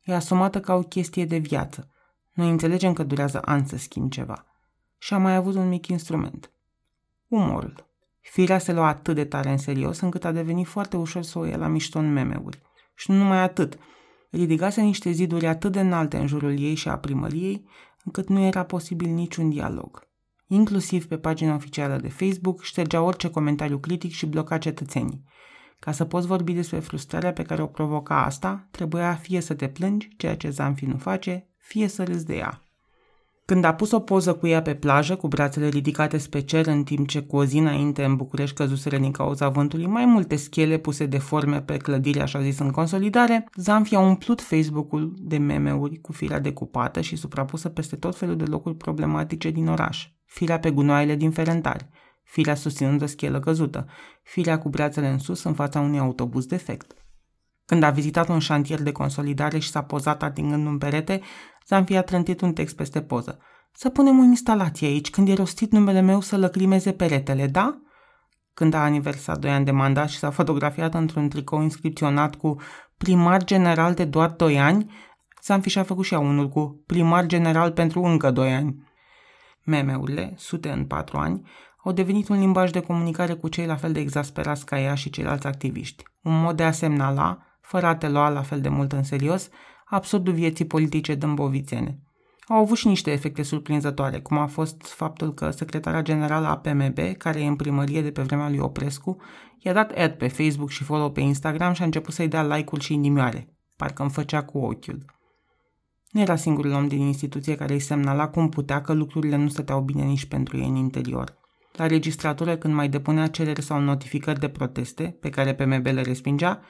E 0.03 0.14
asumată 0.14 0.61
ca 0.61 0.75
o 0.75 0.81
chestie 0.81 1.25
de 1.25 1.37
viață. 1.37 1.90
Noi 2.33 2.51
înțelegem 2.51 2.92
că 2.92 3.03
durează 3.03 3.40
ani 3.44 3.66
să 3.66 3.77
schimbi 3.77 4.14
ceva. 4.14 4.46
Și 4.99 5.14
a 5.14 5.18
mai 5.18 5.35
avut 5.35 5.55
un 5.55 5.68
mic 5.68 5.87
instrument. 5.87 6.51
Umorul. 7.29 7.87
Firea 8.20 8.59
se 8.59 8.73
lua 8.73 8.88
atât 8.88 9.14
de 9.14 9.25
tare 9.25 9.51
în 9.51 9.59
serios 9.59 10.01
încât 10.01 10.25
a 10.25 10.33
devenit 10.33 10.66
foarte 10.66 10.96
ușor 10.96 11.23
să 11.23 11.38
o 11.38 11.44
ia 11.44 11.57
la 11.57 11.66
mișto 11.66 11.99
în 11.99 12.12
meme-uri. 12.12 12.62
Și 12.94 13.11
nu 13.11 13.16
numai 13.16 13.38
atât. 13.38 13.79
Ridicase 14.31 14.81
niște 14.81 15.11
ziduri 15.11 15.46
atât 15.46 15.73
de 15.73 15.81
înalte 15.81 16.16
în 16.16 16.27
jurul 16.27 16.59
ei 16.59 16.75
și 16.75 16.88
a 16.88 16.99
primăriei, 16.99 17.64
încât 18.05 18.29
nu 18.29 18.40
era 18.40 18.64
posibil 18.64 19.09
niciun 19.09 19.51
dialog 19.51 20.09
inclusiv 20.52 21.06
pe 21.06 21.18
pagina 21.18 21.54
oficială 21.54 21.96
de 21.96 22.08
Facebook, 22.08 22.62
ștergea 22.62 23.02
orice 23.02 23.30
comentariu 23.30 23.78
critic 23.78 24.12
și 24.12 24.26
bloca 24.26 24.58
cetățenii. 24.58 25.24
Ca 25.78 25.92
să 25.92 26.04
poți 26.04 26.26
vorbi 26.26 26.52
despre 26.52 26.78
frustrarea 26.78 27.32
pe 27.32 27.42
care 27.42 27.62
o 27.62 27.66
provoca 27.66 28.24
asta, 28.24 28.68
trebuia 28.70 29.14
fie 29.14 29.40
să 29.40 29.54
te 29.54 29.68
plângi, 29.68 30.08
ceea 30.16 30.36
ce 30.36 30.50
Zanfi 30.50 30.84
nu 30.84 30.96
face, 30.96 31.46
fie 31.57 31.88
să 31.88 32.05
râzi 32.05 32.26
de 32.26 32.36
ea. 32.36 32.62
Când 33.44 33.64
a 33.64 33.74
pus 33.74 33.90
o 33.90 34.01
poză 34.01 34.34
cu 34.34 34.46
ea 34.46 34.62
pe 34.62 34.74
plajă, 34.74 35.16
cu 35.16 35.28
brațele 35.28 35.68
ridicate 35.68 36.18
spre 36.18 36.40
cer, 36.40 36.66
în 36.66 36.82
timp 36.82 37.09
ce 37.09 37.22
cu 37.22 37.36
o 37.36 37.44
zi 37.44 37.59
înainte 37.59 38.05
în 38.05 38.16
București 38.16 38.57
căzuseră 38.57 38.98
din 38.98 39.11
cauza 39.11 39.48
vântului 39.48 39.86
mai 39.86 40.05
multe 40.05 40.36
schele 40.36 40.78
puse 40.78 41.07
de 41.07 41.18
forme 41.18 41.61
pe 41.61 41.76
clădire, 41.76 42.20
așa 42.20 42.42
zis, 42.42 42.59
în 42.59 42.70
consolidare, 42.70 43.48
Zanfi 43.55 43.94
a 43.94 44.01
umplut 44.01 44.40
Facebook-ul 44.40 45.14
de 45.18 45.38
meme-uri 45.38 46.01
cu 46.01 46.12
firea 46.12 46.40
decupată 46.40 47.01
și 47.01 47.16
suprapusă 47.16 47.68
peste 47.68 47.96
tot 47.96 48.16
felul 48.16 48.36
de 48.36 48.44
locuri 48.44 48.76
problematice 48.76 49.51
din 49.51 49.68
oraș 49.68 50.09
firea 50.31 50.59
pe 50.59 50.70
gunoaiele 50.70 51.14
din 51.14 51.31
ferentari, 51.31 51.89
firea 52.22 52.55
susținând 52.55 53.03
o 53.03 53.07
schelă 53.07 53.41
căzută, 53.41 53.87
firea 54.22 54.59
cu 54.59 54.68
brațele 54.68 55.09
în 55.09 55.18
sus 55.18 55.43
în 55.43 55.55
fața 55.55 55.81
unui 55.81 55.99
autobuz 55.99 56.47
defect. 56.47 56.95
Când 57.64 57.83
a 57.83 57.91
vizitat 57.91 58.28
un 58.28 58.39
șantier 58.39 58.83
de 58.83 58.93
consolidare 58.93 59.59
și 59.59 59.70
s-a 59.70 59.83
pozat 59.83 60.22
atingând 60.22 60.66
un 60.66 60.78
perete, 60.78 61.20
Zanfi 61.66 61.97
a 61.97 62.03
trântit 62.03 62.41
un 62.41 62.53
text 62.53 62.76
peste 62.76 63.03
poză. 63.03 63.39
Să 63.72 63.89
punem 63.89 64.18
o 64.18 64.22
instalație 64.22 64.87
aici, 64.87 65.11
când 65.11 65.28
e 65.28 65.35
rostit 65.35 65.72
numele 65.72 66.01
meu 66.01 66.20
să 66.20 66.37
lăcrimeze 66.37 66.93
peretele, 66.93 67.47
da? 67.47 67.81
Când 68.55 68.74
a 68.74 68.83
aniversat 68.83 69.39
doi 69.39 69.51
ani 69.51 69.64
de 69.64 69.70
mandat 69.70 70.09
și 70.09 70.18
s-a 70.18 70.31
fotografiat 70.31 70.95
într-un 70.95 71.28
tricou 71.28 71.62
inscripționat 71.62 72.35
cu 72.35 72.57
primar 72.97 73.45
general 73.45 73.95
de 73.95 74.05
doar 74.05 74.31
2 74.31 74.61
ani, 74.61 74.91
Zanfi 75.43 75.68
și-a 75.68 75.83
făcut 75.83 76.05
și 76.05 76.14
ea 76.14 76.20
unul 76.20 76.49
cu 76.49 76.83
primar 76.87 77.26
general 77.26 77.72
pentru 77.72 78.03
încă 78.03 78.31
2 78.31 78.53
ani. 78.53 78.89
Memeurile, 79.64 80.34
sute 80.36 80.70
în 80.70 80.84
patru 80.84 81.16
ani, 81.18 81.42
au 81.84 81.92
devenit 81.92 82.28
un 82.28 82.38
limbaj 82.38 82.70
de 82.70 82.80
comunicare 82.80 83.32
cu 83.34 83.48
cei 83.48 83.66
la 83.66 83.76
fel 83.76 83.92
de 83.92 84.00
exasperați 84.00 84.66
ca 84.66 84.80
ea 84.80 84.94
și 84.94 85.11
ceilalți 85.11 85.46
activiști, 85.46 86.02
un 86.22 86.40
mod 86.40 86.56
de 86.56 86.64
a 86.64 86.70
semnala, 86.70 87.38
fără 87.61 87.86
a 87.86 87.94
te 87.94 88.08
lua 88.08 88.28
la 88.28 88.42
fel 88.42 88.61
de 88.61 88.68
mult 88.68 88.92
în 88.92 89.02
serios, 89.02 89.48
absurdul 89.84 90.32
vieții 90.32 90.64
politice 90.64 91.14
dâmbovițene. 91.14 91.98
Au 92.46 92.56
avut 92.56 92.76
și 92.76 92.86
niște 92.86 93.11
efecte 93.11 93.42
surprinzătoare, 93.42 94.20
cum 94.20 94.38
a 94.38 94.46
fost 94.46 94.86
faptul 94.86 95.34
că 95.34 95.50
secretara 95.50 96.02
generală 96.02 96.46
a 96.46 96.56
PMB, 96.56 96.98
care 97.18 97.40
e 97.40 97.46
în 97.46 97.56
primărie 97.56 98.02
de 98.02 98.11
pe 98.11 98.22
vremea 98.22 98.48
lui 98.48 98.58
Oprescu, 98.58 99.16
i-a 99.58 99.72
dat 99.72 99.90
ad 99.90 100.12
pe 100.12 100.28
Facebook 100.28 100.70
și 100.70 100.84
follow 100.84 101.11
pe 101.11 101.20
Instagram 101.20 101.72
și 101.72 101.82
a 101.82 101.84
început 101.84 102.14
să-i 102.14 102.28
dea 102.28 102.42
like-uri 102.56 102.84
și 102.84 102.92
inimioare. 102.92 103.48
Parcă 103.76 104.02
îmi 104.02 104.11
făcea 104.11 104.42
cu 104.42 104.58
ochiul. 104.58 105.04
Nu 106.11 106.20
era 106.20 106.36
singurul 106.36 106.72
om 106.72 106.88
din 106.88 107.00
instituție 107.00 107.54
care 107.54 107.72
îi 107.72 107.80
semnala 107.80 108.28
cum 108.28 108.48
putea 108.48 108.80
că 108.80 108.92
lucrurile 108.92 109.36
nu 109.36 109.48
stăteau 109.48 109.80
bine 109.80 110.02
nici 110.02 110.26
pentru 110.26 110.56
ei 110.56 110.68
în 110.68 110.74
interior. 110.74 111.38
La 111.72 111.86
registratură, 111.86 112.56
când 112.56 112.74
mai 112.74 112.88
depunea 112.88 113.26
cereri 113.26 113.62
sau 113.62 113.80
notificări 113.80 114.40
de 114.40 114.48
proteste, 114.48 115.16
pe 115.20 115.30
care 115.30 115.54
PMB 115.54 115.86
le 115.86 116.02
respingea, 116.02 116.61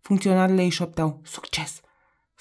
funcționarele 0.00 0.62
îi 0.62 0.68
șopteau 0.68 1.20
succes 1.24 1.80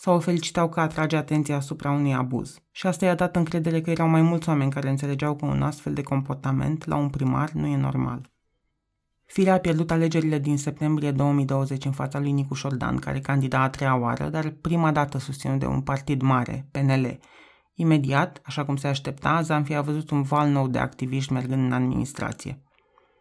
sau 0.01 0.15
o 0.15 0.19
felicitau 0.19 0.69
că 0.69 0.79
atrage 0.79 1.15
atenția 1.15 1.55
asupra 1.55 1.91
unui 1.91 2.13
abuz. 2.13 2.61
Și 2.71 2.87
asta 2.87 3.05
i-a 3.05 3.15
dat 3.15 3.35
încredere 3.35 3.81
că 3.81 3.89
erau 3.89 4.07
mai 4.07 4.21
mulți 4.21 4.49
oameni 4.49 4.71
care 4.71 4.89
înțelegeau 4.89 5.35
că 5.35 5.45
un 5.45 5.61
astfel 5.61 5.93
de 5.93 6.01
comportament 6.01 6.85
la 6.85 6.95
un 6.95 7.09
primar 7.09 7.51
nu 7.51 7.67
e 7.67 7.77
normal. 7.77 8.31
Firea 9.33 9.53
a 9.53 9.57
pierdut 9.57 9.91
alegerile 9.91 10.39
din 10.39 10.57
septembrie 10.57 11.11
2020 11.11 11.85
în 11.85 11.91
fața 11.91 12.19
lui 12.19 12.31
Nicu 12.31 12.53
Șordan, 12.53 12.97
care 12.97 13.19
candida 13.19 13.61
a 13.61 13.69
treia 13.69 13.99
oară, 13.99 14.29
dar 14.29 14.49
prima 14.61 14.91
dată 14.91 15.17
susținut 15.17 15.59
de 15.59 15.65
un 15.65 15.81
partid 15.81 16.21
mare, 16.21 16.67
PNL. 16.71 17.19
Imediat, 17.73 18.41
așa 18.45 18.65
cum 18.65 18.75
se 18.75 18.87
aștepta, 18.87 19.41
Zanfi 19.41 19.73
a 19.73 19.81
văzut 19.81 20.09
un 20.09 20.21
val 20.21 20.49
nou 20.49 20.67
de 20.67 20.77
activiști 20.77 21.33
mergând 21.33 21.65
în 21.65 21.71
administrație. 21.71 22.63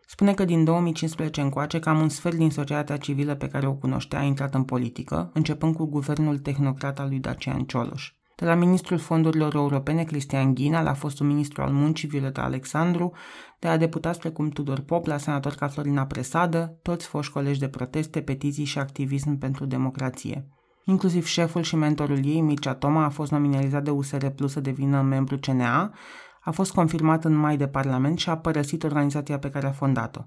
Spune 0.06 0.34
că 0.34 0.44
din 0.44 0.64
2015 0.64 1.40
încoace 1.40 1.78
cam 1.78 2.00
un 2.00 2.08
sfert 2.08 2.36
din 2.36 2.50
societatea 2.50 2.96
civilă 2.96 3.34
pe 3.34 3.48
care 3.48 3.66
o 3.66 3.74
cunoștea 3.74 4.18
a 4.18 4.22
intrat 4.22 4.54
în 4.54 4.64
politică, 4.64 5.30
începând 5.34 5.74
cu 5.74 5.84
guvernul 5.84 6.38
tehnocrat 6.38 6.98
al 6.98 7.08
lui 7.08 7.18
Dacian 7.18 7.64
Cioloș. 7.64 8.12
De 8.40 8.46
la 8.46 8.54
ministrul 8.54 8.98
fondurilor 8.98 9.54
europene 9.54 10.04
Cristian 10.04 10.54
Ghina 10.54 10.82
la 10.82 10.92
fostul 10.92 11.26
ministru 11.26 11.62
al 11.62 11.72
muncii 11.72 12.08
Violeta 12.08 12.42
Alexandru, 12.42 13.12
de 13.58 13.68
la 13.68 13.76
deputați 13.76 14.18
precum 14.18 14.48
Tudor 14.48 14.80
Pop 14.80 15.06
la 15.06 15.16
senator 15.16 15.52
ca 15.54 15.68
Florina 15.68 16.06
Presadă, 16.06 16.78
toți 16.82 17.06
foști 17.06 17.32
colegi 17.32 17.58
de 17.58 17.68
proteste, 17.68 18.20
petiții 18.20 18.64
și 18.64 18.78
activism 18.78 19.38
pentru 19.38 19.64
democrație. 19.64 20.48
Inclusiv 20.84 21.26
șeful 21.26 21.62
și 21.62 21.76
mentorul 21.76 22.24
ei, 22.24 22.40
Mircea 22.40 22.74
Toma, 22.74 23.04
a 23.04 23.08
fost 23.08 23.30
nominalizat 23.30 23.84
de 23.84 23.90
USR 23.90 24.26
Plus 24.26 24.52
să 24.52 24.60
devină 24.60 25.02
membru 25.02 25.38
CNA, 25.38 25.92
a 26.40 26.50
fost 26.50 26.72
confirmat 26.72 27.24
în 27.24 27.34
mai 27.34 27.56
de 27.56 27.66
Parlament 27.66 28.18
și 28.18 28.30
a 28.30 28.36
părăsit 28.36 28.82
organizația 28.82 29.38
pe 29.38 29.50
care 29.50 29.66
a 29.66 29.72
fondat-o. 29.72 30.20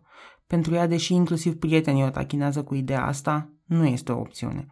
Pentru 0.47 0.73
ea, 0.73 0.87
deși 0.87 1.13
inclusiv 1.13 1.53
prietenii 1.53 2.03
o 2.03 2.09
tachinează 2.09 2.63
cu 2.63 2.75
ideea 2.75 3.05
asta, 3.05 3.49
nu 3.65 3.85
este 3.85 4.11
o 4.11 4.19
opțiune. 4.19 4.67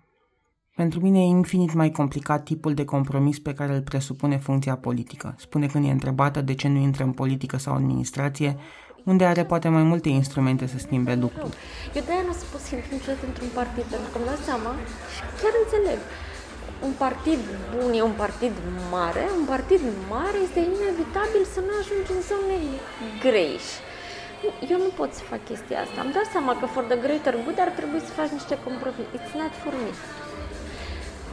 Pentru 0.82 1.00
mine 1.08 1.20
e 1.20 1.36
infinit 1.42 1.74
mai 1.74 1.92
complicat 1.92 2.42
tipul 2.44 2.74
de 2.74 2.86
compromis 2.96 3.38
pe 3.48 3.54
care 3.54 3.72
îl 3.78 3.84
presupune 3.92 4.38
funcția 4.48 4.76
politică. 4.88 5.28
Spune 5.46 5.66
când 5.72 5.84
e 5.86 5.98
întrebată 6.00 6.40
de 6.50 6.54
ce 6.62 6.68
nu 6.74 6.80
intră 6.88 7.04
în 7.04 7.14
politică 7.22 7.58
sau 7.58 7.74
administrație, 7.74 8.52
unde 9.12 9.24
are 9.32 9.44
poate 9.52 9.68
mai 9.78 9.86
multe 9.92 10.10
instrumente 10.10 10.66
să 10.74 10.78
schimbe 10.78 11.14
lucruri. 11.26 11.56
Eu 11.98 12.04
de-aia 12.08 12.24
nu 12.30 12.34
sunt 12.40 12.50
posibil 12.56 12.86
niciodată 12.98 13.24
într-un 13.30 13.52
partid, 13.60 13.86
pentru 13.94 14.10
că 14.12 14.18
îmi 14.20 14.28
dau 14.30 14.40
seama 14.48 14.72
și 15.14 15.22
chiar 15.40 15.54
înțeleg. 15.64 16.00
Un 16.88 16.94
partid 17.04 17.42
bun 17.74 17.92
e 18.00 18.02
un 18.12 18.18
partid 18.24 18.56
mare, 18.96 19.24
un 19.40 19.46
partid 19.54 19.84
mare 20.16 20.38
este 20.48 20.60
inevitabil 20.76 21.44
să 21.54 21.60
nu 21.68 21.74
ajungi 21.82 22.12
în 22.16 22.22
zone 22.30 22.58
greși. 23.24 23.74
Eu 24.74 24.78
nu 24.86 24.92
pot 25.00 25.12
să 25.18 25.22
fac 25.32 25.42
chestia 25.50 25.78
asta. 25.86 26.00
Îmi 26.04 26.16
dau 26.18 26.26
seama 26.34 26.54
că 26.60 26.66
for 26.76 26.84
the 26.92 27.00
greater 27.06 27.34
good 27.46 27.60
ar 27.66 27.72
trebui 27.80 28.02
să 28.08 28.12
faci 28.20 28.32
niște 28.38 28.56
compromis. 28.68 29.08
It's 29.18 29.34
not 29.42 29.54
for 29.64 29.74
me. 29.86 29.94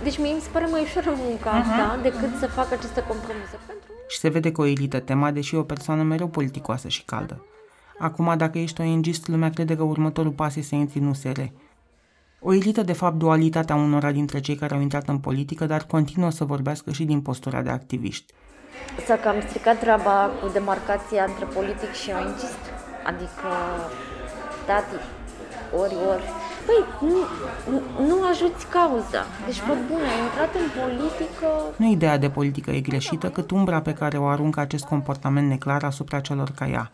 Deci 0.03 0.19
mie 0.19 0.33
mi 0.35 0.41
se 0.41 0.49
pare 0.53 0.67
mai 0.67 0.83
ușor 0.83 1.15
munca 1.17 1.51
uh-huh. 1.51 1.63
asta 1.63 1.99
decât 2.03 2.39
să 2.39 2.47
fac 2.47 2.73
aceste 2.73 3.01
compromise. 3.01 3.57
Pentru... 3.67 3.89
Și 4.09 4.19
se 4.19 4.29
vede 4.29 4.53
că 4.53 4.61
o 4.61 4.67
elită 4.67 5.01
tema, 5.01 5.31
deși 5.31 5.55
e 5.55 5.59
o 5.59 5.63
persoană 5.63 6.03
mereu 6.03 6.29
politicoasă 6.29 6.89
și 6.89 7.05
caldă. 7.05 7.45
Acum, 7.99 8.35
dacă 8.37 8.59
ești 8.59 8.81
ONG-ist, 8.81 9.29
lumea 9.29 9.51
crede 9.51 9.77
că 9.77 9.83
următorul 9.83 10.33
pas 10.33 10.57
este 10.57 10.69
să 10.69 10.75
intri 10.75 10.99
în 10.99 11.07
USR. 11.07 11.41
O 12.41 12.55
elită, 12.55 12.83
de 12.83 12.93
fapt, 12.93 13.17
dualitatea 13.17 13.75
unora 13.75 14.13
dintre 14.13 14.41
cei 14.41 14.55
care 14.55 14.75
au 14.75 14.81
intrat 14.81 15.09
în 15.09 15.19
politică, 15.19 15.67
dar 15.67 15.85
continuă 15.85 16.31
să 16.31 16.45
vorbească 16.45 16.93
și 16.93 17.05
din 17.05 17.21
postura 17.21 17.63
de 17.63 17.71
activiști. 17.71 18.33
S-a 19.07 19.17
cam 19.17 19.41
stricat 19.47 19.79
treaba 19.79 20.31
cu 20.41 20.49
demarcația 20.53 21.25
între 21.25 21.45
politic 21.45 21.93
și 21.93 22.11
ong 22.11 22.35
Adică, 23.11 23.51
tati, 24.67 24.95
ori, 25.81 25.97
ori, 26.13 26.23
Păi, 26.69 27.09
nu, 27.09 27.21
nu 28.07 28.17
ajuți 28.31 28.67
cauza. 28.67 29.23
Deci, 29.47 29.61
pe 29.61 29.75
bune, 29.89 30.07
ai 30.15 30.23
intrat 30.27 30.55
în 30.55 30.69
politică... 30.81 31.47
Nu 31.77 31.87
ideea 31.87 32.19
de 32.19 32.31
politică 32.31 32.71
e 32.71 32.81
greșită, 32.81 33.31
cât 33.31 33.51
umbra 33.51 33.81
pe 33.81 33.93
care 33.93 34.19
o 34.19 34.27
aruncă 34.27 34.61
acest 34.61 34.85
comportament 34.85 35.49
neclar 35.49 35.83
asupra 35.85 36.21
celor 36.21 36.51
ca 36.51 36.69
ea. 36.69 36.91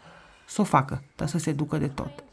Să 0.47 0.61
o 0.61 0.64
facă, 0.64 1.03
dar 1.16 1.29
să 1.29 1.39
se 1.39 1.53
ducă 1.53 1.77
de 1.77 1.87
tot. 1.87 2.25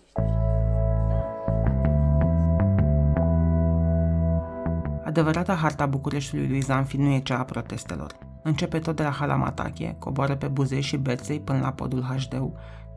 Adevărata 5.05 5.53
harta 5.53 5.85
Bucureștiului 5.85 6.49
lui 6.49 6.59
Zanfi 6.59 6.97
nu 6.97 7.09
e 7.09 7.19
cea 7.19 7.37
a 7.37 7.43
protestelor. 7.43 8.15
Începe 8.43 8.79
tot 8.79 8.95
de 8.95 9.03
la 9.03 9.09
Halamatache, 9.09 9.95
coboară 9.99 10.35
pe 10.35 10.47
Buzei 10.47 10.81
și 10.81 10.97
Beței 10.97 11.39
până 11.39 11.59
la 11.59 11.71
podul 11.71 12.01
HD, 12.01 12.41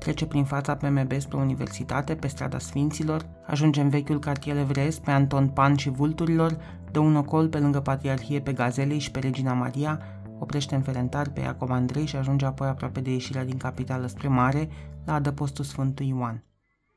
trece 0.04 0.26
prin 0.26 0.44
fața 0.44 0.76
PMB 0.76 1.12
spre 1.18 1.36
universitate, 1.36 2.14
pe 2.14 2.26
strada 2.26 2.58
Sfinților, 2.58 3.26
ajunge 3.46 3.80
în 3.80 3.88
vechiul 3.88 4.18
cartier 4.18 4.56
evresc, 4.56 5.00
pe 5.00 5.10
Anton 5.10 5.48
Pan 5.48 5.76
și 5.76 5.90
Vulturilor, 5.90 6.56
dă 6.90 6.98
un 6.98 7.16
ocol 7.16 7.48
pe 7.48 7.58
lângă 7.58 7.80
Patriarhie 7.80 8.40
pe 8.40 8.52
Gazelei 8.52 8.98
și 8.98 9.10
pe 9.10 9.18
Regina 9.18 9.52
Maria, 9.52 10.00
oprește 10.38 10.74
în 10.74 10.82
Ferentar 10.82 11.28
pe 11.28 11.40
Iacov 11.40 11.70
Andrei 11.70 12.06
și 12.06 12.16
ajunge 12.16 12.44
apoi 12.44 12.68
aproape 12.68 13.00
de 13.00 13.10
ieșirea 13.10 13.44
din 13.44 13.56
capitală 13.56 14.06
spre 14.06 14.28
mare, 14.28 14.68
la 15.04 15.14
adăpostul 15.14 15.64
Sfântul 15.64 16.06
Ioan. 16.06 16.44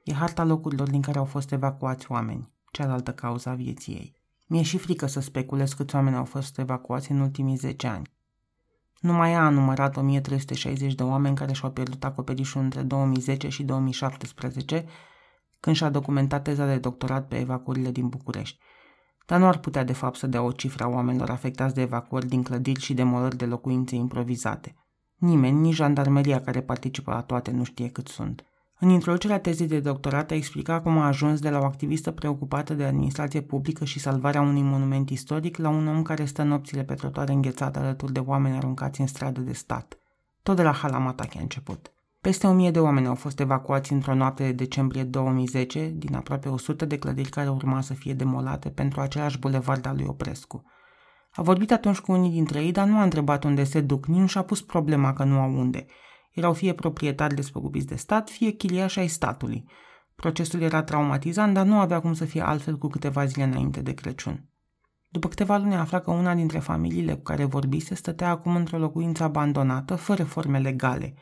E 0.04 0.14
harta 0.14 0.44
locurilor 0.44 0.90
din 0.90 1.02
care 1.02 1.18
au 1.18 1.26
fost 1.26 1.52
evacuați 1.52 2.12
oameni, 2.12 2.52
cealaltă 2.72 3.12
cauza 3.12 3.54
vieții 3.54 3.94
ei. 3.94 4.16
Mi-e 4.46 4.62
și 4.62 4.78
frică 4.78 5.06
să 5.06 5.20
speculez 5.20 5.74
câți 5.74 5.96
oameni 5.96 6.16
au 6.16 6.26
fost 6.26 6.60
evacuați 6.60 7.12
în 7.12 7.20
ultimii 7.20 7.56
10 7.56 7.88
ani. 7.88 8.16
Numai 9.00 9.32
ea 9.32 9.46
a 9.46 9.50
numărat 9.50 9.98
1360 9.98 10.94
de 10.94 11.04
oameni 11.04 11.36
care 11.36 11.54
și-au 11.54 11.72
pierdut 11.72 12.04
acoperișul 12.04 12.62
între 12.62 12.82
2010 12.82 13.50
și 13.50 13.64
2017, 13.64 14.86
când 15.60 15.76
și-a 15.76 15.90
documentat 15.90 16.44
teza 16.44 16.66
de 16.66 16.78
doctorat 16.78 17.28
pe 17.28 17.40
evacuările 17.40 17.92
din 17.92 18.08
București. 18.08 18.60
Dar 19.26 19.40
nu 19.40 19.48
ar 19.48 19.58
putea 19.58 19.84
de 19.84 19.94
fapt 19.94 20.18
să 20.18 20.28
dea 20.28 20.42
o 20.42 20.52
cifră 20.52 20.84
a 20.84 20.88
oamenilor 20.88 21.30
afectați 21.30 21.74
de 21.74 21.82
evacuări 21.82 22.28
din 22.28 22.44
clădiri 22.44 22.80
și 22.82 22.94
demolări 22.94 23.38
de 23.38 23.46
locuințe 23.46 23.96
improvizate. 23.96 24.76
Nimeni, 25.16 25.60
nici 25.60 25.76
jandarmeria 25.76 26.42
care 26.42 26.62
participă 26.62 27.12
la 27.12 27.22
toate 27.22 27.52
nu 27.52 27.64
știe 27.64 27.90
cât 27.90 28.08
sunt. 28.08 28.46
În 28.80 28.90
introducerea 28.90 29.40
tezei 29.40 29.68
de 29.68 29.80
doctorat 29.80 30.32
a 30.32 30.36
explicat 30.36 30.84
cum 30.84 30.98
a 30.98 31.06
ajuns 31.06 31.40
de 31.40 31.50
la 31.50 31.60
o 31.60 31.64
activistă 31.64 32.12
preocupată 32.12 32.74
de 32.74 32.84
administrație 32.84 33.42
publică 33.42 33.86
și 33.86 34.00
salvarea 34.00 34.42
unui 34.42 34.62
monument 34.62 35.10
istoric 35.10 35.58
la 35.58 35.70
un 35.70 35.88
om 35.88 36.02
care 36.02 36.26
stă 36.26 36.44
nopțile 36.44 36.84
pe 36.84 36.94
trotuare 36.94 37.34
înghețate 37.34 37.80
alături 37.80 38.14
de 38.14 38.20
oameni 38.20 38.56
aruncați 38.56 39.02
în 39.02 39.08
stradă 39.08 39.42
de 39.42 39.54
stat. 39.54 39.98
Tot 40.44 40.56
de 40.56 40.62
la 40.62 40.72
Halamatache 40.72 41.38
a 41.38 41.42
început. 41.42 41.92
Peste 42.22 42.48
o 42.48 42.54
mie 42.54 42.72
de 42.72 42.80
oameni 42.80 43.08
au 43.08 43.16
fost 43.16 43.40
evacuați 43.40 43.94
într-o 43.94 44.14
noapte 44.14 44.44
de 44.44 44.52
decembrie 44.52 45.04
2010 45.04 45.94
din 45.96 46.16
aproape 46.16 46.50
100 46.50 46.86
de 46.86 46.98
clădiri 46.98 47.30
care 47.30 47.50
urma 47.50 47.82
să 47.82 47.94
fie 47.94 48.14
demolate 48.14 48.70
pentru 48.70 49.02
același 49.02 49.40
bulevard 49.40 49.86
al 49.86 49.96
lui 49.96 50.06
Oprescu. 50.08 50.64
A 51.32 51.42
vorbit 51.42 51.72
atunci 51.72 52.00
cu 52.00 52.12
unii 52.12 52.32
dintre 52.32 52.64
ei, 52.64 52.72
dar 52.72 52.88
nu 52.88 52.98
a 52.98 53.04
întrebat 53.04 53.44
unde 53.44 53.64
se 53.64 53.82
duc, 53.82 54.06
nici 54.06 54.20
nu 54.20 54.28
și-a 54.28 54.42
pus 54.42 54.62
problema 54.62 55.14
că 55.14 55.24
nu 55.24 55.40
au 55.40 55.58
unde– 55.58 55.86
erau 56.38 56.54
fie 56.54 56.74
proprietari 56.74 57.36
despăgubiți 57.36 57.86
de 57.86 57.96
stat, 57.96 58.30
fie 58.30 58.52
chiliași 58.52 59.00
ai 59.00 59.08
statului. 59.08 59.66
Procesul 60.16 60.62
era 60.62 60.84
traumatizant, 60.84 61.54
dar 61.54 61.66
nu 61.66 61.80
avea 61.80 62.00
cum 62.00 62.14
să 62.14 62.26
fie 62.26 62.42
altfel 62.42 62.78
cu 62.78 62.88
câteva 62.88 63.26
zile 63.26 63.44
înainte 63.44 63.82
de 63.82 63.94
Crăciun. 63.94 64.50
După 65.10 65.28
câteva 65.28 65.58
luni 65.58 65.76
afla 65.76 66.00
că 66.00 66.12
una 66.12 66.36
dintre 66.36 66.60
familiile 66.60 67.14
cu 67.14 67.22
care 67.22 67.46
vorbise 67.46 67.96
stătea 67.96 68.30
acum 68.30 68.56
într-o 68.56 68.78
locuință 68.78 69.24
abandonată, 69.24 69.96
fără 69.96 70.24
forme 70.24 70.60
legale. 70.60 71.14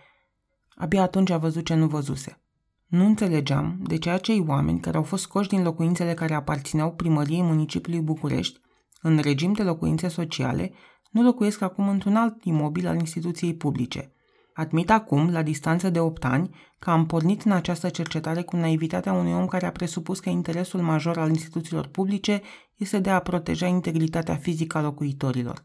Abia 0.76 1.02
atunci 1.02 1.30
a 1.30 1.38
văzut 1.38 1.66
ce 1.66 1.74
nu 1.74 1.88
văzuse. 1.88 2.40
Nu 2.86 3.06
înțelegeam 3.06 3.80
de 3.84 3.98
ce 3.98 4.10
acei 4.10 4.44
oameni 4.48 4.80
care 4.80 4.98
au 4.98 5.04
fost 5.04 5.24
scoși 5.24 5.50
din 5.50 5.64
locuințele 5.64 6.14
care 6.14 6.34
aparțineau 6.34 6.94
primăriei 6.94 7.42
municipiului 7.42 8.02
București, 8.02 8.60
în 9.02 9.18
regim 9.18 9.54
de 9.54 9.64
locuințe 9.64 10.08
sociale, 10.08 10.72
nu 11.12 11.24
locuiesc 11.24 11.62
acum 11.62 11.90
într-un 11.90 12.16
alt 12.16 12.44
imobil 12.44 12.88
al 12.88 12.96
instituției 12.96 13.56
publice. 13.56 14.15
Admit 14.58 14.90
acum, 14.90 15.32
la 15.32 15.42
distanță 15.42 15.90
de 15.90 16.00
8 16.00 16.26
ani, 16.26 16.56
că 16.80 16.90
am 16.90 17.06
pornit 17.06 17.42
în 17.42 17.52
această 17.52 17.90
cercetare 17.90 18.42
cu 18.42 18.56
naivitatea 18.56 19.14
unui 19.14 19.34
om 19.34 19.46
care 19.46 19.66
a 19.66 19.72
presupus 19.72 20.20
că 20.20 20.30
interesul 20.30 20.82
major 20.82 21.18
al 21.18 21.30
instituțiilor 21.30 21.88
publice 21.88 22.42
este 22.76 23.00
de 23.00 23.10
a 23.10 23.20
proteja 23.20 23.66
integritatea 23.66 24.36
fizică 24.36 24.78
a 24.78 24.82
locuitorilor. 24.82 25.64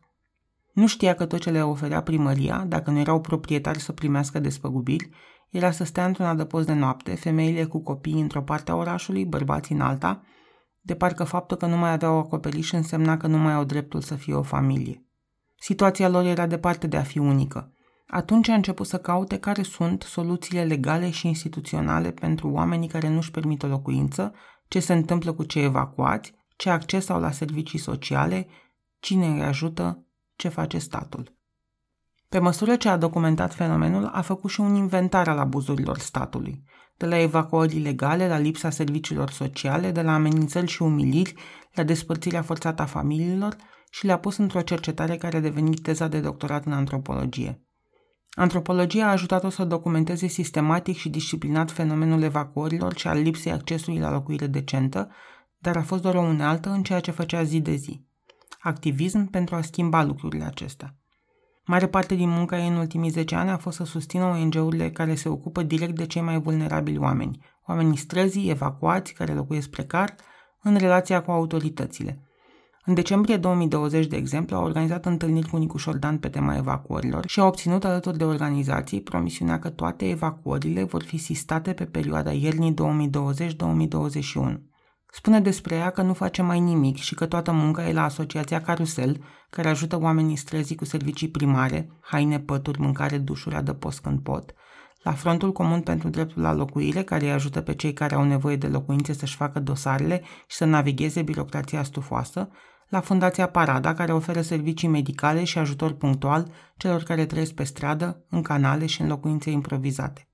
Nu 0.72 0.86
știa 0.86 1.14
că 1.14 1.26
tot 1.26 1.41
ce 1.41 1.51
le 1.51 1.62
oferea 1.62 2.03
primăria, 2.03 2.64
dacă 2.68 2.91
nu 2.91 2.99
erau 2.99 3.20
proprietari 3.20 3.80
să 3.80 3.93
primească 3.93 4.38
despăgubiri, 4.38 5.11
era 5.51 5.70
să 5.70 5.84
stea 5.84 6.07
într-un 6.07 6.26
adăpost 6.26 6.66
de 6.66 6.72
noapte, 6.72 7.14
femeile 7.14 7.64
cu 7.64 7.82
copii 7.82 8.20
într-o 8.20 8.43
parte 8.43 8.70
a 8.70 8.74
orașului, 8.74 9.24
bărbații 9.24 9.74
în 9.74 9.80
alta, 9.80 10.22
de 10.80 10.95
parcă 10.95 11.24
faptul 11.24 11.57
că 11.57 11.66
nu 11.66 11.76
mai 11.76 11.93
aveau 11.93 12.18
acoperiș 12.18 12.72
însemna 12.72 13.16
că 13.16 13.26
nu 13.26 13.38
mai 13.38 13.53
au 13.53 13.64
dreptul 13.64 14.01
să 14.01 14.14
fie 14.14 14.34
o 14.34 14.43
familie. 14.43 15.05
Situația 15.59 16.09
lor 16.09 16.24
era 16.24 16.47
departe 16.47 16.86
de 16.86 16.97
a 16.97 17.03
fi 17.03 17.18
unică. 17.18 17.72
Atunci 18.11 18.49
a 18.49 18.55
început 18.55 18.87
să 18.87 18.99
caute 18.99 19.39
care 19.39 19.63
sunt 19.63 20.03
soluțiile 20.03 20.65
legale 20.65 21.11
și 21.11 21.27
instituționale 21.27 22.11
pentru 22.11 22.51
oamenii 22.51 22.89
care 22.89 23.09
nu-și 23.09 23.31
permit 23.31 23.63
o 23.63 23.67
locuință, 23.67 24.35
ce 24.69 24.81
se 24.81 24.93
întâmplă 24.93 25.33
cu 25.33 25.45
cei 25.45 25.65
evacuați, 25.65 26.35
ce 26.57 26.71
acces 26.71 27.09
au 27.09 27.21
la 27.21 27.31
servicii 27.31 27.79
sociale, 27.79 28.47
cine 28.99 29.27
îi 29.27 29.43
ajută, 29.43 30.05
ce 30.37 30.49
face 30.49 30.79
statul. 30.79 31.39
Pe 32.29 32.39
măsură 32.39 32.77
ce 32.77 32.89
a 32.89 32.97
documentat 32.97 33.55
fenomenul, 33.55 34.05
a 34.05 34.21
făcut 34.21 34.51
și 34.51 34.61
un 34.61 34.75
inventar 34.75 35.29
al 35.29 35.39
abuzurilor 35.39 35.99
statului, 35.99 36.63
de 36.97 37.07
la 37.07 37.19
evacuări 37.19 37.77
ilegale, 37.77 38.29
la 38.29 38.39
lipsa 38.39 38.71
serviciilor 38.71 39.31
sociale, 39.31 39.91
de 39.91 40.03
la 40.03 40.15
amenințări 40.15 40.67
și 40.67 40.83
umiliri, 40.83 41.35
la 41.75 41.83
despărțirea 41.83 42.43
forțată 42.43 42.83
a 42.83 42.87
familiilor 42.87 43.57
și 43.91 44.07
le-a 44.07 44.19
pus 44.19 44.37
într-o 44.37 44.61
cercetare 44.61 45.17
care 45.17 45.37
a 45.37 45.41
devenit 45.41 45.83
teza 45.83 46.09
de 46.09 46.21
doctorat 46.21 46.65
în 46.65 46.73
antropologie. 46.73 47.65
Antropologia 48.31 49.07
a 49.07 49.11
ajutat-o 49.11 49.49
să 49.49 49.64
documenteze 49.64 50.26
sistematic 50.26 50.97
și 50.97 51.09
disciplinat 51.09 51.70
fenomenul 51.70 52.22
evacuărilor 52.22 52.97
și 52.97 53.09
al 53.09 53.18
lipsei 53.18 53.53
accesului 53.53 53.99
la 53.99 54.11
locuire 54.11 54.47
decentă, 54.47 55.11
dar 55.59 55.76
a 55.76 55.83
fost 55.83 56.03
doar 56.03 56.14
o 56.14 56.20
unealtă 56.20 56.70
în 56.70 56.83
ceea 56.83 57.01
ce 57.01 57.11
făcea 57.11 57.43
zi 57.43 57.61
de 57.61 57.74
zi. 57.74 58.05
Activism 58.61 59.31
pentru 59.31 59.55
a 59.55 59.61
schimba 59.61 60.03
lucrurile 60.03 60.45
acestea. 60.45 60.95
Mare 61.64 61.89
parte 61.89 62.14
din 62.14 62.28
munca 62.28 62.59
ei 62.59 62.68
în 62.68 62.76
ultimii 62.76 63.11
10 63.11 63.35
ani 63.35 63.51
a 63.51 63.57
fost 63.57 63.76
să 63.76 63.85
susțină 63.85 64.24
ONG-urile 64.24 64.91
care 64.91 65.14
se 65.14 65.28
ocupă 65.28 65.62
direct 65.62 65.95
de 65.95 66.07
cei 66.07 66.22
mai 66.22 66.41
vulnerabili 66.41 66.99
oameni, 66.99 67.39
oamenii 67.66 67.97
străzii, 67.97 68.51
evacuați, 68.51 69.12
care 69.12 69.35
locuiesc 69.35 69.68
precar, 69.68 70.14
în 70.62 70.76
relația 70.76 71.22
cu 71.22 71.31
autoritățile. 71.31 72.30
În 72.91 72.97
decembrie 72.97 73.36
2020, 73.36 74.07
de 74.07 74.16
exemplu, 74.16 74.57
a 74.57 74.61
organizat 74.61 75.07
întâlniri 75.07 75.49
cu 75.49 75.57
Nicu 75.57 75.76
Șordan 75.76 76.18
pe 76.18 76.28
tema 76.28 76.57
evacuărilor 76.57 77.26
și 77.26 77.41
a 77.41 77.45
obținut 77.45 77.84
alături 77.84 78.18
de 78.18 78.24
organizații 78.24 79.01
promisiunea 79.01 79.59
că 79.59 79.68
toate 79.68 80.09
evacuările 80.09 80.82
vor 80.82 81.03
fi 81.03 81.16
sistate 81.16 81.72
pe 81.72 81.84
perioada 81.84 82.32
iernii 82.32 82.74
2020-2021. 82.74 82.74
Spune 85.11 85.41
despre 85.41 85.74
ea 85.74 85.91
că 85.91 86.03
nu 86.03 86.12
face 86.12 86.43
mai 86.43 86.61
nimic 86.61 86.97
și 86.97 87.14
că 87.14 87.26
toată 87.26 87.53
munca 87.53 87.88
e 87.88 87.93
la 87.93 88.05
Asociația 88.05 88.61
Carusel, 88.61 89.24
care 89.51 89.68
ajută 89.68 89.99
oamenii 90.01 90.36
străzii 90.36 90.76
cu 90.76 90.84
servicii 90.84 91.28
primare, 91.28 91.91
haine, 92.01 92.41
pături, 92.41 92.80
mâncare, 92.80 93.18
dușuri, 93.18 93.55
adăpost 93.55 94.01
când 94.01 94.20
pot, 94.20 94.55
la 95.03 95.12
Frontul 95.12 95.53
Comun 95.53 95.80
pentru 95.80 96.09
Dreptul 96.09 96.43
la 96.43 96.53
Locuire, 96.53 97.03
care 97.03 97.24
îi 97.24 97.32
ajută 97.32 97.61
pe 97.61 97.74
cei 97.74 97.93
care 97.93 98.14
au 98.14 98.24
nevoie 98.24 98.57
de 98.57 98.66
locuințe 98.66 99.12
să-și 99.12 99.36
facă 99.36 99.61
dosarele 99.61 100.22
și 100.47 100.57
să 100.57 100.64
navigheze 100.64 101.22
birocrația 101.22 101.82
stufoasă, 101.82 102.51
la 102.91 103.01
Fundația 103.01 103.47
Parada, 103.47 103.95
care 103.95 104.12
oferă 104.12 104.41
servicii 104.41 104.88
medicale 104.88 105.45
și 105.45 105.59
ajutor 105.59 105.93
punctual 105.93 106.51
celor 106.76 107.03
care 107.03 107.26
trăiesc 107.26 107.53
pe 107.53 107.64
stradă, 107.64 108.24
în 108.30 108.43
canale 108.43 108.86
și 108.86 109.01
în 109.01 109.09
locuințe 109.09 109.51
improvizate. 109.51 110.24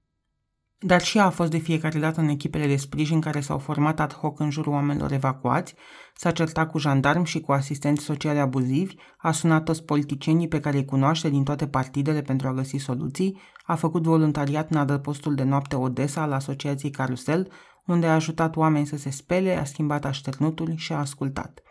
Dar 0.78 1.02
și 1.02 1.18
ea 1.18 1.24
a 1.24 1.30
fost 1.30 1.50
de 1.50 1.59
fiecare 1.59 1.98
dată 1.98 2.20
în 2.20 2.28
echipele 2.28 2.66
de 2.66 2.76
sprijin 2.76 3.20
care 3.20 3.40
s-au 3.40 3.59
format 3.59 4.00
ad 4.00 4.12
hoc 4.12 4.40
în 4.40 4.50
jurul 4.50 4.72
oamenilor 4.72 5.12
evacuați, 5.12 5.74
s-a 6.14 6.30
certat 6.30 6.70
cu 6.70 6.78
jandarmi 6.78 7.26
și 7.26 7.40
cu 7.40 7.52
asistenți 7.52 8.04
sociale 8.04 8.38
abuzivi, 8.38 8.94
a 9.16 9.32
sunat 9.32 9.64
toți 9.64 9.84
politicienii 9.84 10.48
pe 10.48 10.61
care 10.61 10.76
îi 10.76 10.84
cunoaște 10.84 11.28
din 11.28 11.44
toate 11.44 11.66
partidele 11.66 12.22
pentru 12.22 12.48
a 12.48 12.52
găsi 12.52 12.76
soluții, 12.76 13.40
a 13.64 13.74
făcut 13.74 14.02
voluntariat 14.02 14.70
în 14.70 14.76
adăpostul 14.76 15.34
de 15.34 15.42
noapte 15.42 15.76
Odessa 15.76 16.22
al 16.22 16.32
Asociației 16.32 16.90
Carusel, 16.90 17.52
unde 17.86 18.07
a 18.07 18.14
ajutat 18.14 18.57
oameni 18.57 18.86
să 18.86 18.96
se 18.96 19.11
spele, 19.11 19.57
a 19.57 19.64
schimbat 19.64 20.04
așternuturi 20.04 20.76
și 20.76 20.92
a 20.92 20.98
ascultat. 20.98 21.66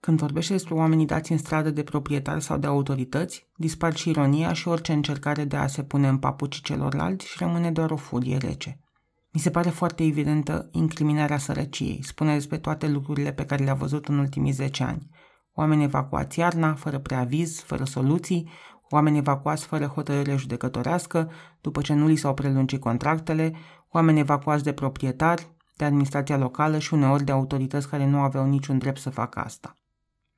Când 0.00 0.18
vorbește 0.18 0.52
despre 0.52 0.74
oamenii 0.74 1.06
dați 1.06 1.32
în 1.32 1.38
stradă 1.38 1.70
de 1.70 1.82
proprietari 1.82 2.42
sau 2.42 2.58
de 2.58 2.66
autorități, 2.66 3.48
dispar 3.56 3.96
și 3.96 4.08
ironia 4.08 4.52
și 4.52 4.68
orice 4.68 4.92
încercare 4.92 5.44
de 5.44 5.56
a 5.56 5.66
se 5.66 5.82
pune 5.82 6.08
în 6.08 6.18
papucii 6.18 6.62
celorlalți 6.62 7.26
și 7.26 7.36
rămâne 7.38 7.70
doar 7.70 7.90
o 7.90 7.96
furie 7.96 8.36
rece. 8.36 8.80
Mi 9.32 9.40
se 9.40 9.50
pare 9.50 9.68
foarte 9.70 10.04
evidentă 10.04 10.68
incriminarea 10.72 11.38
sărăciei, 11.38 12.00
spune 12.02 12.34
despre 12.34 12.58
toate 12.58 12.88
lucrurile 12.88 13.32
pe 13.32 13.44
care 13.44 13.64
le-a 13.64 13.74
văzut 13.74 14.08
în 14.08 14.18
ultimii 14.18 14.52
10 14.52 14.82
ani. 14.82 15.10
Oameni 15.54 15.82
evacuați 15.82 16.38
iarna, 16.38 16.74
fără 16.74 16.98
preaviz, 16.98 17.60
fără 17.60 17.84
soluții, 17.84 18.48
oameni 18.88 19.18
evacuați 19.18 19.66
fără 19.66 19.84
hotărâre 19.84 20.36
judecătorească, 20.36 21.30
după 21.60 21.80
ce 21.80 21.94
nu 21.94 22.06
li 22.06 22.16
s-au 22.16 22.34
prelungit 22.34 22.80
contractele, 22.80 23.54
oameni 23.90 24.18
evacuați 24.18 24.64
de 24.64 24.72
proprietari, 24.72 25.50
de 25.76 25.84
administrația 25.84 26.36
locală 26.36 26.78
și 26.78 26.94
uneori 26.94 27.24
de 27.24 27.32
autorități 27.32 27.88
care 27.88 28.06
nu 28.06 28.18
aveau 28.18 28.46
niciun 28.46 28.78
drept 28.78 29.00
să 29.00 29.10
facă 29.10 29.40
asta. 29.40 29.74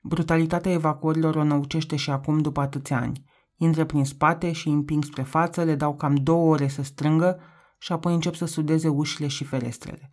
Brutalitatea 0.05 0.73
evacuărilor 0.73 1.35
o 1.35 1.45
năucește 1.45 1.97
și 1.97 2.11
acum 2.11 2.39
după 2.39 2.61
atâția 2.61 2.97
ani. 3.01 3.25
Intră 3.57 3.85
prin 3.85 4.05
spate 4.05 4.53
și 4.53 4.69
împing 4.69 5.05
spre 5.05 5.23
față, 5.23 5.63
le 5.63 5.75
dau 5.75 5.95
cam 5.95 6.15
două 6.15 6.51
ore 6.51 6.69
să 6.69 6.83
strângă 6.83 7.41
și 7.79 7.93
apoi 7.93 8.15
încep 8.15 8.35
să 8.35 8.45
sudeze 8.45 8.89
ușile 8.89 9.27
și 9.27 9.45
ferestrele. 9.45 10.11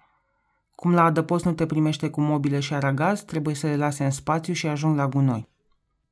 Cum 0.76 0.94
la 0.94 1.04
adăpost 1.04 1.46
nu 1.46 1.54
te 1.54 1.66
primește 1.66 2.10
cu 2.10 2.22
mobile 2.22 2.60
și 2.60 2.74
aragaz, 2.74 3.22
trebuie 3.22 3.56
să 3.56 3.68
le 3.68 3.76
lase 3.76 4.04
în 4.04 4.12
spațiu 4.12 4.54
și 4.54 4.68
ajung 4.68 4.96
la 4.96 5.08
gunoi. 5.08 5.50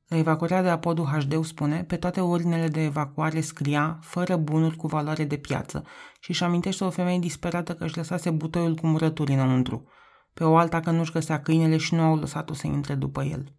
La 0.08 0.16
evacuarea 0.16 0.62
de 0.62 0.68
apodul 0.68 1.04
HD 1.04 1.44
spune, 1.44 1.84
pe 1.84 1.96
toate 1.96 2.20
ordinele 2.20 2.68
de 2.68 2.84
evacuare 2.84 3.40
scria 3.40 3.98
fără 4.02 4.36
bunuri 4.36 4.76
cu 4.76 4.86
valoare 4.86 5.24
de 5.24 5.36
piață 5.36 5.84
și 6.20 6.30
își 6.30 6.44
amintește 6.44 6.84
o 6.84 6.90
femeie 6.90 7.18
disperată 7.18 7.74
că 7.74 7.84
își 7.84 7.96
lăsase 7.96 8.30
butoiul 8.30 8.74
cu 8.74 8.86
murături 8.86 9.32
înăuntru. 9.32 9.88
Pe 10.34 10.44
o 10.44 10.56
alta 10.56 10.80
că 10.80 10.90
nu-și 10.90 11.12
găsea 11.12 11.42
câinele 11.42 11.76
și 11.76 11.94
nu 11.94 12.00
au 12.00 12.16
lăsat-o 12.16 12.54
să 12.54 12.66
intre 12.66 12.94
după 12.94 13.22
el. 13.22 13.52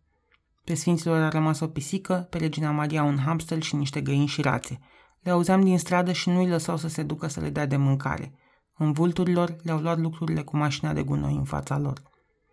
Pe 0.69 0.75
sfinților 0.75 1.21
a 1.21 1.29
rămas 1.29 1.59
o 1.59 1.67
pisică, 1.67 2.27
pe 2.29 2.37
regina 2.37 2.71
Maria 2.71 3.03
un 3.03 3.17
hamster 3.17 3.61
și 3.61 3.75
niște 3.75 4.01
găini 4.01 4.25
și 4.27 4.41
rațe. 4.41 4.79
Le 5.21 5.31
auzeam 5.31 5.61
din 5.61 5.77
stradă 5.77 6.11
și 6.11 6.29
nu-i 6.29 6.49
lăsau 6.49 6.77
să 6.77 6.87
se 6.87 7.03
ducă 7.03 7.27
să 7.27 7.39
le 7.39 7.49
dea 7.49 7.65
de 7.65 7.77
mâncare. 7.77 8.33
În 8.77 8.91
vulturilor 8.91 9.55
le-au 9.63 9.79
luat 9.79 9.99
lucrurile 9.99 10.41
cu 10.41 10.57
mașina 10.57 10.93
de 10.93 11.03
gunoi 11.03 11.35
în 11.35 11.43
fața 11.43 11.77
lor. 11.77 12.01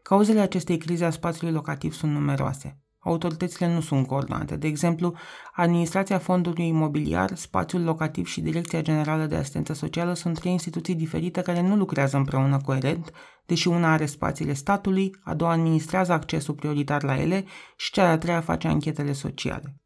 Cauzele 0.03 0.41
acestei 0.41 0.77
crize 0.77 1.05
a 1.05 1.11
spațiului 1.11 1.55
locativ 1.55 1.93
sunt 1.93 2.13
numeroase. 2.13 2.81
Autoritățile 3.07 3.75
nu 3.75 3.81
sunt 3.81 4.07
coordonate. 4.07 4.57
De 4.57 4.67
exemplu, 4.67 5.15
Administrația 5.55 6.19
Fondului 6.19 6.67
Imobiliar, 6.67 7.37
Spațiul 7.37 7.83
Locativ 7.83 8.27
și 8.27 8.41
Direcția 8.41 8.83
Generală 8.83 9.27
de 9.27 9.37
Asistență 9.37 9.73
Socială 9.73 10.15
sunt 10.15 10.39
trei 10.39 10.53
instituții 10.53 10.95
diferite 10.95 11.41
care 11.41 11.61
nu 11.61 11.77
lucrează 11.77 12.17
împreună 12.17 12.61
coerent, 12.65 13.13
deși 13.47 13.69
una 13.69 13.93
are 13.93 14.07
spațiile 14.07 14.53
statului, 14.53 15.17
a 15.25 15.35
doua 15.35 15.51
administrează 15.51 16.13
accesul 16.13 16.55
prioritar 16.55 17.03
la 17.03 17.21
ele 17.21 17.45
și 17.77 17.93
cea 17.93 18.05
de-a 18.05 18.19
treia 18.19 18.41
face 18.41 18.69
anchetele 18.69 19.13
sociale. 19.13 19.77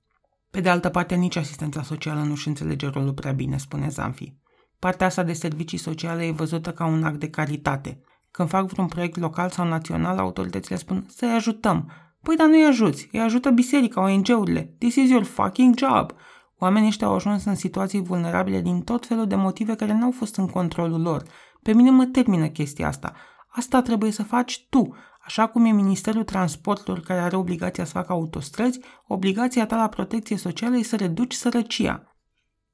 Pe 0.51 0.61
de 0.61 0.69
altă 0.69 0.89
parte, 0.89 1.15
nici 1.15 1.37
asistența 1.37 1.83
socială 1.83 2.21
nu-și 2.21 2.49
înțelege 2.49 2.87
rolul 2.87 3.13
prea 3.13 3.33
bine, 3.33 3.59
spune 3.59 3.89
Zanfi. 3.89 4.35
Partea 4.79 5.07
asta 5.07 5.23
de 5.23 5.33
servicii 5.33 5.79
sociale 5.79 6.25
e 6.25 6.31
văzută 6.33 6.73
ca 6.73 6.87
un 6.87 7.05
act 7.05 7.21
de 7.21 7.31
caritate. 7.31 8.01
Când 8.31 8.49
fac 8.49 8.67
vreun 8.67 8.89
proiect 8.89 9.17
local 9.17 9.49
sau 9.49 9.67
național, 9.67 10.19
autoritățile 10.19 10.77
spun 10.77 11.07
să-i 11.09 11.33
ajutăm, 11.35 11.93
Păi, 12.23 12.37
dar 12.37 12.47
nu-i 12.47 12.65
ajuți, 12.65 13.09
îi 13.13 13.21
ajută 13.21 13.51
biserica, 13.51 14.01
ONG-urile. 14.01 14.75
This 14.79 14.95
is 14.95 15.11
your 15.11 15.25
fucking 15.25 15.79
job. 15.79 16.13
Oamenii 16.59 16.89
ăștia 16.89 17.07
au 17.07 17.15
ajuns 17.15 17.45
în 17.45 17.55
situații 17.55 18.03
vulnerabile 18.03 18.61
din 18.61 18.81
tot 18.81 19.07
felul 19.07 19.27
de 19.27 19.35
motive 19.35 19.75
care 19.75 19.93
n-au 19.93 20.11
fost 20.11 20.37
în 20.37 20.47
controlul 20.47 21.01
lor. 21.01 21.23
Pe 21.63 21.73
mine 21.73 21.91
mă 21.91 22.05
termină 22.05 22.47
chestia 22.47 22.87
asta. 22.87 23.13
Asta 23.49 23.83
trebuie 23.83 24.11
să 24.11 24.23
faci 24.23 24.67
tu. 24.71 24.95
Așa 25.25 25.47
cum 25.47 25.65
e 25.65 25.71
Ministerul 25.71 26.25
Transporturilor 26.25 27.01
care 27.01 27.21
are 27.21 27.37
obligația 27.37 27.85
să 27.85 27.93
facă 27.93 28.13
autostrăzi, 28.13 28.81
obligația 29.07 29.67
ta 29.67 29.77
la 29.77 29.89
protecție 29.89 30.37
socială 30.37 30.77
e 30.77 30.83
să 30.83 30.97
reduci 30.97 31.33
sărăcia. 31.33 32.10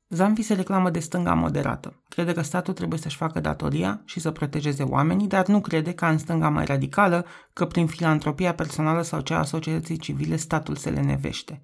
Zampi 0.09 0.43
se 0.43 0.55
reclamă 0.55 0.91
de 0.91 0.99
stânga 0.99 1.35
moderată. 1.35 2.03
Crede 2.09 2.33
că 2.33 2.43
statul 2.43 2.75
trebuie 2.75 2.99
să-și 2.99 3.17
facă 3.17 3.41
datoria 3.41 4.03
și 4.05 4.21
să 4.21 4.31
protejeze 4.31 4.83
oamenii, 4.83 5.27
dar 5.27 5.47
nu 5.47 5.61
crede 5.61 5.93
ca 5.93 6.09
în 6.09 6.19
stânga 6.19 6.49
mai 6.49 6.65
radicală 6.65 7.27
că 7.53 7.67
prin 7.67 7.87
filantropia 7.87 8.55
personală 8.55 9.03
sau 9.03 9.21
cea 9.21 9.39
a 9.39 9.43
societății 9.43 9.97
civile 9.97 10.37
statul 10.37 10.77
se 10.77 10.91
le 10.91 11.01
nevește. 11.01 11.63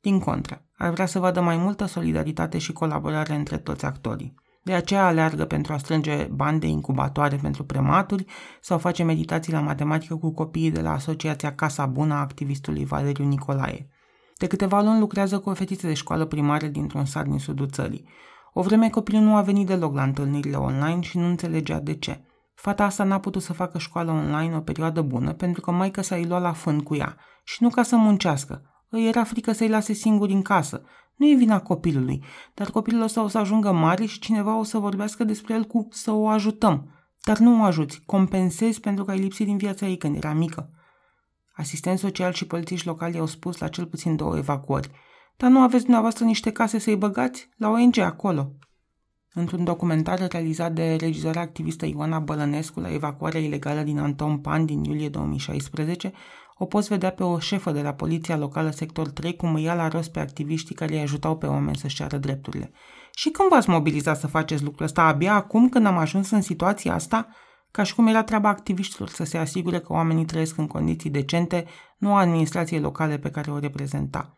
Din 0.00 0.18
contră, 0.18 0.64
ar 0.76 0.90
vrea 0.90 1.06
să 1.06 1.18
vadă 1.18 1.40
mai 1.40 1.56
multă 1.56 1.84
solidaritate 1.84 2.58
și 2.58 2.72
colaborare 2.72 3.34
între 3.34 3.58
toți 3.58 3.84
actorii. 3.84 4.34
De 4.62 4.72
aceea 4.72 5.06
aleargă 5.06 5.44
pentru 5.44 5.72
a 5.72 5.78
strânge 5.78 6.24
bani 6.24 6.60
de 6.60 6.66
incubatoare 6.66 7.36
pentru 7.36 7.64
prematuri 7.64 8.24
sau 8.60 8.78
face 8.78 9.02
meditații 9.02 9.52
la 9.52 9.60
matematică 9.60 10.16
cu 10.16 10.34
copiii 10.34 10.70
de 10.70 10.80
la 10.80 10.92
Asociația 10.92 11.54
Casa 11.54 11.86
Bună 11.86 12.14
a 12.14 12.20
activistului 12.20 12.84
Valeriu 12.84 13.24
Nicolae. 13.24 13.88
De 14.42 14.48
câteva 14.48 14.80
luni 14.80 14.98
lucrează 14.98 15.38
cu 15.38 15.50
o 15.50 15.54
fetiță 15.54 15.86
de 15.86 15.94
școală 15.94 16.24
primară 16.24 16.66
dintr-un 16.66 17.04
sat 17.04 17.26
din 17.26 17.38
sudul 17.38 17.68
țării. 17.68 18.04
O 18.52 18.62
vreme 18.62 18.90
copilul 18.90 19.22
nu 19.22 19.36
a 19.36 19.40
venit 19.40 19.66
deloc 19.66 19.94
la 19.94 20.02
întâlnirile 20.02 20.56
online 20.56 21.00
și 21.00 21.18
nu 21.18 21.26
înțelegea 21.26 21.80
de 21.80 21.94
ce. 21.94 22.24
Fata 22.54 22.84
asta 22.84 23.04
n-a 23.04 23.20
putut 23.20 23.42
să 23.42 23.52
facă 23.52 23.78
școală 23.78 24.10
online 24.10 24.56
o 24.56 24.60
perioadă 24.60 25.02
bună 25.02 25.32
pentru 25.32 25.60
că 25.60 25.70
maica 25.70 26.02
s-a 26.02 26.20
luat 26.28 26.42
la 26.42 26.52
fân 26.52 26.80
cu 26.80 26.94
ea 26.94 27.16
și 27.44 27.62
nu 27.62 27.68
ca 27.68 27.82
să 27.82 27.96
muncească. 27.96 28.62
Îi 28.88 29.06
era 29.06 29.24
frică 29.24 29.52
să-i 29.52 29.68
lase 29.68 29.92
singuri 29.92 30.32
în 30.32 30.42
casă. 30.42 30.82
Nu 31.16 31.28
e 31.28 31.34
vina 31.34 31.60
copilului, 31.60 32.24
dar 32.54 32.70
copilul 32.70 33.02
ăsta 33.02 33.22
o 33.22 33.28
să 33.28 33.38
ajungă 33.38 33.72
mare 33.72 34.04
și 34.04 34.18
cineva 34.18 34.58
o 34.58 34.62
să 34.62 34.78
vorbească 34.78 35.24
despre 35.24 35.54
el 35.54 35.64
cu 35.64 35.88
să 35.90 36.10
o 36.10 36.28
ajutăm. 36.28 36.90
Dar 37.24 37.38
nu 37.38 37.60
o 37.60 37.64
ajuți, 37.64 38.02
compensezi 38.06 38.80
pentru 38.80 39.04
că 39.04 39.10
ai 39.10 39.18
lipsit 39.18 39.46
din 39.46 39.56
viața 39.56 39.86
ei 39.86 39.96
când 39.96 40.16
era 40.16 40.32
mică. 40.32 40.70
Asistenți 41.52 42.00
social 42.00 42.32
și 42.32 42.46
polițiști 42.46 42.86
locali 42.86 43.18
au 43.18 43.26
spus 43.26 43.58
la 43.58 43.68
cel 43.68 43.86
puțin 43.86 44.16
două 44.16 44.36
evacuări. 44.36 44.90
Dar 45.36 45.50
nu 45.50 45.58
aveți 45.58 45.82
dumneavoastră 45.82 46.24
niște 46.24 46.50
case 46.50 46.78
să-i 46.78 46.96
băgați? 46.96 47.48
La 47.56 47.68
ONG 47.68 47.98
acolo. 47.98 48.52
Într-un 49.34 49.64
documentar 49.64 50.26
realizat 50.28 50.72
de 50.72 50.94
regizoarea 50.94 51.42
activistă 51.42 51.86
Ioana 51.86 52.18
Bălănescu 52.18 52.80
la 52.80 52.92
evacuarea 52.92 53.40
ilegală 53.40 53.82
din 53.82 53.98
Anton 53.98 54.38
Pan 54.38 54.64
din 54.64 54.84
iulie 54.84 55.08
2016, 55.08 56.12
o 56.58 56.64
poți 56.64 56.88
vedea 56.88 57.10
pe 57.10 57.22
o 57.22 57.38
șefă 57.38 57.70
de 57.70 57.82
la 57.82 57.92
poliția 57.94 58.36
locală 58.36 58.70
sector 58.70 59.10
3 59.10 59.36
cum 59.36 59.54
îi 59.54 59.62
ia 59.62 59.74
la 59.74 59.88
rost 59.88 60.10
pe 60.12 60.20
activiștii 60.20 60.74
care 60.74 60.94
îi 60.94 61.00
ajutau 61.00 61.36
pe 61.36 61.46
oameni 61.46 61.76
să-și 61.76 61.96
ceară 61.96 62.16
drepturile. 62.16 62.72
Și 63.14 63.30
când 63.30 63.48
v-ați 63.48 63.70
mobilizat 63.70 64.18
să 64.18 64.26
faceți 64.26 64.62
lucrul 64.62 64.84
ăsta? 64.84 65.02
Abia 65.02 65.34
acum 65.34 65.68
când 65.68 65.86
am 65.86 65.96
ajuns 65.96 66.30
în 66.30 66.40
situația 66.40 66.94
asta? 66.94 67.28
Ca 67.72 67.82
și 67.82 67.94
cum 67.94 68.06
era 68.06 68.22
treaba 68.22 68.48
activiștilor 68.48 69.08
să 69.08 69.24
se 69.24 69.38
asigure 69.38 69.80
că 69.80 69.92
oamenii 69.92 70.24
trăiesc 70.24 70.58
în 70.58 70.66
condiții 70.66 71.10
decente, 71.10 71.64
nu 71.98 72.14
a 72.14 72.20
administrației 72.20 72.80
locale 72.80 73.18
pe 73.18 73.30
care 73.30 73.50
o 73.50 73.58
reprezenta. 73.58 74.36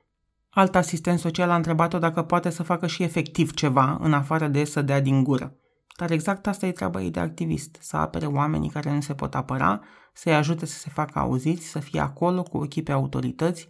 Alt 0.50 0.74
asistent 0.76 1.18
social 1.18 1.50
a 1.50 1.56
întrebat-o 1.56 1.98
dacă 1.98 2.22
poate 2.22 2.50
să 2.50 2.62
facă 2.62 2.86
și 2.86 3.02
efectiv 3.02 3.52
ceva, 3.52 3.98
în 4.00 4.12
afară 4.12 4.48
de 4.48 4.64
să 4.64 4.82
dea 4.82 5.00
din 5.00 5.24
gură. 5.24 5.56
Dar 5.96 6.10
exact 6.10 6.46
asta 6.46 6.66
e 6.66 6.72
treaba 6.72 7.02
ei 7.02 7.10
de 7.10 7.20
activist, 7.20 7.76
să 7.80 7.96
apere 7.96 8.26
oamenii 8.26 8.70
care 8.70 8.92
nu 8.92 9.00
se 9.00 9.14
pot 9.14 9.34
apăra, 9.34 9.80
să-i 10.12 10.34
ajute 10.34 10.66
să 10.66 10.78
se 10.78 10.90
facă 10.90 11.18
auziți, 11.18 11.66
să 11.66 11.78
fie 11.78 12.00
acolo 12.00 12.42
cu 12.42 12.56
ochii 12.56 12.82
pe 12.82 12.92
autorități, 12.92 13.68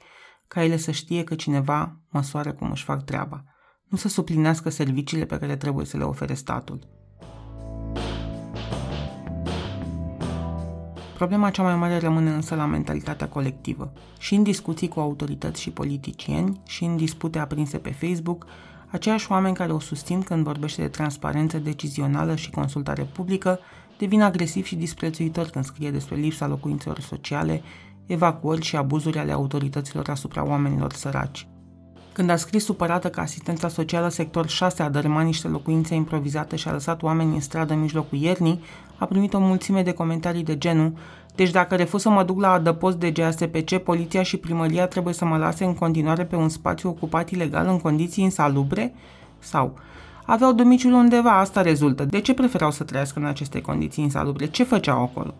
ca 0.48 0.64
ele 0.64 0.76
să 0.76 0.90
știe 0.90 1.24
că 1.24 1.34
cineva 1.34 2.00
măsoară 2.10 2.52
cum 2.52 2.70
își 2.70 2.84
fac 2.84 3.04
treaba. 3.04 3.44
Nu 3.84 3.96
să 3.96 4.08
suplinească 4.08 4.68
serviciile 4.68 5.24
pe 5.24 5.38
care 5.38 5.56
trebuie 5.56 5.86
să 5.86 5.96
le 5.96 6.04
ofere 6.04 6.34
statul. 6.34 6.88
Problema 11.14 11.50
cea 11.50 11.62
mai 11.62 11.76
mare 11.76 11.98
rămâne 11.98 12.30
însă 12.30 12.54
la 12.54 12.66
mentalitatea 12.66 13.28
colectivă. 13.28 13.92
Și 14.18 14.34
în 14.34 14.42
discuții 14.42 14.88
cu 14.88 15.00
autorități 15.00 15.60
și 15.60 15.70
politicieni, 15.70 16.60
și 16.66 16.84
în 16.84 16.96
dispute 16.96 17.38
aprinse 17.38 17.78
pe 17.78 17.90
Facebook, 17.90 18.46
aceiași 18.90 19.30
oameni 19.30 19.54
care 19.54 19.72
o 19.72 19.78
susțin 19.78 20.22
când 20.22 20.44
vorbește 20.44 20.82
de 20.82 20.88
transparență 20.88 21.58
decizională 21.58 22.34
și 22.34 22.50
consultare 22.50 23.02
publică 23.02 23.58
devin 23.98 24.22
agresivi 24.22 24.68
și 24.68 24.76
disprețuitori 24.76 25.50
când 25.50 25.64
scrie 25.64 25.90
despre 25.90 26.16
lipsa 26.16 26.46
locuințelor 26.46 27.00
sociale, 27.00 27.62
evacuări 28.06 28.64
și 28.64 28.76
abuzuri 28.76 29.18
ale 29.18 29.32
autorităților 29.32 30.08
asupra 30.08 30.46
oamenilor 30.46 30.92
săraci. 30.92 31.46
Când 32.12 32.30
a 32.30 32.36
scris 32.36 32.64
supărată 32.64 33.10
că 33.10 33.20
asistența 33.20 33.68
socială 33.68 34.08
sector 34.08 34.48
6 34.48 34.82
a 34.82 34.88
dărâmat 34.88 35.24
niște 35.24 35.48
locuințe 35.48 35.94
improvizate 35.94 36.56
și 36.56 36.68
a 36.68 36.72
lăsat 36.72 37.02
oameni 37.02 37.34
în 37.34 37.40
stradă 37.40 37.72
în 37.72 37.80
mijlocul 37.80 38.18
iernii, 38.18 38.62
a 38.97 39.05
primit 39.05 39.34
o 39.34 39.38
mulțime 39.38 39.82
de 39.82 39.92
comentarii 39.92 40.45
de 40.45 40.59
genul 40.59 40.92
deci 41.34 41.51
dacă 41.51 41.74
refuz 41.74 42.03
să 42.03 42.09
mă 42.09 42.22
duc 42.22 42.40
la 42.40 42.53
adăpost 42.53 42.97
de 42.97 43.11
GASPC, 43.11 43.76
poliția 43.76 44.22
și 44.22 44.36
primăria 44.36 44.86
trebuie 44.86 45.14
să 45.14 45.24
mă 45.24 45.36
lase 45.36 45.64
în 45.64 45.74
continuare 45.74 46.24
pe 46.24 46.36
un 46.36 46.49
spațiu 46.49 46.88
ocupat 46.88 47.30
ilegal 47.30 47.66
în 47.66 47.80
condiții 47.80 48.24
insalubre? 48.24 48.95
Sau 49.38 49.78
aveau 50.24 50.53
domiciliul 50.53 50.99
undeva, 50.99 51.38
asta 51.38 51.62
rezultă. 51.62 52.05
De 52.05 52.20
ce 52.20 52.34
preferau 52.34 52.70
să 52.70 52.84
trăiască 52.84 53.18
în 53.18 53.24
aceste 53.24 53.61
condiții 53.61 54.03
insalubre? 54.03 54.47
Ce 54.47 54.64
făceau 54.64 55.03
acolo? 55.03 55.34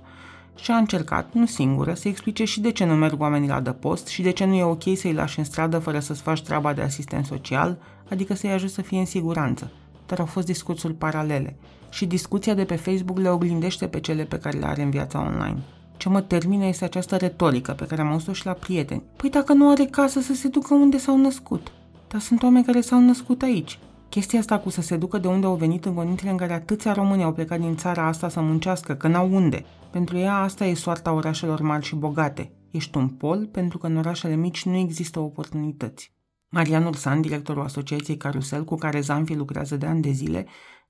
Și 0.57 0.71
a 0.71 0.77
încercat, 0.77 1.27
nu 1.33 1.47
singură, 1.47 1.95
să 1.95 2.09
explice 2.09 2.45
și 2.45 2.61
de 2.61 2.73
ce 2.73 2.85
nu 2.85 2.95
merg 2.95 3.21
oamenii 3.21 3.49
la 3.49 3.55
adăpost 3.55 4.07
și 4.07 4.23
de 4.23 4.31
ce 4.31 4.45
nu 4.45 4.55
e 4.55 4.65
ok 4.65 4.83
să-i 4.97 5.13
lași 5.13 5.39
în 5.39 5.45
stradă 5.45 5.79
fără 5.79 5.99
să-ți 5.99 6.23
faci 6.23 6.43
treaba 6.43 6.73
de 6.73 6.83
asistent 6.83 7.27
social, 7.27 7.79
adică 8.11 8.35
să-i 8.35 8.51
ajut 8.51 8.71
să 8.71 8.83
fie 8.83 8.99
în 8.99 9.07
siguranță. 9.07 9.71
Dar 10.07 10.19
au 10.19 10.27
fost 10.27 10.47
discursuri 10.47 10.95
paralele 10.95 11.57
și 11.95 12.07
discuția 12.07 12.55
de 12.55 12.65
pe 12.65 12.77
Facebook 12.77 13.19
le 13.19 13.29
oglindește 13.29 13.87
pe 13.87 14.01
cele 14.01 14.25
pe 14.25 14.39
care 14.39 14.59
le 14.59 14.67
are 14.67 14.83
în 14.83 14.91
viața 14.91 15.21
online. 15.21 15.59
Ce 15.97 16.09
mă 16.09 16.21
termină 16.21 16.65
este 16.65 16.85
această 16.85 17.17
retorică 17.17 17.73
pe 17.73 17.87
care 17.87 18.01
am 18.01 18.11
auzit-o 18.11 18.33
și 18.33 18.47
la 18.47 18.53
prieteni. 18.53 19.03
Păi 19.17 19.31
dacă 19.31 19.53
nu 19.53 19.71
are 19.71 19.85
casă 19.85 20.21
să 20.21 20.35
se 20.35 20.49
ducă 20.49 20.75
unde 20.75 20.99
s-au 20.99 21.19
născut. 21.19 21.73
Dar 22.09 22.21
sunt 22.21 22.43
oameni 22.43 22.65
care 22.65 22.81
s-au 22.81 23.01
născut 23.01 23.43
aici. 23.43 23.79
Chestia 24.09 24.39
asta 24.39 24.59
cu 24.59 24.71
să 24.71 24.81
se 24.81 24.97
ducă 24.97 25.19
de 25.19 25.29
unde 25.29 25.47
au 25.47 25.55
venit 25.55 25.85
în 25.85 25.95
condițiile 25.95 26.31
în 26.31 26.37
care 26.37 26.53
atâția 26.53 26.93
români 26.93 27.23
au 27.23 27.33
plecat 27.33 27.61
din 27.61 27.77
țara 27.77 28.07
asta 28.07 28.29
să 28.29 28.41
muncească, 28.41 28.95
că 28.95 29.09
n-au 29.09 29.35
unde. 29.35 29.65
Pentru 29.91 30.17
ea 30.17 30.37
asta 30.37 30.65
e 30.65 30.75
soarta 30.75 31.13
orașelor 31.13 31.61
mari 31.61 31.85
și 31.85 31.95
bogate. 31.95 32.53
Ești 32.71 32.97
un 32.97 33.09
pol 33.09 33.49
pentru 33.53 33.79
că 33.79 33.87
în 33.87 33.97
orașele 33.97 34.35
mici 34.35 34.65
nu 34.65 34.77
există 34.77 35.21
oportunități. 35.21 36.13
Marian 36.49 36.85
Ursan, 36.85 37.21
directorul 37.21 37.63
Asociației 37.63 38.17
Carusel, 38.17 38.65
cu 38.65 38.75
care 38.75 39.01
Zanfi 39.01 39.35
lucrează 39.35 39.77
de 39.77 39.87
ani 39.87 40.03
de 40.03 40.11
zile, 40.11 40.47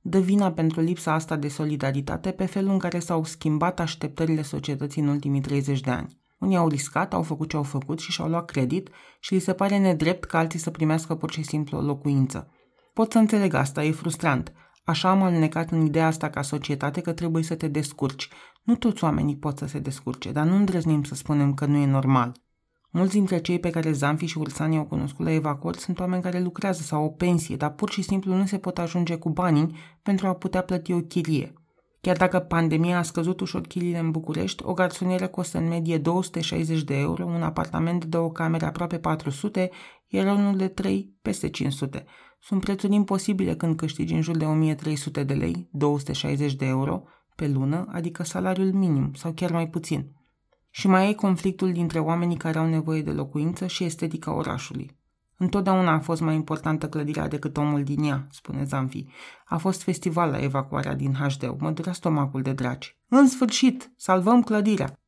dă 0.06 0.18
vina 0.18 0.52
pentru 0.52 0.80
lipsa 0.80 1.12
asta 1.12 1.36
de 1.36 1.48
solidaritate 1.48 2.30
pe 2.30 2.44
felul 2.44 2.70
în 2.70 2.78
care 2.78 2.98
s-au 2.98 3.24
schimbat 3.24 3.80
așteptările 3.80 4.42
societății 4.42 5.02
în 5.02 5.08
ultimii 5.08 5.40
30 5.40 5.80
de 5.80 5.90
ani. 5.90 6.18
Unii 6.38 6.56
au 6.56 6.68
riscat, 6.68 7.14
au 7.14 7.22
făcut 7.22 7.48
ce 7.48 7.56
au 7.56 7.62
făcut 7.62 7.98
și 7.98 8.10
și-au 8.10 8.28
luat 8.28 8.44
credit 8.44 8.88
și 9.20 9.34
li 9.34 9.40
se 9.40 9.52
pare 9.52 9.78
nedrept 9.78 10.24
ca 10.24 10.38
alții 10.38 10.58
să 10.58 10.70
primească 10.70 11.14
pur 11.14 11.30
și 11.32 11.42
simplu 11.42 11.78
o 11.78 11.80
locuință. 11.80 12.50
Pot 12.92 13.12
să 13.12 13.18
înțeleg 13.18 13.54
asta, 13.54 13.84
e 13.84 13.92
frustrant. 13.92 14.52
Așa 14.84 15.10
am 15.10 15.22
alunecat 15.22 15.70
în 15.70 15.84
ideea 15.84 16.06
asta 16.06 16.30
ca 16.30 16.42
societate 16.42 17.00
că 17.00 17.12
trebuie 17.12 17.42
să 17.42 17.54
te 17.54 17.68
descurci. 17.68 18.28
Nu 18.62 18.76
toți 18.76 19.04
oamenii 19.04 19.36
pot 19.36 19.58
să 19.58 19.66
se 19.66 19.78
descurce, 19.78 20.32
dar 20.32 20.46
nu 20.46 20.56
îndrăznim 20.56 21.02
să 21.02 21.14
spunem 21.14 21.54
că 21.54 21.66
nu 21.66 21.76
e 21.76 21.86
normal. 21.86 22.32
Mulți 22.96 23.12
dintre 23.12 23.38
cei 23.38 23.58
pe 23.58 23.70
care 23.70 23.92
Zanfi 23.92 24.24
și 24.24 24.38
Ursani 24.38 24.76
au 24.76 24.84
cunoscut 24.84 25.24
la 25.24 25.32
evacuări 25.32 25.78
sunt 25.78 26.00
oameni 26.00 26.22
care 26.22 26.40
lucrează 26.40 26.82
sau 26.82 26.98
au 26.98 27.04
o 27.04 27.08
pensie, 27.08 27.56
dar 27.56 27.70
pur 27.70 27.90
și 27.90 28.02
simplu 28.02 28.34
nu 28.34 28.46
se 28.46 28.58
pot 28.58 28.78
ajunge 28.78 29.16
cu 29.16 29.30
banii 29.30 29.76
pentru 30.02 30.26
a 30.26 30.34
putea 30.34 30.62
plăti 30.62 30.92
o 30.92 31.00
chirie. 31.00 31.52
Chiar 32.00 32.16
dacă 32.16 32.38
pandemia 32.38 32.98
a 32.98 33.02
scăzut 33.02 33.40
ușor 33.40 33.60
chiliile 33.60 33.98
în 33.98 34.10
București, 34.10 34.62
o 34.64 34.72
garsonieră 34.72 35.26
costă 35.26 35.58
în 35.58 35.68
medie 35.68 35.98
260 35.98 36.82
de 36.82 36.98
euro, 36.98 37.24
un 37.24 37.42
apartament 37.42 38.00
de 38.00 38.06
două 38.06 38.32
camere 38.32 38.64
aproape 38.64 38.98
400, 38.98 39.70
iar 40.08 40.36
unul 40.36 40.56
de 40.56 40.68
3 40.68 41.14
peste 41.22 41.48
500. 41.48 42.04
Sunt 42.40 42.60
prețuri 42.60 42.94
imposibile 42.94 43.54
când 43.54 43.76
câștigi 43.76 44.14
în 44.14 44.20
jur 44.20 44.36
de 44.36 44.44
1300 44.44 45.24
de 45.24 45.34
lei, 45.34 45.68
260 45.72 46.54
de 46.54 46.66
euro, 46.66 47.02
pe 47.36 47.48
lună, 47.48 47.86
adică 47.92 48.22
salariul 48.22 48.72
minim 48.72 49.10
sau 49.14 49.32
chiar 49.32 49.50
mai 49.50 49.68
puțin. 49.68 50.12
Și 50.76 50.86
mai 50.86 51.10
e 51.10 51.14
conflictul 51.14 51.72
dintre 51.72 51.98
oamenii 51.98 52.36
care 52.36 52.58
au 52.58 52.66
nevoie 52.66 53.02
de 53.02 53.10
locuință 53.10 53.66
și 53.66 53.84
estetica 53.84 54.32
orașului. 54.32 54.96
Întotdeauna 55.36 55.92
a 55.92 56.00
fost 56.00 56.20
mai 56.20 56.34
importantă 56.34 56.88
clădirea 56.88 57.28
decât 57.28 57.56
omul 57.56 57.84
din 57.84 58.02
ea, 58.02 58.26
spune 58.30 58.64
Zanfi. 58.64 59.06
A 59.44 59.56
fost 59.56 59.82
festival 59.82 60.30
la 60.30 60.42
evacuarea 60.42 60.94
din 60.94 61.12
HD. 61.14 61.54
Mă 61.58 61.70
durea 61.70 61.92
stomacul 61.92 62.42
de 62.42 62.52
draci. 62.52 62.96
În 63.08 63.28
sfârșit, 63.28 63.92
salvăm 63.96 64.42
clădirea! 64.42 64.98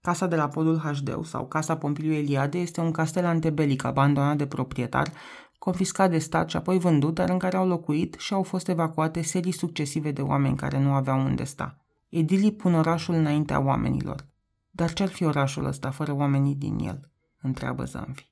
Casa 0.00 0.26
de 0.26 0.36
la 0.36 0.48
podul 0.48 0.78
HD 0.78 1.24
sau 1.24 1.46
Casa 1.46 1.76
Pompiliu 1.76 2.12
Eliade 2.12 2.58
este 2.58 2.80
un 2.80 2.90
castel 2.90 3.24
antebelic 3.24 3.84
abandonat 3.84 4.36
de 4.36 4.46
proprietar, 4.46 5.12
confiscat 5.58 6.10
de 6.10 6.18
stat 6.18 6.50
și 6.50 6.56
apoi 6.56 6.78
vândut, 6.78 7.14
dar 7.14 7.28
în 7.28 7.38
care 7.38 7.56
au 7.56 7.66
locuit 7.66 8.16
și 8.18 8.32
au 8.32 8.42
fost 8.42 8.68
evacuate 8.68 9.22
serii 9.22 9.52
succesive 9.52 10.10
de 10.10 10.22
oameni 10.22 10.56
care 10.56 10.80
nu 10.80 10.92
aveau 10.92 11.20
unde 11.20 11.44
sta. 11.44 11.84
Edilii 12.08 12.52
pun 12.52 12.74
orașul 12.74 13.14
înaintea 13.14 13.60
oamenilor. 13.60 14.30
Dar 14.74 14.92
ce-ar 14.92 15.08
fi 15.08 15.24
orașul 15.24 15.64
ăsta 15.64 15.90
fără 15.90 16.14
oamenii 16.14 16.54
din 16.54 16.78
el? 16.78 17.10
întreabă 17.40 17.84
Zanfi. 17.84 18.30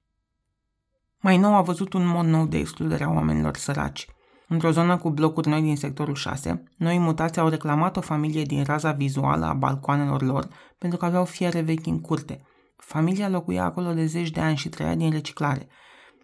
Mai 1.18 1.36
nou 1.36 1.54
a 1.54 1.62
văzut 1.62 1.92
un 1.92 2.06
mod 2.06 2.26
nou 2.26 2.46
de 2.46 2.58
excludere 2.58 3.04
a 3.04 3.10
oamenilor 3.10 3.56
săraci. 3.56 4.06
Într-o 4.48 4.70
zonă 4.70 4.96
cu 4.96 5.10
blocuri 5.10 5.48
noi 5.48 5.62
din 5.62 5.76
sectorul 5.76 6.14
6, 6.14 6.64
noi 6.76 6.98
mutați 6.98 7.40
au 7.40 7.48
reclamat 7.48 7.96
o 7.96 8.00
familie 8.00 8.42
din 8.42 8.64
raza 8.64 8.92
vizuală 8.92 9.44
a 9.46 9.52
balcoanelor 9.52 10.22
lor 10.22 10.48
pentru 10.78 10.98
că 10.98 11.04
aveau 11.04 11.24
fiere 11.24 11.60
vechi 11.60 11.86
în 11.86 12.00
curte. 12.00 12.44
Familia 12.76 13.28
locuia 13.28 13.64
acolo 13.64 13.92
de 13.92 14.06
zeci 14.06 14.30
de 14.30 14.40
ani 14.40 14.56
și 14.56 14.68
trăia 14.68 14.94
din 14.94 15.10
reciclare. 15.10 15.68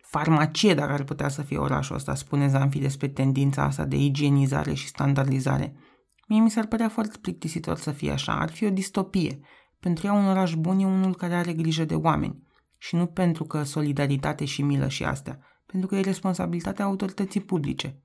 Farmacie, 0.02 0.74
dacă 0.74 0.92
ar 0.92 1.02
putea 1.02 1.28
să 1.28 1.42
fie 1.42 1.58
orașul 1.58 1.96
ăsta, 1.96 2.14
spune 2.14 2.48
Zanfi 2.48 2.78
despre 2.78 3.08
tendința 3.08 3.62
asta 3.62 3.84
de 3.84 3.96
igienizare 3.96 4.74
și 4.74 4.86
standardizare. 4.86 5.76
Mie 6.28 6.40
mi 6.40 6.50
s-ar 6.50 6.66
părea 6.66 6.88
foarte 6.88 7.18
plictisitor 7.20 7.76
să 7.76 7.90
fie 7.90 8.12
așa, 8.12 8.32
ar 8.32 8.50
fi 8.50 8.64
o 8.64 8.70
distopie. 8.70 9.40
Pentru 9.86 10.06
ea 10.06 10.12
un 10.12 10.26
oraș 10.26 10.54
bun 10.54 10.78
e 10.78 10.86
unul 10.86 11.14
care 11.14 11.34
are 11.34 11.52
grijă 11.52 11.84
de 11.84 11.94
oameni. 11.94 12.42
Și 12.78 12.94
nu 12.94 13.06
pentru 13.06 13.44
că 13.44 13.62
solidaritate 13.62 14.44
și 14.44 14.62
milă 14.62 14.88
și 14.88 15.04
astea, 15.04 15.38
pentru 15.66 15.88
că 15.88 15.96
e 15.96 16.00
responsabilitatea 16.00 16.84
autorității 16.84 17.40
publice. 17.40 18.02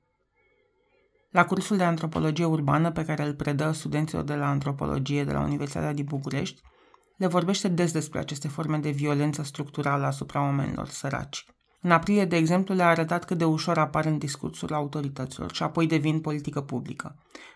La 1.29 1.45
cursul 1.45 1.77
de 1.77 1.83
antropologie 1.83 2.45
urbană 2.45 2.91
pe 2.91 3.05
care 3.05 3.23
îl 3.23 3.33
predă 3.33 3.71
studenților 3.71 4.23
de 4.23 4.35
la 4.35 4.49
antropologie 4.49 5.23
de 5.23 5.31
la 5.31 5.39
Universitatea 5.39 5.93
din 5.93 6.05
București, 6.07 6.61
le 7.17 7.27
vorbește 7.27 7.67
des 7.67 7.91
despre 7.91 8.19
aceste 8.19 8.47
forme 8.47 8.77
de 8.77 8.89
violență 8.89 9.43
structurală 9.43 10.05
asupra 10.05 10.41
oamenilor 10.41 10.87
săraci. 10.87 11.45
În 11.81 11.91
aprilie, 11.91 12.25
de 12.25 12.35
exemplu, 12.35 12.75
le-a 12.75 12.87
arătat 12.87 13.25
cât 13.25 13.37
de 13.37 13.45
ușor 13.45 13.77
apar 13.77 14.05
în 14.05 14.17
discursul 14.17 14.73
autorităților 14.73 15.53
și 15.53 15.63
apoi 15.63 15.87
devin 15.87 16.19
politică 16.19 16.61
publică. 16.61 17.15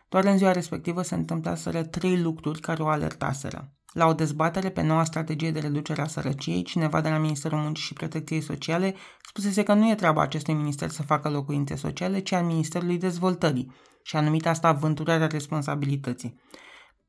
Doar 0.09 0.25
în 0.25 0.37
ziua 0.37 0.51
respectivă 0.51 1.01
se 1.01 1.15
întâmplaseră 1.15 1.83
trei 1.83 2.21
lucruri 2.21 2.59
care 2.59 2.83
o 2.83 2.87
alertaseră. 2.87 3.69
La 3.95 4.07
o 4.07 4.13
dezbatere 4.13 4.69
pe 4.69 4.81
noua 4.81 5.03
strategie 5.03 5.51
de 5.51 5.59
reducere 5.59 6.01
a 6.01 6.07
sărăciei, 6.07 6.63
cineva 6.63 7.01
de 7.01 7.09
la 7.09 7.17
Ministerul 7.17 7.59
Muncii 7.59 7.83
și 7.83 7.93
Protecției 7.93 8.41
Sociale 8.41 8.95
spusese 9.27 9.63
că 9.63 9.73
nu 9.73 9.89
e 9.89 9.95
treaba 9.95 10.21
acestui 10.21 10.53
minister 10.53 10.89
să 10.89 11.03
facă 11.03 11.29
locuințe 11.29 11.75
sociale, 11.75 12.19
ci 12.19 12.31
al 12.31 12.43
Ministerului 12.43 12.97
Dezvoltării 12.97 13.71
și 14.03 14.15
a 14.15 14.21
numit 14.21 14.47
asta 14.47 14.67
avânturarea 14.67 15.27
responsabilității. 15.27 16.41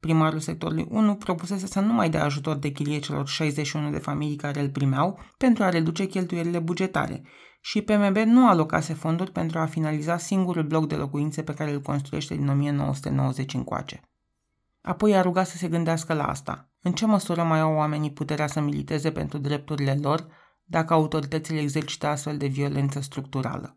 Primarul 0.00 0.38
sectorului 0.38 0.86
1 0.90 1.14
propusese 1.14 1.66
să 1.66 1.80
nu 1.80 1.92
mai 1.92 2.10
dea 2.10 2.24
ajutor 2.24 2.56
de 2.56 2.68
chirie 2.68 2.98
celor 2.98 3.26
61 3.26 3.90
de 3.90 3.98
familii 3.98 4.36
care 4.36 4.60
îl 4.60 4.68
primeau 4.68 5.18
pentru 5.36 5.64
a 5.64 5.68
reduce 5.68 6.04
cheltuielile 6.04 6.58
bugetare 6.58 7.22
și 7.60 7.82
PMB 7.82 8.16
nu 8.16 8.48
alocase 8.48 8.94
fonduri 8.94 9.32
pentru 9.32 9.58
a 9.58 9.66
finaliza 9.66 10.16
singurul 10.16 10.62
bloc 10.62 10.88
de 10.88 10.94
locuințe 10.94 11.42
pe 11.42 11.54
care 11.54 11.72
îl 11.72 11.80
construiește 11.80 12.34
din 12.34 12.48
1990 12.48 13.54
încoace. 13.54 14.00
Apoi 14.86 15.16
a 15.16 15.22
rugat 15.22 15.46
să 15.46 15.56
se 15.56 15.68
gândească 15.68 16.14
la 16.14 16.26
asta. 16.26 16.70
În 16.86 16.92
ce 16.92 17.06
măsură 17.06 17.42
mai 17.42 17.60
au 17.60 17.74
oamenii 17.74 18.12
puterea 18.12 18.46
să 18.46 18.60
militeze 18.60 19.12
pentru 19.12 19.38
drepturile 19.38 19.94
lor 19.94 20.26
dacă 20.64 20.92
autoritățile 20.92 21.60
exercită 21.60 22.06
astfel 22.06 22.36
de 22.36 22.46
violență 22.46 23.00
structurală? 23.00 23.76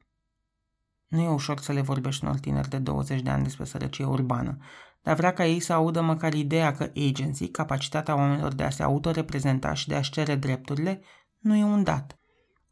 Nu 1.08 1.22
e 1.22 1.30
ușor 1.30 1.60
să 1.60 1.72
le 1.72 1.82
vorbești 1.82 2.24
unor 2.24 2.40
tineri 2.40 2.70
de 2.70 2.78
20 2.78 3.22
de 3.22 3.30
ani 3.30 3.44
despre 3.44 3.66
sărăcie 3.66 4.06
urbană, 4.06 4.58
dar 5.02 5.16
vrea 5.16 5.34
ca 5.34 5.46
ei 5.46 5.60
să 5.60 5.74
audă 5.74 6.02
măcar 6.02 6.34
ideea 6.34 6.72
că 6.74 6.92
agency, 7.10 7.48
capacitatea 7.48 8.16
oamenilor 8.16 8.54
de 8.54 8.64
a 8.64 8.70
se 8.70 8.84
autoreprezenta 8.84 9.74
și 9.74 9.88
de 9.88 9.96
a-și 9.96 10.12
cere 10.12 10.36
drepturile, 10.36 11.02
nu 11.38 11.56
e 11.56 11.64
un 11.64 11.84
dat. 11.84 12.20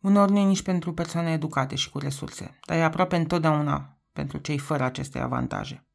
Uneori 0.02 0.32
nu 0.32 0.38
e 0.38 0.46
nici 0.46 0.64
pentru 0.64 0.94
persoane 0.94 1.32
educate 1.32 1.76
și 1.76 1.90
cu 1.90 1.98
resurse, 1.98 2.60
dar 2.66 2.78
e 2.78 2.84
aproape 2.84 3.16
întotdeauna 3.16 4.00
pentru 4.14 4.38
cei 4.38 4.58
fără 4.58 4.84
aceste 4.84 5.20
avantaje. 5.20 5.87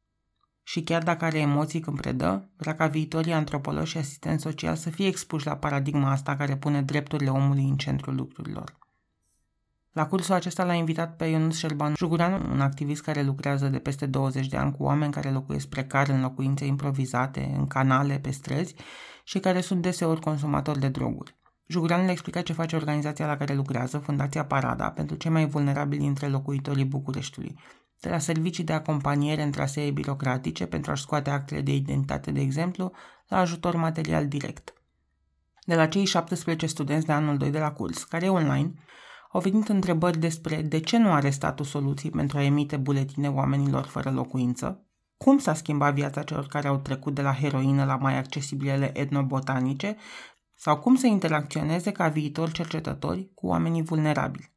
Și 0.63 0.83
chiar 0.83 1.03
dacă 1.03 1.25
are 1.25 1.39
emoții 1.39 1.79
când 1.79 2.01
predă, 2.01 2.49
vrea 2.57 2.75
ca 2.75 2.87
viitorii 2.87 3.33
antropologi 3.33 3.89
și 3.89 3.97
asistenți 3.97 4.43
social 4.43 4.75
să 4.75 4.89
fie 4.89 5.07
expuși 5.07 5.45
la 5.45 5.55
paradigma 5.55 6.11
asta 6.11 6.35
care 6.35 6.57
pune 6.57 6.81
drepturile 6.81 7.29
omului 7.29 7.63
în 7.63 7.77
centrul 7.77 8.15
lucrurilor. 8.15 8.81
La 9.91 10.07
cursul 10.07 10.33
acesta 10.33 10.63
l-a 10.63 10.73
invitat 10.73 11.15
pe 11.15 11.25
Ionus 11.25 11.57
Șerban 11.57 11.93
Juguran, 11.97 12.49
un 12.51 12.61
activist 12.61 13.01
care 13.01 13.23
lucrează 13.23 13.67
de 13.67 13.79
peste 13.79 14.05
20 14.05 14.47
de 14.47 14.57
ani 14.57 14.71
cu 14.71 14.83
oameni 14.83 15.11
care 15.11 15.31
locuiesc 15.31 15.67
precar 15.67 16.07
în 16.07 16.21
locuințe 16.21 16.65
improvizate, 16.65 17.53
în 17.57 17.67
canale, 17.67 18.19
pe 18.19 18.31
străzi 18.31 18.75
și 19.23 19.39
care 19.39 19.61
sunt 19.61 19.81
deseori 19.81 20.21
consumatori 20.21 20.79
de 20.79 20.87
droguri. 20.87 21.35
Juguran 21.67 22.05
le 22.05 22.11
explica 22.11 22.41
ce 22.41 22.53
face 22.53 22.75
organizația 22.75 23.25
la 23.25 23.37
care 23.37 23.53
lucrează, 23.53 23.97
Fundația 23.97 24.45
Parada, 24.45 24.89
pentru 24.89 25.15
cei 25.15 25.31
mai 25.31 25.45
vulnerabili 25.45 26.01
dintre 26.01 26.27
locuitorii 26.27 26.85
Bucureștiului, 26.85 27.59
de 28.03 28.09
la 28.09 28.19
servicii 28.19 28.63
de 28.63 28.73
acompaniere 28.73 29.43
în 29.43 29.51
trasee 29.51 29.91
birocratice 29.91 30.65
pentru 30.65 30.91
a-și 30.91 31.01
scoate 31.01 31.29
actele 31.29 31.61
de 31.61 31.73
identitate, 31.73 32.31
de 32.31 32.39
exemplu, 32.39 32.91
la 33.27 33.37
ajutor 33.37 33.75
material 33.75 34.27
direct. 34.27 34.73
De 35.65 35.75
la 35.75 35.87
cei 35.87 36.05
17 36.05 36.65
studenți 36.65 37.05
de 37.05 37.11
anul 37.11 37.37
2 37.37 37.49
de 37.49 37.59
la 37.59 37.71
curs, 37.71 38.03
care 38.03 38.25
e 38.25 38.29
online, 38.29 38.73
au 39.31 39.39
venit 39.39 39.69
întrebări 39.69 40.17
despre 40.17 40.61
de 40.61 40.79
ce 40.79 40.97
nu 40.97 41.11
are 41.11 41.29
statul 41.29 41.65
soluții 41.65 42.09
pentru 42.09 42.37
a 42.37 42.43
emite 42.43 42.77
buletine 42.77 43.29
oamenilor 43.29 43.83
fără 43.83 44.11
locuință, 44.11 44.85
cum 45.17 45.37
s-a 45.37 45.53
schimbat 45.53 45.93
viața 45.93 46.23
celor 46.23 46.47
care 46.47 46.67
au 46.67 46.77
trecut 46.77 47.13
de 47.13 47.21
la 47.21 47.33
heroină 47.33 47.85
la 47.85 47.95
mai 47.95 48.17
accesibilele 48.17 48.99
etnobotanice 48.99 49.97
sau 50.55 50.79
cum 50.79 50.95
să 50.95 51.07
interacționeze 51.07 51.91
ca 51.91 52.07
viitor 52.07 52.51
cercetători 52.51 53.31
cu 53.33 53.47
oamenii 53.47 53.83
vulnerabili. 53.83 54.52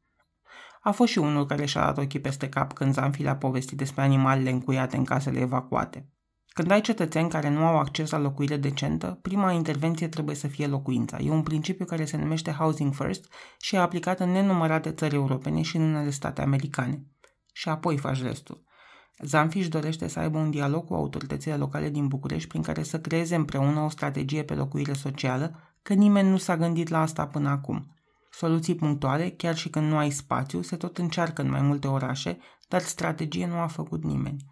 A 0.87 0.91
fost 0.91 1.13
și 1.13 1.19
unul 1.19 1.47
care 1.47 1.65
și-a 1.65 1.85
dat 1.85 1.99
ochii 1.99 2.21
peste 2.21 2.49
cap 2.49 2.73
când 2.73 2.93
Zanfil 2.93 3.29
a 3.29 3.37
povestit 3.37 3.79
despre 3.79 4.03
animalele 4.03 4.51
încuiate 4.51 4.97
în 4.97 5.05
casele 5.05 5.41
evacuate. 5.41 6.09
Când 6.49 6.71
ai 6.71 6.81
cetățeni 6.81 7.29
care 7.29 7.49
nu 7.49 7.65
au 7.65 7.79
acces 7.79 8.11
la 8.11 8.19
locuire 8.19 8.57
decentă, 8.57 9.19
prima 9.23 9.53
intervenție 9.53 10.09
trebuie 10.09 10.37
să 10.37 10.49
fie 10.49 10.67
locuința. 10.67 11.19
E 11.19 11.31
un 11.31 11.43
principiu 11.43 11.85
care 11.85 12.05
se 12.05 12.17
numește 12.17 12.51
Housing 12.51 12.95
First 12.95 13.33
și 13.61 13.75
e 13.75 13.79
aplicat 13.79 14.21
în 14.21 14.31
nenumărate 14.31 14.91
țări 14.91 15.15
europene 15.15 15.63
și 15.63 15.77
în 15.77 15.83
unele 15.83 16.11
state 16.11 16.43
americane. 16.43 17.07
Și 17.53 17.69
apoi 17.69 17.99
faci 17.99 18.23
restul. 18.23 18.63
Zanfi 19.19 19.69
dorește 19.69 20.09
să 20.09 20.19
aibă 20.19 20.39
un 20.39 20.51
dialog 20.51 20.85
cu 20.85 20.95
autoritățile 20.95 21.57
locale 21.57 21.89
din 21.89 22.09
București 22.09 22.49
prin 22.49 22.63
care 22.63 22.83
să 22.83 23.01
creeze 23.01 23.35
împreună 23.35 23.81
o 23.81 23.89
strategie 23.89 24.43
pe 24.43 24.55
locuire 24.55 24.93
socială, 24.93 25.57
că 25.83 25.95
nimeni 25.95 26.29
nu 26.29 26.37
s-a 26.37 26.57
gândit 26.57 26.89
la 26.89 27.01
asta 27.01 27.27
până 27.27 27.49
acum. 27.49 27.96
Soluții 28.37 28.75
punctuale, 28.75 29.31
chiar 29.31 29.57
și 29.57 29.69
când 29.69 29.91
nu 29.91 29.97
ai 29.97 30.11
spațiu, 30.11 30.63
se 30.63 30.77
tot 30.77 30.99
încearcă 30.99 31.43
în 31.43 31.51
mai 31.51 31.61
multe 31.61 31.87
orașe, 31.87 32.39
dar 32.69 32.81
strategie 32.81 33.47
nu 33.47 33.59
a 33.59 33.67
făcut 33.67 34.05
nimeni. 34.05 34.45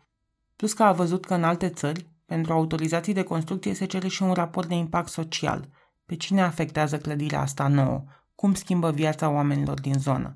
Plus 0.56 0.72
că 0.72 0.82
a 0.82 0.92
văzut 0.92 1.24
că 1.24 1.34
în 1.34 1.44
alte 1.44 1.68
țări, 1.68 2.08
pentru 2.26 2.52
autorizații 2.52 3.12
de 3.12 3.22
construcție 3.22 3.74
se 3.74 3.84
cere 3.84 4.08
și 4.08 4.22
un 4.22 4.32
raport 4.32 4.68
de 4.68 4.74
impact 4.74 5.08
social. 5.08 5.68
Pe 6.06 6.16
cine 6.16 6.42
afectează 6.42 6.98
clădirea 6.98 7.40
asta 7.40 7.68
nouă? 7.68 8.04
Cum 8.34 8.54
schimbă 8.54 8.90
viața 8.90 9.28
oamenilor 9.28 9.80
din 9.80 9.98
zonă? 9.98 10.34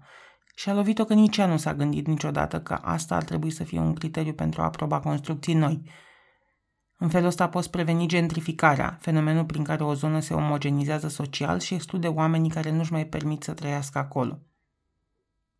Și 0.54 0.68
a 0.68 0.74
lovit-o 0.74 1.04
că 1.04 1.14
nici 1.14 1.36
ea 1.36 1.46
nu 1.46 1.56
s-a 1.56 1.74
gândit 1.74 2.06
niciodată 2.06 2.60
că 2.60 2.74
asta 2.74 3.14
ar 3.14 3.24
trebui 3.24 3.50
să 3.50 3.64
fie 3.64 3.78
un 3.80 3.94
criteriu 3.94 4.32
pentru 4.32 4.60
a 4.60 4.64
aproba 4.64 5.00
construcții 5.00 5.54
noi. 5.54 5.82
În 7.00 7.08
felul 7.08 7.26
ăsta 7.26 7.48
poți 7.48 7.70
preveni 7.70 8.06
gentrificarea, 8.06 8.98
fenomenul 9.00 9.44
prin 9.44 9.64
care 9.64 9.84
o 9.84 9.94
zonă 9.94 10.20
se 10.20 10.34
omogenizează 10.34 11.08
social 11.08 11.60
și 11.60 11.74
exclude 11.74 12.08
oamenii 12.08 12.50
care 12.50 12.70
nu-și 12.70 12.92
mai 12.92 13.06
permit 13.06 13.42
să 13.42 13.52
trăiască 13.52 13.98
acolo. 13.98 14.38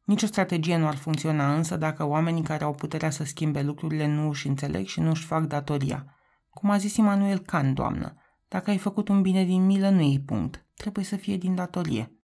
Nici 0.04 0.22
o 0.22 0.26
strategie 0.26 0.76
nu 0.76 0.86
ar 0.86 0.96
funcționa 0.96 1.54
însă 1.54 1.76
dacă 1.76 2.04
oamenii 2.04 2.42
care 2.42 2.64
au 2.64 2.74
puterea 2.74 3.10
să 3.10 3.24
schimbe 3.24 3.62
lucrurile 3.62 4.06
nu 4.06 4.28
își 4.28 4.46
înțeleg 4.46 4.86
și 4.86 5.00
nu 5.00 5.10
își 5.10 5.24
fac 5.24 5.46
datoria. 5.46 6.14
Cum 6.50 6.70
a 6.70 6.76
zis 6.76 6.96
Immanuel 6.96 7.38
Kant, 7.38 7.74
doamnă, 7.74 8.16
dacă 8.48 8.70
ai 8.70 8.78
făcut 8.78 9.08
un 9.08 9.22
bine 9.22 9.44
din 9.44 9.66
milă, 9.66 9.88
nu 9.88 10.00
e 10.00 10.22
punct. 10.26 10.66
Trebuie 10.74 11.04
să 11.04 11.16
fie 11.16 11.36
din 11.36 11.54
datorie. 11.54 12.17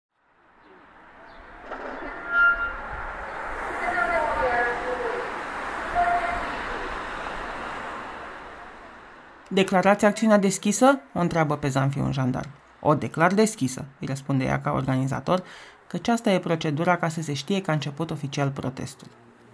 Declarați 9.48 10.04
acțiunea 10.04 10.38
deschisă? 10.38 11.00
O 11.14 11.20
întreabă 11.20 11.56
pe 11.56 11.68
Zanfi 11.68 11.98
un 11.98 12.12
jandarm. 12.12 12.50
O 12.80 12.94
declar 12.94 13.34
deschisă, 13.34 13.84
îi 14.00 14.06
răspunde 14.06 14.44
ea 14.44 14.60
ca 14.60 14.70
organizator, 14.70 15.42
căci 15.86 16.08
asta 16.08 16.30
e 16.30 16.38
procedura 16.38 16.96
ca 16.96 17.08
să 17.08 17.22
se 17.22 17.32
știe 17.32 17.60
că 17.60 17.70
a 17.70 17.74
început 17.74 18.10
oficial 18.10 18.50
protestul. 18.50 19.08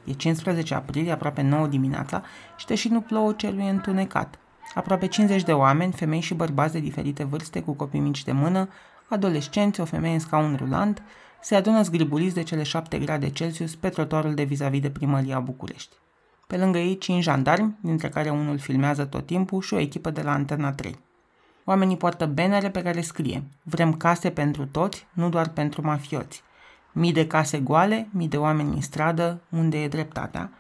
E 0.05 0.13
15 0.13 0.75
aprilie, 0.75 1.13
aproape 1.13 1.43
9 1.43 1.67
dimineața 1.67 2.23
și 2.57 2.67
deși 2.67 2.89
nu 2.89 3.01
plouă, 3.01 3.33
cerul 3.33 3.59
e 3.59 3.69
întunecat. 3.69 4.39
Aproape 4.75 5.07
50 5.07 5.43
de 5.43 5.53
oameni, 5.53 5.93
femei 5.93 6.21
și 6.21 6.35
bărbați 6.35 6.73
de 6.73 6.81
diferite 6.81 7.25
vârste, 7.25 7.63
cu 7.63 7.73
copii 7.73 8.01
mici 8.01 8.25
de 8.25 8.33
mână, 8.33 8.69
adolescenți, 9.09 9.81
o 9.81 9.85
femeie 9.85 10.15
în 10.15 10.21
scaun 10.21 10.57
rulant, 10.59 11.03
se 11.41 11.55
adună 11.55 11.83
zgribuliți 11.83 12.35
de 12.35 12.43
cele 12.43 12.63
7 12.63 12.99
grade 12.99 13.31
Celsius 13.31 13.75
pe 13.75 13.89
trotuarul 13.89 14.35
de 14.35 14.43
vis-a-vis 14.43 14.81
de 14.81 14.91
primăria 14.91 15.41
București. 15.41 15.97
Pe 16.51 16.57
lângă 16.57 16.79
ei, 16.79 16.99
5 16.99 17.23
jandarmi, 17.23 17.77
dintre 17.81 18.09
care 18.09 18.31
unul 18.31 18.59
filmează 18.59 19.05
tot 19.05 19.27
timpul 19.27 19.61
și 19.61 19.75
o 19.75 19.79
echipă 19.79 20.11
de 20.11 20.23
la 20.23 20.33
Antena 20.33 20.73
3. 20.73 20.99
Oamenii 21.65 21.97
poartă 21.97 22.27
benere 22.27 22.71
pe 22.71 22.83
care 22.83 23.01
scrie 23.01 23.43
Vrem 23.63 23.93
case 23.93 24.31
pentru 24.31 24.67
toți, 24.67 25.07
nu 25.13 25.29
doar 25.29 25.49
pentru 25.49 25.83
mafioți. 25.83 26.43
Mii 26.93 27.13
de 27.13 27.27
case 27.27 27.59
goale, 27.59 28.09
mii 28.13 28.29
de 28.29 28.37
oameni 28.37 28.75
în 28.75 28.81
stradă, 28.81 29.41
unde 29.49 29.83
e 29.83 29.89
dreptatea. 29.89 30.51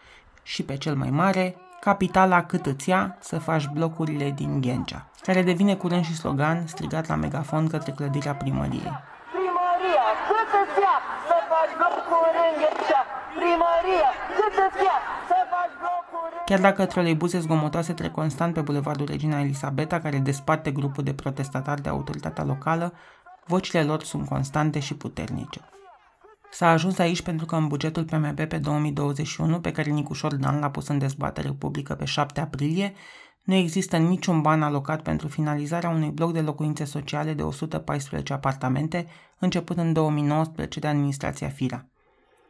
Și 0.42 0.62
pe 0.62 0.76
cel 0.76 0.94
mai 0.94 1.10
mare, 1.10 1.56
capitala 1.80 2.44
cât 2.44 2.66
îți 2.66 2.88
ia 2.88 3.16
să 3.20 3.38
faci 3.38 3.66
blocurile 3.66 4.30
din 4.30 4.60
Ghencea, 4.60 5.06
care 5.22 5.42
devine 5.42 5.74
curând 5.74 6.04
și 6.04 6.16
slogan 6.16 6.66
strigat 6.66 7.08
la 7.08 7.14
megafon 7.14 7.68
către 7.68 7.92
clădirea 7.92 8.34
primăriei. 8.34 8.98
Primăria, 9.36 10.06
cât 10.28 10.50
îți 10.62 10.78
ia 10.84 10.96
să 11.28 11.36
faci 11.50 11.72
blocuri 11.80 12.38
în 12.46 12.54
Ghencea? 12.60 13.02
Primăria, 13.38 14.10
cât 14.36 14.54
îți 14.66 14.84
ia 14.84 15.09
Chiar 16.50 16.60
dacă 16.60 16.86
troleibuze 16.86 17.38
zgomotoase 17.38 17.92
trec 17.92 18.12
constant 18.12 18.54
pe 18.54 18.60
bulevardul 18.60 19.06
Regina 19.06 19.40
Elisabeta, 19.40 20.00
care 20.00 20.18
desparte 20.18 20.70
grupul 20.70 21.04
de 21.04 21.12
protestatari 21.12 21.82
de 21.82 21.88
autoritatea 21.88 22.44
locală, 22.44 22.92
vocile 23.46 23.82
lor 23.82 24.02
sunt 24.02 24.28
constante 24.28 24.78
și 24.78 24.94
puternice. 24.94 25.60
S-a 26.50 26.70
ajuns 26.70 26.98
aici 26.98 27.22
pentru 27.22 27.46
că 27.46 27.56
în 27.56 27.66
bugetul 27.66 28.04
PMB 28.04 28.40
pe 28.40 28.58
2021, 28.58 29.60
pe 29.60 29.72
care 29.72 29.90
Nicușor 29.90 30.34
Dan 30.34 30.58
l-a 30.58 30.70
pus 30.70 30.88
în 30.88 30.98
dezbatere 30.98 31.52
publică 31.52 31.94
pe 31.94 32.04
7 32.04 32.40
aprilie, 32.40 32.92
nu 33.42 33.54
există 33.54 33.96
niciun 33.96 34.40
ban 34.40 34.62
alocat 34.62 35.02
pentru 35.02 35.28
finalizarea 35.28 35.90
unui 35.90 36.10
bloc 36.10 36.32
de 36.32 36.40
locuințe 36.40 36.84
sociale 36.84 37.32
de 37.32 37.42
114 37.42 38.32
apartamente, 38.32 39.06
început 39.38 39.76
în 39.76 39.92
2019 39.92 40.80
de 40.80 40.86
administrația 40.86 41.48
FIRA. 41.48 41.86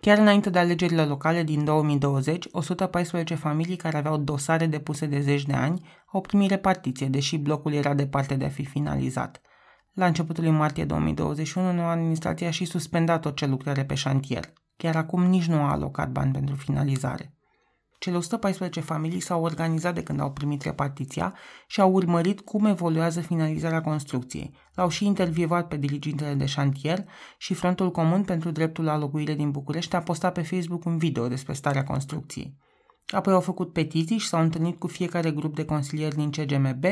Chiar 0.01 0.19
înainte 0.19 0.51
de 0.51 0.59
alegerile 0.59 1.05
locale 1.05 1.43
din 1.43 1.65
2020, 1.65 2.47
114 2.51 3.35
familii 3.35 3.77
care 3.77 3.97
aveau 3.97 4.17
dosare 4.17 4.67
depuse 4.67 5.07
de 5.07 5.21
zeci 5.21 5.47
de 5.47 5.53
ani 5.53 5.89
au 6.13 6.21
primit 6.21 6.51
repartiție, 6.51 7.07
deși 7.07 7.37
blocul 7.39 7.73
era 7.73 7.95
departe 7.95 8.35
de 8.35 8.45
a 8.45 8.49
fi 8.49 8.65
finalizat. 8.65 9.41
La 9.93 10.07
începutul 10.07 10.45
lui 10.45 10.53
martie 10.53 10.85
2021, 10.85 11.73
noua 11.73 11.91
administrație 11.91 12.47
a 12.47 12.51
și 12.51 12.65
suspendat 12.65 13.25
orice 13.25 13.47
lucrare 13.47 13.85
pe 13.85 13.95
șantier. 13.95 14.53
Chiar 14.77 14.97
acum 14.97 15.23
nici 15.23 15.47
nu 15.47 15.61
a 15.61 15.71
alocat 15.71 16.11
bani 16.11 16.33
pentru 16.33 16.55
finalizare. 16.55 17.35
Cele 18.01 18.17
114 18.17 18.81
familii 18.81 19.21
s-au 19.21 19.43
organizat 19.43 19.95
de 19.95 20.03
când 20.03 20.21
au 20.21 20.33
primit 20.33 20.63
repartiția 20.63 21.35
și 21.67 21.81
au 21.81 21.93
urmărit 21.93 22.41
cum 22.41 22.65
evoluează 22.65 23.21
finalizarea 23.21 23.81
construcției. 23.81 24.55
L-au 24.75 24.89
și 24.89 25.07
intervievat 25.07 25.69
pe 25.69 25.77
dirigintele 25.77 26.35
de 26.35 26.47
șantier 26.47 27.05
și 27.39 27.55
Frontul 27.55 27.91
Comun 27.91 28.25
pentru 28.25 28.51
Dreptul 28.51 28.85
la 28.85 28.99
Locuire 28.99 29.35
din 29.35 29.51
București 29.51 29.97
a 29.97 30.01
postat 30.01 30.33
pe 30.33 30.43
Facebook 30.43 30.85
un 30.85 30.99
video 30.99 31.29
despre 31.29 31.53
starea 31.53 31.85
construcției. 31.85 32.57
Apoi 33.07 33.33
au 33.33 33.41
făcut 33.41 33.73
petiții 33.73 34.19
și 34.19 34.29
s-au 34.29 34.41
întâlnit 34.41 34.79
cu 34.79 34.87
fiecare 34.87 35.31
grup 35.31 35.55
de 35.55 35.65
consilieri 35.65 36.17
din 36.17 36.31
CGMB 36.31 36.85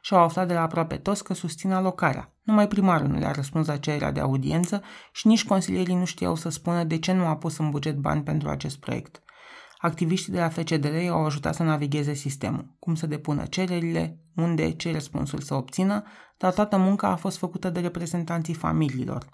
și 0.00 0.14
au 0.14 0.22
aflat 0.22 0.48
de 0.48 0.54
la 0.54 0.62
aproape 0.62 0.96
toți 0.96 1.24
că 1.24 1.34
susțin 1.34 1.72
alocarea. 1.72 2.32
Numai 2.42 2.68
primarul 2.68 3.06
nu 3.06 3.18
le-a 3.18 3.32
răspuns 3.32 3.66
la 3.66 3.76
cererea 3.76 4.12
de 4.12 4.20
audiență 4.20 4.82
și 5.12 5.26
nici 5.26 5.44
consilierii 5.44 5.94
nu 5.94 6.04
știau 6.04 6.34
să 6.34 6.48
spună 6.48 6.84
de 6.84 6.98
ce 6.98 7.12
nu 7.12 7.26
a 7.26 7.36
pus 7.36 7.58
în 7.58 7.70
buget 7.70 7.96
bani 7.96 8.22
pentru 8.22 8.48
acest 8.48 8.78
proiect. 8.78 9.22
Activiștii 9.82 10.32
de 10.32 10.38
la 10.38 10.48
FCDR 10.48 11.08
au 11.10 11.24
ajutat 11.24 11.54
să 11.54 11.62
navigheze 11.62 12.14
sistemul, 12.14 12.74
cum 12.78 12.94
să 12.94 13.06
depună 13.06 13.44
cererile, 13.44 14.18
unde, 14.36 14.70
ce 14.70 14.92
răspunsul 14.92 15.40
să 15.40 15.54
obțină, 15.54 16.02
dar 16.36 16.52
toată 16.52 16.76
munca 16.76 17.08
a 17.08 17.16
fost 17.16 17.38
făcută 17.38 17.70
de 17.70 17.80
reprezentanții 17.80 18.54
familiilor. 18.54 19.26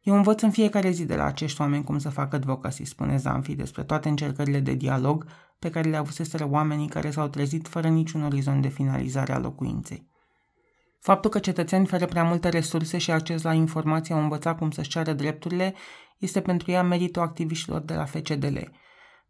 Eu 0.00 0.14
învăț 0.14 0.42
în 0.42 0.50
fiecare 0.50 0.90
zi 0.90 1.04
de 1.04 1.16
la 1.16 1.24
acești 1.24 1.60
oameni 1.60 1.84
cum 1.84 1.98
să 1.98 2.08
facă 2.08 2.36
advocacy, 2.36 2.84
spune 2.84 3.16
Zanfi 3.16 3.54
despre 3.54 3.82
toate 3.82 4.08
încercările 4.08 4.60
de 4.60 4.74
dialog 4.74 5.26
pe 5.58 5.70
care 5.70 5.88
le 5.88 5.96
avuseseră 5.96 6.48
oamenii 6.50 6.88
care 6.88 7.10
s-au 7.10 7.28
trezit 7.28 7.68
fără 7.68 7.88
niciun 7.88 8.22
orizont 8.22 8.62
de 8.62 8.68
finalizare 8.68 9.32
a 9.32 9.38
locuinței. 9.38 10.08
Faptul 11.00 11.30
că 11.30 11.38
cetățeni 11.38 11.86
fără 11.86 12.06
prea 12.06 12.24
multe 12.24 12.48
resurse 12.48 12.98
și 12.98 13.10
acces 13.10 13.42
la 13.42 13.52
informații 13.52 14.14
au 14.14 14.20
învățat 14.20 14.58
cum 14.58 14.70
să-și 14.70 14.90
ceară 14.90 15.12
drepturile 15.12 15.74
este 16.18 16.40
pentru 16.40 16.70
ea 16.70 16.82
meritul 16.82 17.22
activiștilor 17.22 17.80
de 17.80 17.94
la 17.94 18.04
FCDL. 18.04 18.58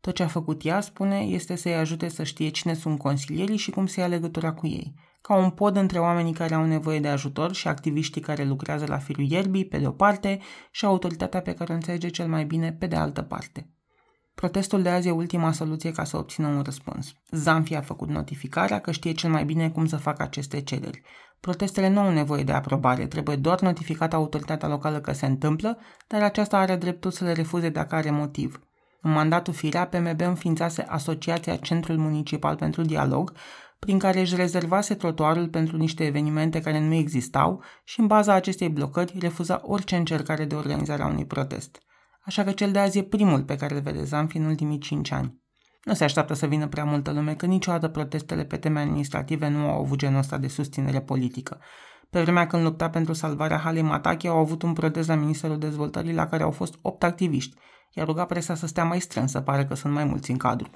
Tot 0.01 0.15
ce 0.15 0.23
a 0.23 0.27
făcut 0.27 0.65
ea, 0.65 0.81
spune, 0.81 1.19
este 1.19 1.57
să-i 1.57 1.75
ajute 1.75 2.09
să 2.09 2.23
știe 2.23 2.49
cine 2.49 2.75
sunt 2.75 2.99
consilierii 2.99 3.57
și 3.57 3.71
cum 3.71 3.87
să 3.87 4.01
ia 4.01 4.07
legătura 4.07 4.53
cu 4.53 4.67
ei, 4.67 4.95
ca 5.21 5.35
un 5.35 5.51
pod 5.51 5.77
între 5.77 5.99
oamenii 5.99 6.33
care 6.33 6.55
au 6.55 6.65
nevoie 6.65 7.01
de 7.01 7.09
ajutor 7.09 7.55
și 7.55 7.69
activiștii 7.69 8.21
care 8.21 8.45
lucrează 8.45 8.85
la 8.89 8.99
firul 8.99 9.31
ierbii, 9.31 9.67
pe 9.67 9.79
de 9.79 9.87
o 9.87 9.91
parte, 9.91 10.39
și 10.71 10.85
autoritatea 10.85 11.41
pe 11.41 11.55
care 11.55 11.73
o 11.73 11.75
înțelege 11.75 12.09
cel 12.09 12.29
mai 12.29 12.45
bine, 12.45 12.73
pe 12.73 12.87
de 12.87 12.97
altă 12.97 13.23
parte. 13.23 13.71
Protestul 14.35 14.83
de 14.83 14.89
azi 14.89 15.09
e 15.09 15.11
ultima 15.11 15.53
soluție 15.53 15.93
ca 15.93 16.05
să 16.05 16.17
obțină 16.17 16.47
un 16.49 16.63
răspuns. 16.63 17.13
Zamfia 17.31 17.79
a 17.79 17.83
făcut 17.83 18.09
notificarea 18.09 18.79
că 18.79 18.91
știe 18.91 19.13
cel 19.13 19.31
mai 19.31 19.45
bine 19.45 19.71
cum 19.71 19.87
să 19.87 19.97
facă 19.97 20.23
aceste 20.23 20.61
cereri. 20.61 21.03
Protestele 21.41 21.89
nu 21.89 22.01
au 22.01 22.13
nevoie 22.13 22.43
de 22.43 22.53
aprobare, 22.53 23.07
trebuie 23.07 23.37
doar 23.37 23.61
notificată 23.61 24.17
autoritatea 24.17 24.69
locală 24.69 25.01
că 25.01 25.13
se 25.13 25.27
întâmplă, 25.27 25.79
dar 26.07 26.23
aceasta 26.23 26.59
are 26.59 26.77
dreptul 26.77 27.11
să 27.11 27.25
le 27.25 27.33
refuze 27.33 27.69
dacă 27.69 27.95
are 27.95 28.11
motiv. 28.11 28.61
În 29.01 29.11
mandatul 29.11 29.53
Firea, 29.53 29.87
PMB 29.87 30.21
înființase 30.21 30.83
Asociația 30.83 31.57
Centrul 31.57 31.97
Municipal 31.97 32.57
pentru 32.57 32.83
Dialog, 32.83 33.33
prin 33.79 33.99
care 33.99 34.21
își 34.21 34.37
rezervase 34.37 34.95
trotuarul 34.95 35.49
pentru 35.49 35.77
niște 35.77 36.05
evenimente 36.05 36.61
care 36.61 36.81
nu 36.81 36.95
existau 36.95 37.63
și 37.85 38.01
în 38.01 38.07
baza 38.07 38.33
acestei 38.33 38.69
blocări 38.69 39.19
refuza 39.19 39.61
orice 39.65 39.97
încercare 39.97 40.45
de 40.45 40.55
organizare 40.55 41.03
a 41.03 41.07
unui 41.07 41.27
protest 41.27 41.79
așa 42.31 42.45
că 42.45 42.53
cel 42.53 42.73
de 42.73 42.79
azi 42.79 42.99
e 42.99 43.03
primul 43.03 43.45
pe 43.45 43.57
care 43.57 43.75
îl 43.75 43.81
vede 43.81 44.05
Zanfi 44.05 44.37
în 44.37 44.45
ultimii 44.45 44.79
5 44.79 45.11
ani. 45.11 45.39
Nu 45.85 45.95
se 45.95 46.05
așteaptă 46.05 46.35
să 46.35 46.47
vină 46.47 46.69
prea 46.69 46.85
multă 46.85 47.13
lume, 47.13 47.35
că 47.35 47.47
niciodată 47.47 47.89
protestele 47.89 48.45
pe 48.45 48.57
teme 48.57 48.81
administrative 48.81 49.49
nu 49.49 49.69
au 49.69 49.81
avut 49.81 49.99
genul 49.99 50.19
ăsta 50.19 50.39
de 50.39 50.49
susținere 50.49 51.01
politică. 51.01 51.61
Pe 52.11 52.21
vremea 52.21 52.47
când 52.47 52.63
lupta 52.63 52.91
pentru 52.91 53.13
salvarea 53.13 53.59
Halei 53.59 53.83
Matache, 53.83 54.29
au 54.29 54.39
avut 54.39 54.63
un 54.63 54.73
protest 54.73 55.09
la 55.09 55.15
Ministerul 55.15 55.59
Dezvoltării 55.59 56.15
la 56.15 56.27
care 56.27 56.43
au 56.43 56.51
fost 56.51 56.75
8 56.83 57.03
activiști, 57.03 57.57
iar 57.95 58.07
ruga 58.07 58.25
presa 58.25 58.55
să 58.55 58.67
stea 58.67 58.85
mai 58.85 59.01
strânsă, 59.01 59.41
pare 59.41 59.65
că 59.65 59.75
sunt 59.75 59.93
mai 59.93 60.05
mulți 60.05 60.31
în 60.31 60.37
cadru. 60.37 60.71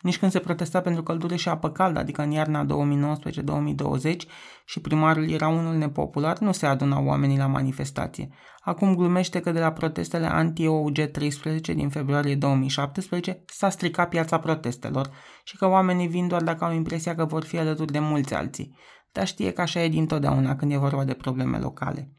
Nici 0.00 0.18
când 0.18 0.32
se 0.32 0.38
protesta 0.38 0.80
pentru 0.80 1.02
căldură 1.02 1.36
și 1.36 1.48
apă 1.48 1.70
caldă, 1.70 1.98
adică 1.98 2.22
în 2.22 2.30
iarna 2.30 2.66
2019-2020 2.66 4.16
și 4.64 4.80
primarul 4.80 5.30
era 5.30 5.48
unul 5.48 5.74
nepopular, 5.74 6.38
nu 6.38 6.52
se 6.52 6.66
adunau 6.66 7.06
oamenii 7.06 7.38
la 7.38 7.46
manifestație. 7.46 8.28
Acum 8.60 8.94
glumește 8.94 9.40
că 9.40 9.52
de 9.52 9.60
la 9.60 9.72
protestele 9.72 10.26
anti-OUG 10.26 10.98
13 10.98 11.72
din 11.72 11.88
februarie 11.88 12.34
2017 12.34 13.44
s-a 13.46 13.70
stricat 13.70 14.08
piața 14.08 14.38
protestelor 14.38 15.10
și 15.44 15.56
că 15.56 15.66
oamenii 15.66 16.08
vin 16.08 16.28
doar 16.28 16.42
dacă 16.42 16.64
au 16.64 16.72
impresia 16.72 17.14
că 17.14 17.24
vor 17.24 17.44
fi 17.44 17.58
alături 17.58 17.92
de 17.92 17.98
mulți 17.98 18.34
alții. 18.34 18.76
Dar 19.12 19.26
știe 19.26 19.50
că 19.50 19.60
așa 19.60 19.82
e 19.82 19.88
dintotdeauna 19.88 20.56
când 20.56 20.72
e 20.72 20.76
vorba 20.76 21.04
de 21.04 21.14
probleme 21.14 21.58
locale. 21.58 22.14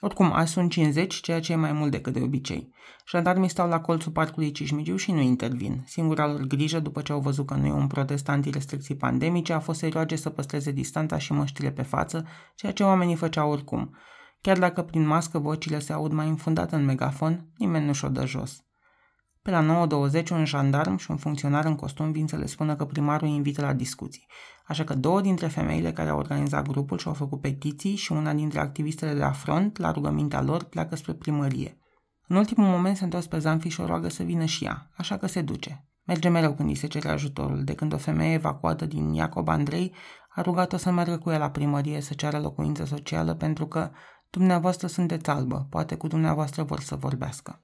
Oricum, 0.00 0.32
azi 0.32 0.52
sunt 0.52 0.70
50, 0.70 1.14
ceea 1.14 1.40
ce 1.40 1.52
e 1.52 1.56
mai 1.56 1.72
mult 1.72 1.90
decât 1.90 2.12
de 2.12 2.20
obicei. 2.20 2.72
Jandarmii 3.08 3.48
stau 3.48 3.68
la 3.68 3.80
colțul 3.80 4.12
parcului 4.12 4.50
Cismigiu 4.50 4.96
și 4.96 5.12
nu 5.12 5.20
intervin. 5.20 5.82
Singura 5.86 6.26
lor 6.26 6.40
grijă, 6.40 6.80
după 6.80 7.02
ce 7.02 7.12
au 7.12 7.20
văzut 7.20 7.46
că 7.46 7.54
nu 7.54 7.66
e 7.66 7.72
un 7.72 7.86
protest 7.86 8.28
anti-restricții 8.28 8.96
pandemice, 8.96 9.52
a 9.52 9.60
fost 9.60 9.78
să-i 9.78 9.90
roage 9.90 10.16
să 10.16 10.30
păstreze 10.30 10.70
distanța 10.70 11.18
și 11.18 11.32
măștile 11.32 11.70
pe 11.70 11.82
față, 11.82 12.26
ceea 12.54 12.72
ce 12.72 12.82
oamenii 12.82 13.14
făceau 13.14 13.50
oricum. 13.50 13.96
Chiar 14.40 14.58
dacă 14.58 14.82
prin 14.82 15.06
mască 15.06 15.38
vocile 15.38 15.78
se 15.78 15.92
aud 15.92 16.12
mai 16.12 16.28
înfundate 16.28 16.74
în 16.74 16.84
megafon, 16.84 17.46
nimeni 17.56 17.86
nu 17.86 17.92
și-o 17.92 18.08
dă 18.08 18.26
jos. 18.26 18.62
Pe 19.42 19.50
la 19.50 19.86
9.20, 20.22 20.28
un 20.30 20.44
jandarm 20.44 20.96
și 20.96 21.10
un 21.10 21.16
funcționar 21.16 21.64
în 21.64 21.74
costum 21.74 22.12
vin 22.12 22.26
să 22.26 22.36
le 22.36 22.46
spună 22.46 22.76
că 22.76 22.84
primarul 22.84 23.28
îi 23.28 23.34
invită 23.34 23.60
la 23.60 23.72
discuții. 23.72 24.26
Așa 24.68 24.84
că 24.84 24.94
două 24.94 25.20
dintre 25.20 25.46
femeile 25.46 25.92
care 25.92 26.08
au 26.08 26.18
organizat 26.18 26.66
grupul 26.66 26.98
și-au 26.98 27.14
făcut 27.14 27.40
petiții 27.40 27.96
și 27.96 28.12
una 28.12 28.32
dintre 28.32 28.60
activistele 28.60 29.12
de 29.12 29.18
la 29.18 29.30
front, 29.30 29.78
la 29.78 29.92
rugămintea 29.92 30.42
lor, 30.42 30.64
pleacă 30.64 30.96
spre 30.96 31.12
primărie. 31.12 31.78
În 32.26 32.36
ultimul 32.36 32.68
moment 32.68 32.96
se 32.96 33.04
întors 33.04 33.26
pe 33.26 33.38
Zanfi 33.38 33.68
și 33.68 33.80
o 33.80 33.86
roagă 33.86 34.08
să 34.08 34.22
vină 34.22 34.44
și 34.44 34.64
ea, 34.64 34.90
așa 34.96 35.16
că 35.16 35.26
se 35.26 35.42
duce. 35.42 35.84
Merge 36.04 36.28
mereu 36.28 36.54
când 36.54 36.68
îi 36.68 36.74
se 36.74 36.86
cere 36.86 37.08
ajutorul, 37.08 37.64
de 37.64 37.74
când 37.74 37.92
o 37.92 37.96
femeie 37.96 38.32
evacuată 38.32 38.86
din 38.86 39.12
Iacob 39.12 39.48
Andrei 39.48 39.94
a 40.28 40.42
rugat-o 40.42 40.76
să 40.76 40.90
meargă 40.90 41.16
cu 41.16 41.30
ea 41.30 41.38
la 41.38 41.50
primărie 41.50 42.00
să 42.00 42.14
ceară 42.14 42.38
locuință 42.38 42.84
socială 42.84 43.34
pentru 43.34 43.66
că 43.66 43.90
dumneavoastră 44.30 44.86
sunteți 44.86 45.30
albă, 45.30 45.66
poate 45.70 45.96
cu 45.96 46.06
dumneavoastră 46.06 46.62
vor 46.62 46.80
să 46.80 46.94
vorbească. 46.94 47.62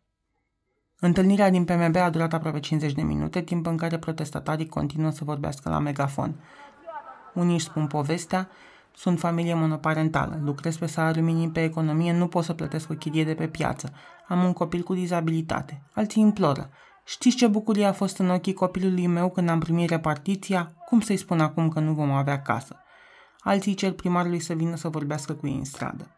Întâlnirea 0.99 1.51
din 1.51 1.65
PMB 1.65 1.97
a 1.97 2.11
durat 2.11 2.33
aproape 2.33 2.61
50 2.61 2.93
de 2.93 3.03
minute, 3.03 3.43
timp 3.43 3.67
în 3.67 3.77
care 3.77 3.99
protestatarii 3.99 4.67
continuă 4.67 5.11
să 5.11 5.25
vorbească 5.25 5.69
la 5.69 5.79
megafon. 5.79 6.41
Unii 7.35 7.55
își 7.55 7.65
spun 7.65 7.87
povestea, 7.87 8.49
sunt 8.97 9.19
familie 9.19 9.55
monoparentală, 9.55 10.41
lucrez 10.45 10.77
pe 10.77 10.87
salariu 10.87 11.23
minim 11.23 11.53
pe 11.53 11.63
economie, 11.63 12.13
nu 12.13 12.27
pot 12.27 12.45
să 12.45 12.53
plătesc 12.53 12.91
o 12.91 12.95
chirie 12.95 13.25
de 13.25 13.35
pe 13.35 13.49
piață, 13.49 13.93
am 14.29 14.45
un 14.45 14.53
copil 14.53 14.83
cu 14.83 14.95
dizabilitate. 14.95 15.83
Alții 15.93 16.23
imploră, 16.23 16.71
știți 17.05 17.37
ce 17.37 17.47
bucurie 17.47 17.85
a 17.85 17.93
fost 17.93 18.19
în 18.19 18.31
ochii 18.31 18.53
copilului 18.53 19.07
meu 19.07 19.31
când 19.31 19.49
am 19.49 19.59
primit 19.59 19.89
repartiția? 19.89 20.73
Cum 20.87 21.01
să-i 21.01 21.17
spun 21.17 21.41
acum 21.41 21.69
că 21.69 21.81
nu 21.81 21.93
vom 21.93 22.11
avea 22.11 22.43
casă? 22.43 22.77
Alții 23.41 23.75
cer 23.75 23.93
primarului 23.93 24.41
să 24.41 24.53
vină 24.53 24.77
să 24.77 24.89
vorbească 24.89 25.33
cu 25.33 25.47
ei 25.47 25.57
în 25.57 25.65
stradă. 25.65 26.09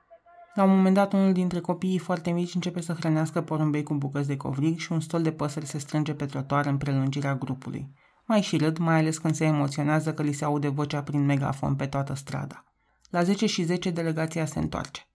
La 0.54 0.62
un 0.62 0.70
moment 0.70 0.94
dat, 0.94 1.12
unul 1.12 1.32
dintre 1.32 1.60
copiii 1.60 1.98
foarte 1.98 2.30
mici 2.30 2.54
începe 2.54 2.80
să 2.80 2.92
hrănească 2.92 3.40
porumbei 3.40 3.82
cu 3.82 3.94
bucăți 3.94 4.28
de 4.28 4.36
covrig 4.36 4.78
și 4.78 4.92
un 4.92 5.00
stol 5.00 5.22
de 5.22 5.32
păsări 5.32 5.66
se 5.66 5.78
strânge 5.78 6.14
pe 6.14 6.26
trotuar 6.26 6.66
în 6.66 6.76
prelungirea 6.76 7.34
grupului. 7.34 7.88
Mai 8.28 8.40
și 8.40 8.56
râd, 8.56 8.78
mai 8.78 8.98
ales 8.98 9.18
când 9.18 9.34
se 9.34 9.44
emoționează 9.44 10.14
că 10.14 10.22
li 10.22 10.32
se 10.32 10.44
aude 10.44 10.68
vocea 10.68 11.02
prin 11.02 11.24
megafon 11.24 11.74
pe 11.74 11.86
toată 11.86 12.14
strada. 12.14 12.64
La 13.10 13.22
10 13.22 13.46
și 13.46 13.62
10 13.62 13.90
delegația 13.90 14.46
se 14.46 14.58
întoarce. 14.58 15.08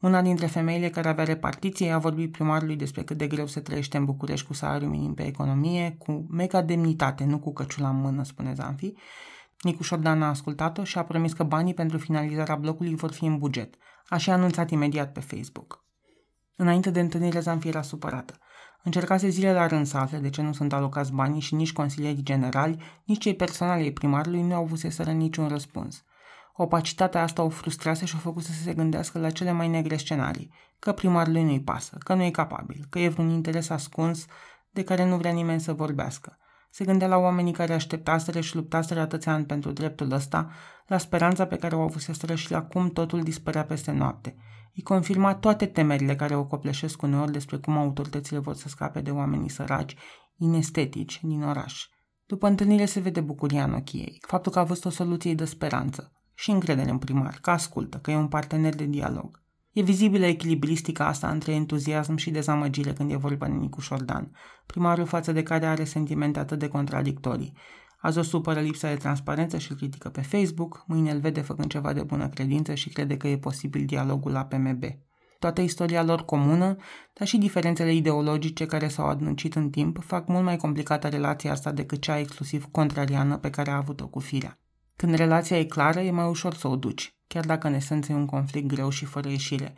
Una 0.00 0.22
dintre 0.22 0.46
femeile 0.46 0.90
care 0.90 1.08
avea 1.08 1.24
repartiție 1.24 1.90
a 1.92 1.98
vorbit 1.98 2.32
primarului 2.32 2.76
despre 2.76 3.02
cât 3.02 3.16
de 3.16 3.26
greu 3.26 3.46
se 3.46 3.60
trăiește 3.60 3.96
în 3.96 4.04
București 4.04 4.46
cu 4.46 4.52
salariu 4.52 4.88
minim 4.88 5.14
pe 5.14 5.26
economie, 5.26 5.94
cu 5.98 6.26
mega 6.30 6.62
demnitate, 6.62 7.24
nu 7.24 7.38
cu 7.38 7.52
căciula 7.52 7.88
în 7.88 8.00
mână, 8.00 8.24
spune 8.24 8.54
Zanfi. 8.54 8.92
Nicu 9.60 9.82
Șordan 9.82 10.22
a 10.22 10.28
ascultat-o 10.28 10.84
și 10.84 10.98
a 10.98 11.04
promis 11.04 11.32
că 11.32 11.42
banii 11.42 11.74
pentru 11.74 11.98
finalizarea 11.98 12.56
blocului 12.56 12.94
vor 12.94 13.12
fi 13.12 13.24
în 13.24 13.38
buget. 13.38 13.74
Așa 14.08 14.32
a 14.32 14.34
anunțat 14.34 14.70
imediat 14.70 15.12
pe 15.12 15.20
Facebook. 15.20 15.84
Înainte 16.56 16.90
de 16.90 17.00
întâlnire, 17.00 17.40
Zanfi 17.40 17.68
era 17.68 17.82
supărată. 17.82 18.38
Încercase 18.86 19.28
zile 19.28 19.52
la 19.52 19.66
rând 19.66 19.86
să 19.86 19.96
afle 19.96 20.18
de 20.18 20.30
ce 20.30 20.42
nu 20.42 20.52
sunt 20.52 20.72
alocați 20.72 21.12
banii 21.12 21.40
și 21.40 21.54
nici 21.54 21.72
consilierii 21.72 22.22
generali, 22.22 22.82
nici 23.04 23.20
cei 23.20 23.34
personali 23.34 23.82
ai 23.82 23.90
primarului 23.90 24.42
nu 24.42 24.54
au 24.54 24.62
avuseseră 24.62 25.10
niciun 25.10 25.48
răspuns. 25.48 26.04
Opacitatea 26.56 27.22
asta 27.22 27.42
o 27.42 27.48
frustrase 27.48 28.04
și 28.04 28.14
o 28.14 28.18
făcut 28.18 28.42
să 28.42 28.52
se 28.52 28.74
gândească 28.74 29.18
la 29.18 29.30
cele 29.30 29.52
mai 29.52 29.68
negre 29.68 29.96
scenarii, 29.96 30.50
că 30.78 30.92
primarului 30.92 31.42
nu-i 31.42 31.60
pasă, 31.60 31.96
că 32.04 32.14
nu 32.14 32.22
e 32.22 32.30
capabil, 32.30 32.86
că 32.90 32.98
e 32.98 33.08
vreun 33.08 33.30
interes 33.30 33.68
ascuns 33.68 34.26
de 34.70 34.84
care 34.84 35.08
nu 35.08 35.16
vrea 35.16 35.32
nimeni 35.32 35.60
să 35.60 35.72
vorbească. 35.72 36.38
Se 36.70 36.84
gândea 36.84 37.08
la 37.08 37.16
oamenii 37.16 37.52
care 37.52 37.72
așteptaseră 37.72 38.40
și 38.40 38.54
luptaseră 38.54 39.00
atâția 39.00 39.32
ani 39.32 39.44
pentru 39.44 39.72
dreptul 39.72 40.12
ăsta, 40.12 40.50
la 40.86 40.98
speranța 40.98 41.46
pe 41.46 41.56
care 41.56 41.74
o 41.74 41.82
avuseseră 41.82 42.34
și 42.34 42.50
la 42.50 42.62
cum 42.62 42.90
totul 42.90 43.22
dispărea 43.22 43.64
peste 43.64 43.90
noapte. 43.90 44.36
Îi 44.76 44.82
confirma 44.82 45.34
toate 45.34 45.66
temerile 45.66 46.16
care 46.16 46.36
o 46.36 46.44
copleșesc 46.44 47.02
uneori 47.02 47.32
despre 47.32 47.56
cum 47.56 47.76
autoritățile 47.76 48.38
vor 48.38 48.54
să 48.54 48.68
scape 48.68 49.00
de 49.00 49.10
oamenii 49.10 49.48
săraci, 49.48 49.96
inestetici, 50.36 51.20
din 51.22 51.42
oraș. 51.42 51.86
După 52.26 52.46
întâlnire 52.46 52.84
se 52.84 53.00
vede 53.00 53.20
bucuria 53.20 53.64
în 53.64 53.72
ochii 53.72 54.00
ei, 54.00 54.18
faptul 54.26 54.52
că 54.52 54.58
a 54.58 54.64
văzut 54.64 54.84
o 54.84 54.90
soluție 54.90 55.34
de 55.34 55.44
speranță 55.44 56.12
și 56.34 56.50
încredere 56.50 56.90
în 56.90 56.98
primar, 56.98 57.38
că 57.40 57.50
ascultă, 57.50 57.98
că 57.98 58.10
e 58.10 58.16
un 58.16 58.28
partener 58.28 58.74
de 58.74 58.84
dialog. 58.84 59.42
E 59.72 59.82
vizibilă 59.82 60.26
echilibristica 60.26 61.06
asta 61.06 61.30
între 61.30 61.52
entuziasm 61.52 62.16
și 62.16 62.30
dezamăgire 62.30 62.92
când 62.92 63.10
e 63.10 63.16
vorba 63.16 63.46
de 63.46 63.52
Nicu 63.52 63.80
Șordan, 63.80 64.36
primarul 64.66 65.06
față 65.06 65.32
de 65.32 65.42
care 65.42 65.66
are 65.66 65.84
sentimente 65.84 66.38
atât 66.38 66.58
de 66.58 66.68
contradictorii. 66.68 67.56
Azi 68.06 68.18
o 68.18 68.22
supără 68.22 68.60
lipsa 68.60 68.88
de 68.88 68.94
transparență 68.94 69.58
și 69.58 69.70
îl 69.70 69.76
critică 69.76 70.08
pe 70.08 70.20
Facebook, 70.20 70.84
mâine 70.86 71.10
îl 71.10 71.20
vede 71.20 71.40
făcând 71.40 71.70
ceva 71.70 71.92
de 71.92 72.02
bună 72.02 72.28
credință 72.28 72.74
și 72.74 72.88
crede 72.88 73.16
că 73.16 73.28
e 73.28 73.38
posibil 73.38 73.84
dialogul 73.84 74.32
la 74.32 74.44
PMB. 74.44 74.84
Toată 75.38 75.60
istoria 75.60 76.02
lor 76.02 76.24
comună, 76.24 76.76
dar 77.12 77.26
și 77.26 77.38
diferențele 77.38 77.94
ideologice 77.94 78.66
care 78.66 78.88
s-au 78.88 79.06
adâncit 79.06 79.54
în 79.54 79.70
timp, 79.70 80.02
fac 80.04 80.28
mult 80.28 80.44
mai 80.44 80.56
complicată 80.56 81.08
relația 81.08 81.52
asta 81.52 81.72
decât 81.72 82.00
cea 82.00 82.18
exclusiv 82.18 82.64
contrariană 82.70 83.38
pe 83.38 83.50
care 83.50 83.70
a 83.70 83.76
avut-o 83.76 84.08
cu 84.08 84.18
firea. 84.18 84.60
Când 84.96 85.14
relația 85.14 85.58
e 85.58 85.64
clară, 85.64 86.00
e 86.00 86.10
mai 86.10 86.28
ușor 86.28 86.54
să 86.54 86.68
o 86.68 86.76
duci, 86.76 87.16
chiar 87.26 87.44
dacă 87.44 87.66
în 87.66 87.74
esență 87.74 88.12
e 88.12 88.14
un 88.14 88.26
conflict 88.26 88.66
greu 88.66 88.88
și 88.88 89.04
fără 89.04 89.28
ieșire. 89.28 89.74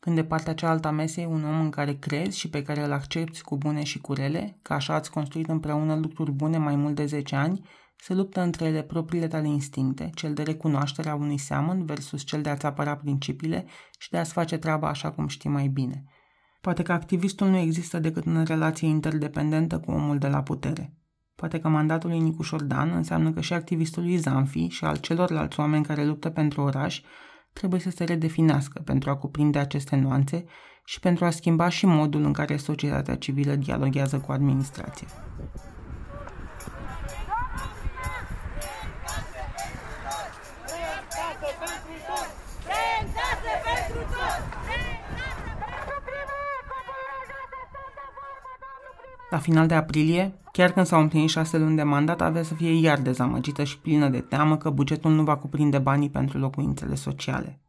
Când 0.00 0.16
de 0.16 0.24
partea 0.24 0.54
cealaltă 0.54 0.88
a 0.88 0.90
mesei 0.90 1.24
e 1.24 1.26
un 1.26 1.44
om 1.44 1.60
în 1.60 1.70
care 1.70 1.94
crezi 1.94 2.38
și 2.38 2.50
pe 2.50 2.62
care 2.62 2.84
îl 2.84 2.92
accepti 2.92 3.42
cu 3.42 3.56
bune 3.56 3.82
și 3.82 3.98
cu 4.00 4.12
rele, 4.12 4.58
că 4.62 4.72
așa 4.72 4.94
ați 4.94 5.10
construit 5.10 5.48
împreună 5.48 5.94
lucruri 5.94 6.32
bune 6.32 6.58
mai 6.58 6.76
mult 6.76 6.94
de 6.94 7.06
10 7.06 7.36
ani, 7.36 7.68
se 7.96 8.14
luptă 8.14 8.40
între 8.40 8.64
ele 8.64 8.82
propriile 8.82 9.28
tale 9.28 9.48
instincte, 9.48 10.10
cel 10.14 10.34
de 10.34 10.42
recunoaștere 10.42 11.08
a 11.08 11.14
unui 11.14 11.38
seamăn 11.38 11.84
versus 11.84 12.24
cel 12.24 12.42
de 12.42 12.48
a-ți 12.48 12.66
apăra 12.66 12.96
principiile 12.96 13.64
și 13.98 14.10
de 14.10 14.18
a-ți 14.18 14.32
face 14.32 14.56
treaba 14.56 14.88
așa 14.88 15.10
cum 15.10 15.26
știi 15.26 15.50
mai 15.50 15.66
bine. 15.66 16.04
Poate 16.60 16.82
că 16.82 16.92
activistul 16.92 17.48
nu 17.48 17.56
există 17.56 17.98
decât 17.98 18.24
în 18.24 18.44
relație 18.44 18.88
interdependentă 18.88 19.78
cu 19.78 19.90
omul 19.90 20.18
de 20.18 20.28
la 20.28 20.42
putere. 20.42 20.94
Poate 21.34 21.60
că 21.60 21.68
mandatul 21.68 22.10
lui 22.10 22.20
Nicu 22.20 22.42
Șordan 22.42 22.90
înseamnă 22.90 23.32
că 23.32 23.40
și 23.40 23.52
activistul 23.52 24.02
lui 24.02 24.16
Zanfi 24.16 24.66
și 24.66 24.84
al 24.84 24.96
celorlalți 24.96 25.60
oameni 25.60 25.84
care 25.84 26.04
luptă 26.04 26.30
pentru 26.30 26.60
oraș 26.60 27.02
trebuie 27.52 27.80
să 27.80 27.90
se 27.90 28.04
redefinească 28.04 28.82
pentru 28.84 29.10
a 29.10 29.16
cuprinde 29.16 29.58
aceste 29.58 29.96
nuanțe 29.96 30.44
și 30.84 31.00
pentru 31.00 31.24
a 31.24 31.30
schimba 31.30 31.68
și 31.68 31.86
modul 31.86 32.24
în 32.24 32.32
care 32.32 32.56
societatea 32.56 33.16
civilă 33.16 33.54
dialoghează 33.54 34.18
cu 34.18 34.32
administrația. 34.32 35.08
La 49.30 49.38
final 49.38 49.66
de 49.66 49.74
aprilie, 49.74 50.34
chiar 50.52 50.72
când 50.72 50.86
s-au 50.86 51.00
împlinit 51.00 51.28
șase 51.28 51.58
luni 51.58 51.76
de 51.76 51.82
mandat, 51.82 52.20
avea 52.20 52.42
să 52.42 52.54
fie 52.54 52.72
iar 52.72 53.00
dezamăgită 53.00 53.64
și 53.64 53.78
plină 53.78 54.08
de 54.08 54.20
teamă 54.20 54.56
că 54.56 54.70
bugetul 54.70 55.10
nu 55.10 55.22
va 55.22 55.36
cuprinde 55.36 55.78
banii 55.78 56.10
pentru 56.10 56.38
locuințele 56.38 56.94
sociale. 56.94 57.60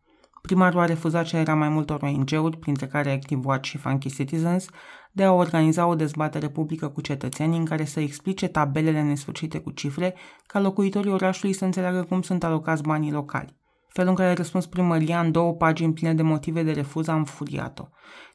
Primarul 0.42 0.80
a 0.80 0.86
refuzat 0.86 1.26
cererea 1.26 1.56
mai 1.56 1.70
multor 1.70 2.02
ONG-uri, 2.02 2.58
printre 2.58 2.88
care 2.88 3.12
Active 3.12 3.42
Watch 3.44 3.68
și 3.68 3.78
Funky 3.78 4.14
Citizens, 4.14 4.68
de 5.12 5.24
a 5.24 5.32
organiza 5.32 5.86
o 5.86 5.96
dezbatere 5.96 6.50
publică 6.50 6.88
cu 6.88 7.02
cetățenii 7.02 7.60
în 7.60 7.66
care 7.66 7.86
să 7.86 8.00
explice 8.00 8.48
tabelele 8.48 9.02
nesfârșite 9.02 9.60
cu 9.60 9.72
cifre, 9.72 10.16
ca 10.48 10.60
locuitorii 10.60 11.12
orașului 11.12 11.54
să 11.54 11.66
înțeleagă 11.66 12.04
cum 12.04 12.22
sunt 12.22 12.44
alocați 12.44 12.84
banii 12.84 13.12
locali. 13.12 13.60
Felul 13.88 14.10
în 14.10 14.16
care 14.16 14.30
a 14.30 14.34
răspuns 14.34 14.66
primăria 14.66 15.20
în 15.20 15.32
două 15.32 15.54
pagini 15.54 15.94
pline 15.94 16.14
de 16.14 16.22
motive 16.22 16.64
de 16.64 16.72
refuz 16.72 17.08
a 17.08 17.16
înfuriat-o. 17.16 17.84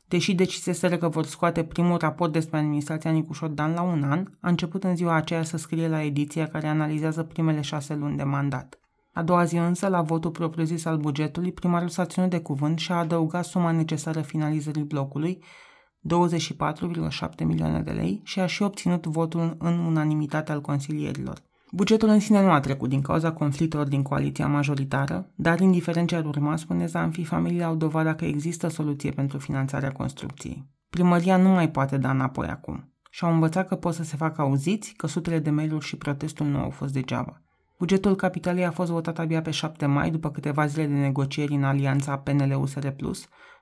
Deși 0.09 0.35
deciseseră 0.35 0.97
că 0.97 1.09
vor 1.09 1.25
scoate 1.25 1.65
primul 1.65 1.99
raport 1.99 2.33
despre 2.33 2.59
administrația 2.59 3.11
Nicu 3.11 3.33
Șordan 3.33 3.73
la 3.73 3.83
un 3.83 4.03
an, 4.03 4.27
a 4.41 4.49
început 4.49 4.85
în 4.85 4.97
ziua 4.97 5.15
aceea 5.15 5.43
să 5.43 5.57
scrie 5.57 5.89
la 5.89 6.03
ediția 6.03 6.47
care 6.47 6.67
analizează 6.67 7.23
primele 7.23 7.61
șase 7.61 7.95
luni 7.95 8.17
de 8.17 8.23
mandat. 8.23 8.79
A 9.13 9.23
doua 9.23 9.45
zi 9.45 9.57
însă, 9.57 9.89
la 9.89 10.03
votul 10.03 10.31
propriu-zis 10.31 10.85
al 10.85 10.97
bugetului, 10.97 11.53
primarul 11.53 11.89
s-a 11.89 12.05
ținut 12.05 12.31
de 12.31 12.41
cuvânt 12.41 12.79
și 12.79 12.93
a 12.93 12.95
adăugat 12.95 13.45
suma 13.45 13.71
necesară 13.71 14.21
finalizării 14.21 14.83
blocului, 14.83 15.43
24,7 16.15 17.45
milioane 17.45 17.81
de 17.81 17.91
lei, 17.91 18.21
și 18.25 18.41
a 18.41 18.47
și 18.47 18.63
obținut 18.63 19.07
votul 19.07 19.57
în 19.59 19.79
unanimitate 19.79 20.53
al 20.53 20.61
consilierilor. 20.61 21.43
Bugetul 21.77 22.09
în 22.09 22.21
sine 22.21 22.43
nu 22.43 22.51
a 22.51 22.61
trecut 22.61 22.89
din 22.89 23.01
cauza 23.01 23.33
conflictelor 23.33 23.89
din 23.89 24.03
coaliția 24.03 24.47
majoritară, 24.47 25.31
dar 25.35 25.61
indiferent 25.61 26.09
ce 26.09 26.17
ar 26.17 26.25
urma, 26.25 26.57
spune 26.57 26.87
Zanfi, 26.87 27.25
familiile 27.25 27.65
au 27.65 27.75
dovada 27.75 28.15
că 28.15 28.25
există 28.25 28.69
soluție 28.69 29.11
pentru 29.11 29.39
finanțarea 29.39 29.93
construcției. 29.93 30.69
Primăria 30.91 31.37
nu 31.37 31.49
mai 31.49 31.71
poate 31.71 31.97
da 31.97 32.11
înapoi 32.11 32.47
acum 32.47 32.93
și 33.11 33.25
au 33.25 33.33
învățat 33.33 33.69
că 33.69 33.75
pot 33.75 33.95
să 33.95 34.03
se 34.03 34.17
facă 34.17 34.41
auziți, 34.41 34.95
că 34.97 35.07
sutele 35.07 35.39
de 35.39 35.51
mail 35.51 35.81
și 35.81 35.97
protestul 35.97 36.47
nu 36.47 36.59
au 36.59 36.71
fost 36.71 36.93
degeaba. 36.93 37.43
Bugetul 37.79 38.15
capitalei 38.15 38.65
a 38.65 38.71
fost 38.71 38.91
votat 38.91 39.19
abia 39.19 39.43
pe 39.43 39.51
7 39.51 39.87
mai, 39.87 40.11
după 40.11 40.31
câteva 40.31 40.67
zile 40.67 40.87
de 40.87 40.95
negocieri 40.95 41.55
în 41.55 41.65
alianța 41.65 42.17
PNL-USR+, 42.19 42.89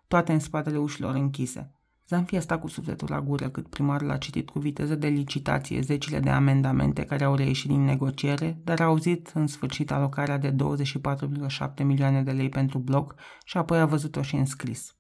toate 0.09 0.33
în 0.33 0.39
spatele 0.39 0.79
ușilor 0.79 1.15
închise. 1.15 1.73
Zanfi 2.09 2.37
a 2.37 2.41
stat 2.41 2.61
cu 2.61 2.69
sufletul 2.69 3.09
la 3.11 3.21
gură 3.21 3.49
cât 3.49 3.69
primarul 3.69 4.11
a 4.11 4.17
citit 4.17 4.51
cu 4.51 4.59
viteză 4.59 4.95
de 4.95 5.09
licitație 5.09 5.81
zecile 5.81 6.21
de 6.21 6.31
amendamente 6.31 7.05
care 7.05 7.25
au 7.25 7.35
reieșit 7.35 7.69
din 7.69 7.85
negociere, 7.85 8.61
dar 8.65 8.81
a 8.81 8.85
auzit 8.85 9.31
în 9.35 9.47
sfârșit 9.47 9.91
alocarea 9.91 10.39
de 10.39 10.51
24,7 10.51 11.85
milioane 11.85 12.23
de 12.23 12.31
lei 12.31 12.49
pentru 12.49 12.79
bloc 12.79 13.15
și 13.45 13.57
apoi 13.57 13.79
a 13.79 13.87
văzut-o 13.87 14.23
și 14.23 14.35
în 14.35 14.45
scris. 14.45 14.97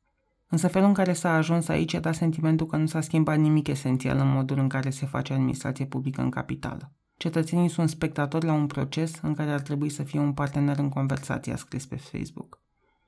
Însă 0.48 0.68
felul 0.68 0.88
în 0.88 0.94
care 0.94 1.12
s-a 1.12 1.34
ajuns 1.34 1.68
aici 1.68 1.94
a 1.94 2.00
dat 2.00 2.14
sentimentul 2.14 2.66
că 2.66 2.76
nu 2.76 2.86
s-a 2.86 3.00
schimbat 3.00 3.38
nimic 3.38 3.68
esențial 3.68 4.18
în 4.18 4.32
modul 4.32 4.58
în 4.58 4.68
care 4.68 4.90
se 4.90 5.06
face 5.06 5.32
administrație 5.32 5.86
publică 5.86 6.20
în 6.20 6.30
capitală. 6.30 6.92
Cetățenii 7.16 7.68
sunt 7.68 7.88
spectatori 7.88 8.46
la 8.46 8.52
un 8.52 8.66
proces 8.66 9.20
în 9.22 9.34
care 9.34 9.50
ar 9.50 9.60
trebui 9.60 9.88
să 9.88 10.02
fie 10.02 10.20
un 10.20 10.32
partener 10.32 10.78
în 10.78 10.88
conversație, 10.88 11.52
a 11.52 11.56
scris 11.56 11.86
pe 11.86 11.96
Facebook 11.96 12.63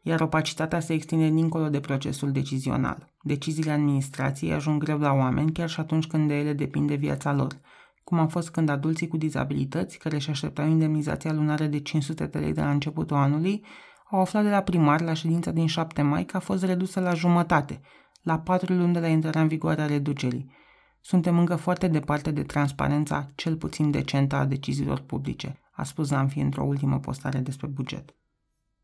iar 0.08 0.20
opacitatea 0.20 0.80
se 0.80 0.92
extinde 0.92 1.28
dincolo 1.28 1.68
de 1.68 1.80
procesul 1.80 2.32
decizional. 2.32 3.12
Deciziile 3.22 3.70
administrației 3.70 4.52
ajung 4.52 4.82
greu 4.82 4.98
la 4.98 5.12
oameni 5.12 5.52
chiar 5.52 5.68
și 5.68 5.80
atunci 5.80 6.06
când 6.06 6.28
de 6.28 6.38
ele 6.38 6.52
depinde 6.52 6.94
viața 6.94 7.32
lor, 7.32 7.60
cum 8.04 8.18
a 8.18 8.26
fost 8.26 8.50
când 8.50 8.68
adulții 8.68 9.08
cu 9.08 9.16
dizabilități, 9.16 9.98
care 9.98 10.14
își 10.14 10.30
așteptau 10.30 10.68
indemnizația 10.68 11.32
lunară 11.32 11.64
de 11.64 11.80
500 11.80 12.26
de 12.26 12.38
lei 12.38 12.52
de 12.52 12.60
la 12.60 12.70
începutul 12.70 13.16
anului, 13.16 13.64
au 14.10 14.20
aflat 14.20 14.42
de 14.42 14.50
la 14.50 14.60
primar 14.60 15.00
la 15.00 15.12
ședința 15.12 15.50
din 15.50 15.66
7 15.66 16.02
mai 16.02 16.24
că 16.24 16.36
a 16.36 16.40
fost 16.40 16.64
redusă 16.64 17.00
la 17.00 17.14
jumătate, 17.14 17.80
la 18.22 18.38
4 18.38 18.72
luni 18.74 18.92
de 18.92 19.00
la 19.00 19.08
intrarea 19.08 19.40
în 19.40 19.48
vigoare 19.48 19.82
a 19.82 19.86
reducerii. 19.86 20.50
Suntem 21.00 21.38
încă 21.38 21.56
foarte 21.56 21.88
departe 21.88 22.30
de 22.30 22.42
transparența 22.42 23.28
cel 23.34 23.56
puțin 23.56 23.90
decentă 23.90 24.36
a 24.36 24.44
deciziilor 24.44 25.00
publice, 25.00 25.60
a 25.72 25.84
spus 25.84 26.06
Zanfi 26.06 26.38
într-o 26.38 26.64
ultimă 26.64 26.98
postare 26.98 27.38
despre 27.38 27.66
buget. 27.66 28.14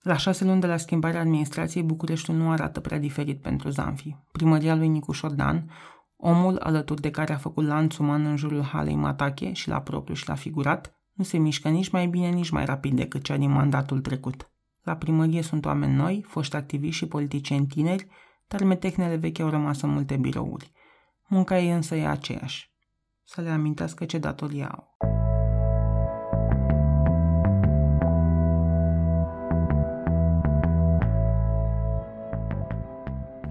La 0.03 0.17
șase 0.17 0.45
luni 0.45 0.61
de 0.61 0.67
la 0.67 0.77
schimbarea 0.77 1.21
administrației, 1.21 1.83
Bucureștiul 1.83 2.37
nu 2.37 2.51
arată 2.51 2.81
prea 2.81 2.99
diferit 2.99 3.41
pentru 3.41 3.69
Zanfi. 3.69 4.17
Primăria 4.33 4.75
lui 4.75 4.89
Nicu 4.89 5.13
Șordan, 5.13 5.71
omul 6.17 6.59
alături 6.59 7.01
de 7.01 7.11
care 7.11 7.33
a 7.33 7.37
făcut 7.37 7.65
lanț 7.67 7.97
uman 7.97 8.25
în 8.27 8.37
jurul 8.37 8.63
halei 8.63 8.95
Matache 8.95 9.53
și 9.53 9.69
la 9.69 9.81
propriu 9.81 10.15
și 10.15 10.29
la 10.29 10.35
figurat, 10.35 10.95
nu 11.13 11.25
se 11.25 11.39
mișcă 11.39 11.69
nici 11.69 11.91
mai 11.91 12.07
bine, 12.07 12.29
nici 12.29 12.51
mai 12.51 12.65
rapid 12.65 12.97
decât 12.97 13.23
cea 13.23 13.37
din 13.37 13.51
mandatul 13.51 14.01
trecut. 14.01 14.51
La 14.83 14.97
primărie 14.97 15.43
sunt 15.43 15.65
oameni 15.65 15.95
noi, 15.95 16.25
foști 16.27 16.57
activiști 16.57 16.97
și 16.97 17.07
politicieni 17.07 17.67
tineri, 17.67 18.07
dar 18.49 18.63
metehnele 18.63 19.17
vechi 19.17 19.39
au 19.39 19.49
rămas 19.49 19.81
în 19.83 19.91
multe 19.91 20.17
birouri. 20.17 20.73
Munca 21.29 21.59
ei 21.59 21.71
însă 21.71 21.95
e 21.95 22.07
aceeași. 22.07 22.73
Să 23.25 23.41
le 23.41 23.51
amintească 23.51 24.05
ce 24.05 24.19
datorii 24.19 24.65
au. 24.65 24.97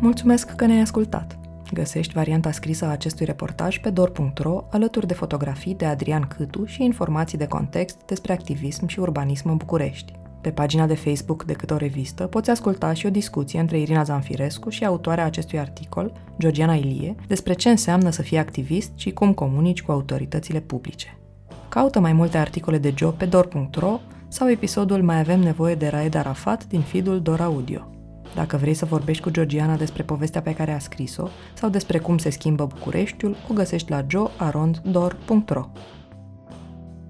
Mulțumesc 0.01 0.55
că 0.55 0.65
ne-ai 0.65 0.81
ascultat! 0.81 1.37
Găsești 1.73 2.13
varianta 2.13 2.51
scrisă 2.51 2.85
a 2.85 2.89
acestui 2.89 3.25
reportaj 3.25 3.79
pe 3.79 3.89
dor.ro 3.89 4.63
alături 4.71 5.07
de 5.07 5.13
fotografii 5.13 5.75
de 5.75 5.85
Adrian 5.85 6.21
Câtu 6.21 6.65
și 6.65 6.83
informații 6.83 7.37
de 7.37 7.47
context 7.47 7.97
despre 8.05 8.33
activism 8.33 8.87
și 8.87 8.99
urbanism 8.99 9.49
în 9.49 9.57
București. 9.57 10.13
Pe 10.41 10.49
pagina 10.49 10.85
de 10.85 10.95
Facebook 10.95 11.43
de 11.43 11.53
câte 11.53 11.73
o 11.73 11.77
revistă 11.77 12.27
poți 12.27 12.49
asculta 12.49 12.93
și 12.93 13.05
o 13.05 13.09
discuție 13.09 13.59
între 13.59 13.79
Irina 13.79 14.03
Zanfirescu 14.03 14.69
și 14.69 14.85
autoarea 14.85 15.25
acestui 15.25 15.59
articol, 15.59 16.13
Georgiana 16.39 16.73
Ilie, 16.73 17.15
despre 17.27 17.53
ce 17.53 17.69
înseamnă 17.69 18.09
să 18.09 18.21
fii 18.21 18.37
activist 18.37 18.91
și 18.95 19.11
cum 19.11 19.33
comunici 19.33 19.81
cu 19.81 19.91
autoritățile 19.91 20.59
publice. 20.59 21.17
Caută 21.69 21.99
mai 21.99 22.13
multe 22.13 22.37
articole 22.37 22.77
de 22.77 22.93
job 22.95 23.13
pe 23.13 23.25
dor.ro 23.25 23.99
sau 24.27 24.49
episodul 24.49 25.03
Mai 25.03 25.19
avem 25.19 25.39
nevoie 25.39 25.75
de 25.75 25.87
Raed 25.87 26.15
Arafat 26.15 26.67
din 26.67 26.81
feedul 26.81 27.21
Dor 27.21 27.41
Audio. 27.41 28.00
Dacă 28.36 28.57
vrei 28.57 28.73
să 28.73 28.86
vorbești 28.86 29.23
cu 29.23 29.29
Georgiana 29.29 29.75
despre 29.75 30.03
povestea 30.03 30.41
pe 30.41 30.53
care 30.53 30.71
a 30.71 30.79
scris-o 30.79 31.27
sau 31.53 31.69
despre 31.69 31.97
cum 31.97 32.17
se 32.17 32.29
schimbă 32.29 32.65
Bucureștiul, 32.65 33.36
o 33.49 33.53
găsești 33.53 33.91
la 33.91 34.05
joarondor.ro. 34.07 35.69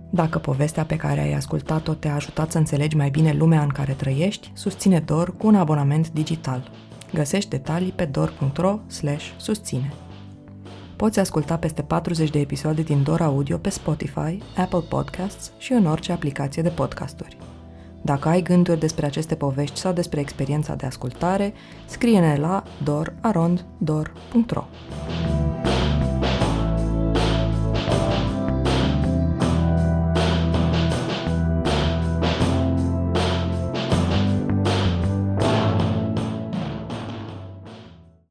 Dacă 0.09 0.39
povestea 0.39 0.85
pe 0.85 0.95
care 0.95 1.21
ai 1.21 1.33
ascultat-o 1.33 1.93
te-a 1.93 2.15
ajutat 2.15 2.51
să 2.51 2.57
înțelegi 2.57 2.95
mai 2.95 3.09
bine 3.09 3.33
lumea 3.33 3.61
în 3.61 3.69
care 3.69 3.93
trăiești, 3.93 4.51
susține 4.53 4.99
Dor 4.99 5.37
cu 5.37 5.47
un 5.47 5.55
abonament 5.55 6.11
digital. 6.11 6.71
Găsești 7.13 7.49
detalii 7.49 7.91
pe 7.91 8.05
dor.ro 8.05 8.79
susține. 9.37 9.93
Poți 10.95 11.19
asculta 11.19 11.57
peste 11.57 11.81
40 11.81 12.29
de 12.29 12.39
episoade 12.39 12.81
din 12.81 13.03
Dor 13.03 13.21
Audio 13.21 13.57
pe 13.57 13.69
Spotify, 13.69 14.37
Apple 14.55 14.83
Podcasts 14.89 15.51
și 15.57 15.71
în 15.71 15.85
orice 15.85 16.11
aplicație 16.11 16.61
de 16.61 16.69
podcasturi. 16.69 17.37
Dacă 18.01 18.29
ai 18.29 18.41
gânduri 18.41 18.79
despre 18.79 19.05
aceste 19.05 19.35
povești 19.35 19.79
sau 19.79 19.93
despre 19.93 20.19
experiența 20.19 20.75
de 20.75 20.85
ascultare, 20.85 21.53
scrie-ne 21.85 22.35
la 22.35 22.63
dor.arond.dor.ro 22.83 24.63